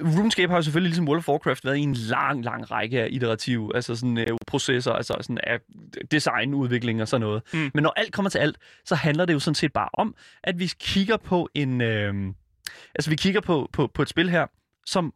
RuneScape 0.00 0.48
har 0.50 0.56
jo 0.56 0.62
selvfølgelig 0.62 0.88
ligesom 0.88 1.08
World 1.08 1.18
of 1.18 1.28
Warcraft 1.28 1.64
været 1.64 1.76
i 1.76 1.80
en 1.80 1.94
lang, 1.94 2.44
lang 2.44 2.70
række 2.70 3.02
af 3.02 3.08
iterative 3.10 3.76
altså 3.76 3.94
sådan, 3.94 4.18
øh, 4.18 4.26
processer, 4.46 4.92
altså 4.92 5.16
sådan 5.20 5.38
af 5.42 5.60
design, 6.10 6.54
udvikling 6.54 7.02
og 7.02 7.08
sådan 7.08 7.20
noget. 7.20 7.42
Mm. 7.52 7.70
Men 7.74 7.82
når 7.82 7.92
alt 7.96 8.12
kommer 8.12 8.30
til 8.30 8.38
alt, 8.38 8.58
så 8.84 8.94
handler 8.94 9.24
det 9.24 9.34
jo 9.34 9.38
sådan 9.38 9.54
set 9.54 9.72
bare 9.72 9.88
om, 9.92 10.14
at 10.44 10.58
vi 10.58 10.70
kigger 10.80 11.16
på 11.16 11.48
en... 11.54 11.80
Øh, 11.80 12.14
altså 12.94 13.10
vi 13.10 13.16
kigger 13.16 13.40
på, 13.40 13.68
på, 13.72 13.86
på 13.94 14.02
et 14.02 14.08
spil 14.08 14.30
her, 14.30 14.46
som 14.86 15.14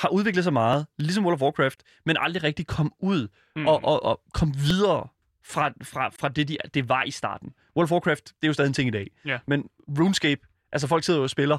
har 0.00 0.08
udviklet 0.08 0.44
sig 0.44 0.52
meget, 0.52 0.86
ligesom 0.98 1.24
World 1.24 1.34
of 1.34 1.42
Warcraft, 1.42 1.82
men 2.06 2.16
aldrig 2.20 2.42
rigtig 2.42 2.66
kom 2.66 2.92
ud 3.00 3.28
Mm. 3.56 3.66
og, 3.66 3.84
og, 3.84 4.02
og 4.04 4.20
kom 4.34 4.54
videre 4.56 5.08
fra, 5.44 5.72
fra, 5.82 6.08
fra 6.08 6.28
det, 6.28 6.48
de, 6.48 6.56
det 6.74 6.88
var 6.88 7.02
i 7.02 7.10
starten. 7.10 7.52
World 7.76 7.84
of 7.86 7.92
Warcraft, 7.92 8.24
det 8.26 8.34
er 8.42 8.46
jo 8.46 8.52
stadig 8.52 8.68
en 8.68 8.74
ting 8.74 8.88
i 8.88 8.90
dag. 8.90 9.10
Ja. 9.24 9.38
Men 9.46 9.64
RuneScape, 9.98 10.40
altså 10.72 10.86
folk 10.88 11.04
sidder 11.04 11.18
jo 11.20 11.24
og 11.24 11.30
spiller, 11.30 11.58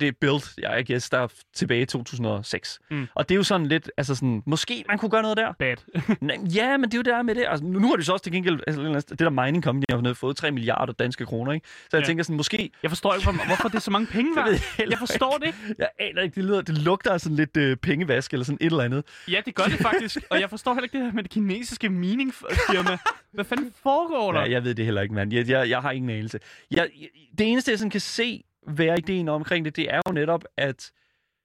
det 0.00 0.08
er 0.08 0.12
build, 0.20 0.42
jeg 0.58 0.80
I 0.80 0.92
guess, 0.92 1.10
der 1.10 1.18
er 1.18 1.28
tilbage 1.54 1.82
i 1.82 1.86
2006. 1.86 2.80
Mm. 2.90 3.06
Og 3.14 3.28
det 3.28 3.34
er 3.34 3.36
jo 3.36 3.42
sådan 3.42 3.66
lidt, 3.66 3.90
altså 3.96 4.14
sådan, 4.14 4.42
måske 4.46 4.84
man 4.88 4.98
kunne 4.98 5.10
gøre 5.10 5.22
noget 5.22 5.36
der. 5.36 5.52
Bad. 5.58 5.76
Ja, 6.54 6.76
men 6.76 6.84
det 6.90 6.94
er 6.94 6.98
jo 6.98 7.02
det 7.02 7.06
der 7.12 7.22
med 7.22 7.34
det. 7.34 7.44
Altså, 7.48 7.64
nu 7.64 7.78
nu 7.78 7.88
har 7.88 7.96
de 7.96 8.04
så 8.04 8.12
også 8.12 8.22
til 8.22 8.32
gengæld, 8.32 8.60
altså, 8.66 9.06
det 9.10 9.18
der 9.18 9.30
mining 9.30 9.64
company 9.64 9.84
har 10.06 10.14
fået 10.14 10.36
3 10.36 10.50
milliarder 10.50 10.92
danske 10.92 11.26
kroner, 11.26 11.52
ikke? 11.52 11.66
Så 11.90 11.96
jeg 11.96 12.00
Ja. 12.02 12.06
tænker 12.06 12.24
sådan, 12.24 12.36
måske, 12.36 12.70
Jeg 12.82 12.90
forstår 12.90 13.14
ikke, 13.14 13.30
hvor- 13.30 13.46
hvorfor 13.46 13.68
det 13.68 13.74
er 13.76 13.80
så 13.80 13.90
mange 13.90 14.06
penge 14.06 14.34
Det 14.36 14.44
ved 14.44 14.52
jeg 14.78 14.90
Jeg 14.90 14.98
forstår 14.98 15.38
det 15.38 15.46
ikke. 15.46 15.58
jeg 15.78 15.88
aner 16.00 16.22
ikke, 16.22 16.34
det, 16.34 16.44
lyder, 16.44 16.60
det 16.62 16.78
lugter 16.78 17.10
af 17.12 17.20
sådan 17.20 17.36
lidt 17.36 17.56
øh, 17.56 17.76
pengevask 17.76 18.32
eller 18.32 18.44
sådan 18.44 18.58
et 18.60 18.66
eller 18.66 18.84
andet. 18.84 19.04
Ja, 19.30 19.40
det 19.46 19.54
gør 19.54 19.64
det 19.64 19.78
faktisk. 19.78 20.18
Og 20.30 20.40
jeg 20.40 20.50
forstår 20.50 20.74
heller 20.74 20.84
ikke 20.84 20.98
det 20.98 21.06
her 21.06 21.12
med 21.12 21.22
det 21.22 21.30
kinesiske 21.32 21.88
mining-firma. 21.88 22.98
Hvad 23.32 23.44
fanden 23.44 23.72
foregår 23.82 24.32
der? 24.32 24.40
Ja, 24.40 24.50
jeg 24.50 24.64
ved 24.64 24.74
det 24.74 24.84
heller 24.84 25.02
ikke, 25.02 25.14
mand. 25.14 25.32
Jeg, 25.32 25.48
jeg, 25.48 25.68
jeg 25.70 25.80
har 25.82 25.90
ingen 25.90 26.10
anelse. 26.10 26.38
Jeg, 26.70 26.88
jeg, 27.00 27.08
det 27.38 27.46
eneste, 27.52 27.70
jeg 27.70 27.78
sådan 27.78 27.90
kan 27.90 28.00
se 28.00 28.44
være 28.66 28.98
ideen 28.98 29.28
omkring 29.28 29.64
det, 29.64 29.76
det 29.76 29.94
er 29.94 30.00
jo 30.08 30.12
netop, 30.12 30.44
at 30.56 30.92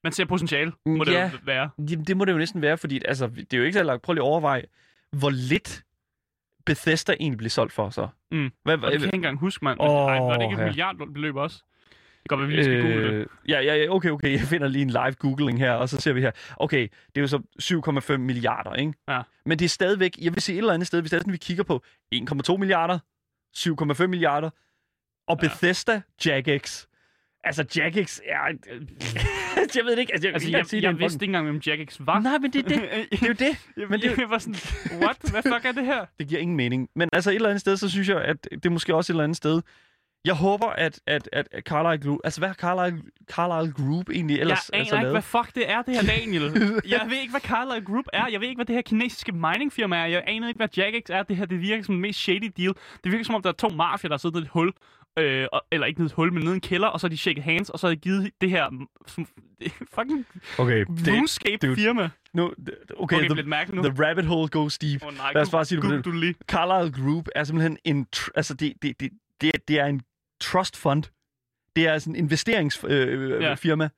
Man 0.04 0.12
ser 0.14 0.26
potentiale, 0.26 0.72
må 0.86 1.04
det 1.04 1.12
Ja. 1.14 1.30
jo 1.34 1.38
være. 1.44 1.70
jamen, 1.78 2.06
det 2.06 2.18
må 2.18 2.26
det 2.26 2.32
jo 2.32 2.38
næsten 2.38 2.62
være, 2.62 2.78
fordi 2.78 3.02
altså, 3.06 3.28
det 3.28 3.54
er 3.54 3.58
jo 3.58 3.64
ikke 3.64 3.78
så 3.78 3.84
langt. 3.84 4.04
Prøv 4.04 4.14
lige 4.14 4.24
at 4.24 4.28
overveje, 4.28 4.64
hvor 5.12 5.30
lidt 5.30 5.84
Bethesda 6.66 7.14
egentlig 7.20 7.38
blev 7.38 7.50
solgt 7.50 7.74
for 7.74 7.90
så. 7.90 8.08
Mm. 8.32 8.52
Hvad, 8.64 8.74
Og 8.74 8.82
det 8.82 8.92
kan 8.92 8.92
jeg 8.92 9.06
ikke 9.08 9.16
engang 9.16 9.40
huske, 9.40 9.66
mand. 9.66 9.78
Oh, 9.80 10.12
Ej, 10.12 10.20
var 10.20 10.34
det 10.38 10.42
ikke 10.44 10.54
et 10.54 10.60
ja. 10.60 10.64
milliardbeløb 10.66 11.36
også? 11.36 11.64
Det 11.90 12.30
kan 12.30 12.38
godt 12.38 12.48
være, 12.50 12.58
vi 12.58 12.64
skal 12.64 12.82
google 12.82 13.04
det. 13.08 13.14
øh, 13.14 13.26
ja, 13.48 13.60
ja, 13.62 13.76
ja, 13.76 13.90
okay, 13.90 14.10
okay. 14.10 14.32
Jeg 14.32 14.40
finder 14.40 14.68
lige 14.68 14.82
en 14.82 14.90
live 14.90 15.12
googling 15.12 15.60
her, 15.60 15.72
og 15.74 15.90
så 15.90 16.02
ser 16.02 16.14
vi 16.14 16.22
her. 16.22 16.32
Okay, 16.58 16.88
det 17.16 17.18
er 17.18 17.22
jo 17.22 17.28
så 17.28 17.42
7,5 18.14 18.18
milliarder, 18.18 18.74
ikke? 18.74 18.94
Ja. 19.10 19.22
Men 19.46 19.60
det 19.60 19.66
er 19.66 19.70
stadigvæk, 19.70 20.18
jeg 20.22 20.34
vil 20.34 20.42
sige 20.42 20.56
et 20.56 20.58
eller 20.58 20.74
andet 20.74 20.88
sted, 20.88 21.02
hvis 21.02 21.10
det 21.12 21.18
er 21.18 21.22
sådan, 21.22 21.34
vi 21.34 21.38
kigger 21.38 21.64
på 21.64 21.84
1,2 22.16 22.58
milliarder, 22.58 23.00
7,5 23.58 24.08
milliarder, 24.08 24.50
og 25.28 25.40
Ja. 25.42 25.48
Bethesda 25.48 26.02
Jagex. 26.26 26.86
Altså, 27.44 27.66
Jagex 27.76 28.20
er... 28.26 28.38
jeg 29.76 29.86
ved 29.86 29.92
det 29.92 30.00
ikke. 30.00 30.14
Altså, 30.14 30.28
jeg, 30.28 30.34
Altså, 30.34 30.50
jeg, 30.50 30.66
sige, 30.66 30.84
jeg, 30.84 30.90
en 30.92 31.00
vidste 31.00 31.16
ikke 31.16 31.26
engang, 31.26 31.46
hvem 31.46 31.62
Jagex 31.68 31.98
var. 32.00 32.20
Nej, 32.20 32.38
men 32.38 32.54
det 32.54 32.66
er 32.66 32.70
det. 32.70 32.82
Det 33.12 33.24
er 33.24 33.28
jo 33.28 33.34
det. 33.34 33.58
Men 33.78 33.88
Men 33.90 34.02
det-. 34.02 34.18
Jeg 34.18 34.30
var 34.30 34.38
sådan, 34.38 34.56
what? 35.02 35.18
Hvad 35.32 35.42
fuck 35.54 35.66
er 35.66 35.72
det 35.72 35.86
her? 35.86 36.06
Det 36.20 36.28
giver 36.28 36.42
ingen 36.42 36.58
mening. 36.58 36.90
Men 36.96 37.10
altså 37.14 37.30
et 37.30 37.36
eller 37.36 37.50
andet 37.50 37.62
sted, 37.62 37.78
så 37.78 37.90
synes 37.90 38.10
jeg, 38.10 38.22
at 38.22 38.48
det 38.52 38.66
er 38.66 38.70
måske 38.70 38.96
også 38.96 39.12
et 39.12 39.14
eller 39.14 39.24
andet 39.24 39.38
sted 39.38 39.62
Jeg 40.26 40.34
håber, 40.34 40.68
at, 40.68 41.00
at, 41.08 41.30
at 41.32 41.48
Carlyle 41.60 42.04
Group... 42.08 42.20
Altså, 42.24 42.42
hvad 42.42 42.50
har 42.50 42.56
Carlyle, 42.56 43.02
Carlyle 43.32 43.74
Group 43.74 44.10
egentlig 44.10 44.34
Jeg 44.36 44.42
ellers 44.42 44.70
aner 44.70 44.80
altså, 44.80 44.96
ikke, 44.96 45.04
lavet? 45.04 45.14
hvad 45.14 45.22
fuck 45.22 45.56
det 45.56 45.70
er, 45.72 45.82
det 45.82 45.96
her, 45.96 46.04
Daniel. 46.04 46.44
jeg 46.94 47.02
ved 47.10 47.18
ikke, 47.18 47.32
hvad 47.32 47.42
Carlyle 47.42 47.86
Group 47.86 48.06
er. 48.14 48.28
Jeg 48.32 48.42
ved 48.42 48.48
ikke, 48.48 48.58
hvad 48.58 48.66
det 48.66 48.76
her 48.76 48.82
kinesiske 48.82 49.32
miningfirma 49.32 49.96
er. 49.98 50.06
Jeg 50.06 50.24
aner 50.28 50.48
ikke, 50.48 50.58
hvad 50.58 50.70
Jagex 50.78 51.04
er. 51.10 51.24
Det 51.24 51.36
her, 51.38 51.46
det 51.46 51.62
virker 51.62 51.84
som 51.84 51.96
den 51.96 52.02
mest 52.02 52.20
shady 52.20 52.52
deal. 52.58 52.74
Det 53.04 53.12
virker 53.12 53.26
som 53.26 53.36
om, 53.36 53.42
der 53.42 53.50
er 53.50 53.54
to 53.54 53.70
mafier, 53.70 54.10
der 54.10 54.18
sidder 54.18 54.40
i 54.40 54.42
et 54.42 54.48
hul. 54.48 54.72
Øh, 55.20 55.48
eller 55.72 55.88
ikke 55.88 56.00
nede 56.00 56.06
i 56.08 56.12
et 56.12 56.14
hul, 56.14 56.34
men 56.34 56.44
nede 56.44 56.54
i 56.54 56.56
en 56.56 56.62
kælder, 56.62 56.88
og 56.88 57.00
så 57.00 57.08
har 57.08 57.10
de 57.10 57.18
shaket 57.18 57.44
hands, 57.44 57.70
og 57.70 57.80
så 57.80 57.88
har 57.88 57.96
de 57.96 58.00
givet 58.02 58.32
det 58.42 58.50
her 58.50 58.70
fucking 59.96 60.26
Okay, 60.58 60.86
RuneScape 60.90 61.76
firma. 61.76 62.10
nu, 62.34 62.44
okay, 62.46 62.76
Okay, 62.98 63.26
the, 63.26 63.36
lidt 63.36 63.48
mærkeligt 63.48 63.84
nu. 63.84 63.90
the 63.90 64.04
rabbit 64.08 64.26
hole 64.26 64.48
goes 64.50 64.78
deep. 64.78 65.04
Oh, 65.06 65.14
nej, 65.18 65.32
Lad 65.34 65.42
os 65.42 65.50
bare 65.50 65.66
sige 65.66 65.82
det 65.82 66.04
på 66.04 66.12
den. 66.12 66.36
Carlyle 66.48 67.04
Group 67.04 67.28
er 67.36 67.44
simpelthen 67.44 67.78
en... 67.84 68.08
Altså, 68.36 68.54
det, 68.54 68.74
det, 68.82 69.00
det, 69.00 69.12
det, 69.42 69.52
det 69.68 69.80
er 69.80 69.86
en 69.86 70.02
trust 70.42 70.78
fund. 70.78 71.04
Det 71.76 71.88
er 71.88 71.98
sådan 72.00 72.16
en 72.16 72.20
investeringsfirma, 72.24 72.96
øh, 72.96 73.42
ja. 73.44 73.54
firma, 73.54 73.90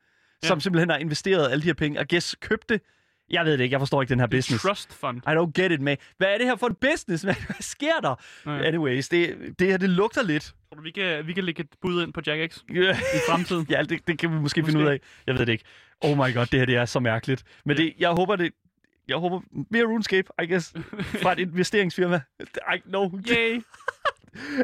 som 0.42 0.56
Ja. 0.56 0.60
simpelthen 0.60 0.90
har 0.90 0.96
investeret 0.98 1.50
alle 1.50 1.62
de 1.62 1.66
her 1.66 1.74
penge. 1.74 1.98
Og 2.00 2.06
guess 2.08 2.36
købte... 2.40 2.80
Jeg 3.30 3.44
ved 3.44 3.52
det 3.52 3.60
ikke, 3.60 3.72
jeg 3.72 3.80
forstår 3.80 4.02
ikke 4.02 4.10
den 4.10 4.20
her 4.20 4.26
Det 4.26 4.34
er 4.34 4.38
business. 4.38 4.62
Trust 4.64 4.94
Fund. 4.94 5.16
I 5.18 5.30
don't 5.30 5.62
get 5.62 5.72
it, 5.72 5.80
man. 5.80 5.96
Hvad 6.18 6.28
er 6.28 6.38
det 6.38 6.46
her 6.46 6.56
for 6.56 6.66
en 6.66 6.74
business? 6.80 7.22
Hvad, 7.24 7.34
hvad 7.46 7.56
sker 7.60 8.00
der? 8.02 8.14
Ja. 8.46 8.62
Anyways, 8.66 9.08
det, 9.08 9.36
det 9.58 9.66
her, 9.66 9.76
det 9.76 9.90
lugter 9.90 10.22
lidt. 10.22 10.42
Tror 10.44 10.76
du, 10.76 10.82
vi 10.82 10.90
kan, 10.90 11.26
vi 11.26 11.32
kan 11.32 11.44
lægge 11.44 11.60
et 11.60 11.68
bud 11.82 12.02
ind 12.02 12.12
på 12.12 12.20
Jagex 12.26 12.58
Yeah. 12.70 12.96
i 13.16 13.18
fremtiden? 13.30 13.66
ja, 13.70 13.82
det, 13.82 14.06
det 14.08 14.18
kan 14.18 14.30
vi 14.30 14.34
måske, 14.34 14.60
måske 14.60 14.72
finde 14.72 14.80
ud 14.86 14.90
af. 14.90 15.00
Jeg 15.26 15.34
ved 15.38 15.46
det 15.46 15.52
ikke. 15.52 15.64
Oh 16.00 16.16
my 16.16 16.34
god, 16.34 16.46
det 16.46 16.58
her 16.60 16.66
det 16.66 16.76
er 16.76 16.84
så 16.84 17.00
mærkeligt. 17.00 17.44
Men 17.64 17.76
Ja. 17.76 17.82
det, 17.82 17.92
jeg 17.98 18.10
håber 18.10 18.36
det... 18.36 18.52
Jeg 19.08 19.16
håber 19.16 19.40
mere 19.70 19.84
RuneScape, 19.84 20.28
I 20.42 20.46
guess, 20.46 20.72
fra 21.22 21.32
et 21.32 21.38
investeringsfirma. 21.38 22.20
I 22.74 22.78
know. 22.88 23.10
Yay! 23.30 23.60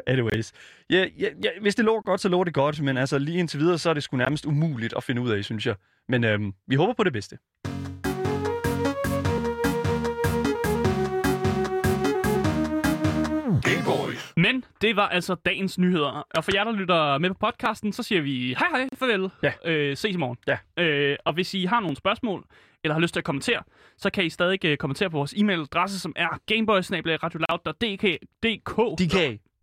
Anyways. 0.06 0.52
Ja, 0.90 1.06
ja, 1.18 1.28
ja, 1.44 1.48
hvis 1.60 1.74
det 1.74 1.84
lover 1.84 2.00
godt, 2.02 2.20
så 2.20 2.28
lover 2.28 2.44
det 2.44 2.54
godt. 2.54 2.80
Men 2.82 2.96
altså, 2.96 3.18
lige 3.18 3.38
indtil 3.38 3.60
videre, 3.60 3.78
så 3.78 3.90
er 3.90 3.94
det 3.94 4.02
sgu 4.02 4.16
nærmest 4.16 4.46
umuligt 4.46 4.94
at 4.96 5.04
finde 5.04 5.22
ud 5.22 5.30
af, 5.30 5.44
synes 5.44 5.66
jeg. 5.66 5.74
Men 6.08 6.24
øhm, 6.24 6.52
vi 6.68 6.74
håber 6.74 6.92
på 6.94 7.04
det 7.04 7.12
bedste. 7.12 7.38
Det 14.82 14.96
var 14.96 15.08
altså 15.08 15.34
dagens 15.34 15.78
nyheder. 15.78 16.26
Og 16.34 16.44
for 16.44 16.50
jer, 16.54 16.64
der 16.64 16.72
lytter 16.72 17.18
med 17.18 17.30
på 17.30 17.34
podcasten, 17.40 17.92
så 17.92 18.02
siger 18.02 18.20
vi 18.20 18.54
hej 18.58 18.68
hej, 18.70 18.88
farvel. 18.94 19.30
Ja. 19.42 19.52
Øh, 19.64 19.96
ses 19.96 20.14
i 20.14 20.18
morgen. 20.18 20.36
Ja. 20.46 20.84
Øh, 20.84 21.16
og 21.24 21.32
hvis 21.32 21.54
I 21.54 21.64
har 21.64 21.80
nogle 21.80 21.96
spørgsmål, 21.96 22.44
eller 22.84 22.94
har 22.94 23.00
lyst 23.00 23.14
til 23.14 23.20
at 23.20 23.24
kommentere, 23.24 23.62
så 23.96 24.10
kan 24.10 24.24
I 24.24 24.30
stadig 24.30 24.64
øh, 24.64 24.76
kommentere 24.76 25.10
på 25.10 25.16
vores 25.16 25.34
e-mailadresse, 25.34 26.00
som 26.00 26.12
er 26.16 26.28
gameboys.radioloud.dk. 26.46 28.04
DK. 28.42 29.00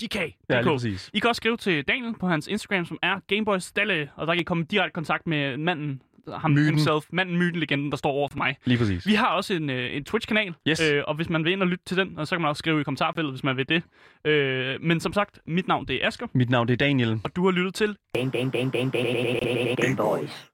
DK. 0.02 0.16
Ja, 0.50 0.62
lige 0.62 0.72
præcis. 0.74 1.10
I 1.14 1.20
kan 1.20 1.30
også 1.30 1.40
skrive 1.40 1.58
til 1.58 1.84
Daniel 1.88 2.14
på 2.20 2.28
hans 2.28 2.48
Instagram, 2.48 2.86
som 2.86 3.00
er 3.02 3.20
gameboysdalle, 3.28 4.10
og 4.16 4.28
der 4.28 4.34
kan 4.34 4.42
I 4.42 4.44
komme 4.44 4.64
i 4.64 4.66
direkte 4.66 4.94
kontakt 4.94 5.28
med 5.28 5.58
manden, 5.58 6.02
ham 6.36 6.52
Myten. 6.52 6.66
himself, 6.66 7.06
manden, 7.12 7.38
myten, 7.38 7.60
legenden, 7.60 7.92
der 7.92 7.98
står 7.98 8.12
over 8.12 8.28
for 8.32 8.38
mig. 8.38 8.56
Lige 8.66 8.78
præcis. 8.78 9.08
Vi 9.08 9.14
har 9.14 9.28
også 9.28 9.54
en, 9.54 9.70
øh, 9.70 9.96
en 9.96 10.04
Twitch-kanal, 10.04 10.54
Yes. 10.70 10.82
øh, 10.82 11.04
og 11.08 11.16
hvis 11.16 11.30
man 11.30 11.44
vil 11.44 11.52
ind 11.54 11.62
og 11.62 11.68
lytte 11.68 11.86
til 11.86 11.98
den, 11.98 12.20
og 12.20 12.28
så 12.28 12.36
kan 12.36 12.42
man 12.42 12.50
også 12.50 12.60
skrive 12.60 12.82
i 12.82 12.84
kommentarfeltet, 12.84 13.32
hvis 13.34 13.44
man 13.44 13.58
vil 13.58 13.70
det. 13.70 13.84
Øh, 14.26 14.76
men 14.82 15.00
som 15.00 15.14
sagt, 15.14 15.40
mit 15.48 15.68
navn 15.68 15.86
det 15.88 16.04
er 16.04 16.08
Asger, 16.08 16.28
Mit 16.34 16.50
navn 16.50 16.68
det 16.68 16.74
er 16.74 16.78
Daniel. 16.86 17.20
og 17.24 17.36
du 17.36 17.44
har 17.46 17.52
lyttet 17.52 17.74
til 17.76 17.96
Game, 18.14 18.32
game, 18.32 18.52
game, 18.52 18.72
game, 18.72 18.92
game, 18.92 19.08
game, 19.08 19.40
game, 19.40 19.76
game 19.76 19.96
boys. 19.98 20.46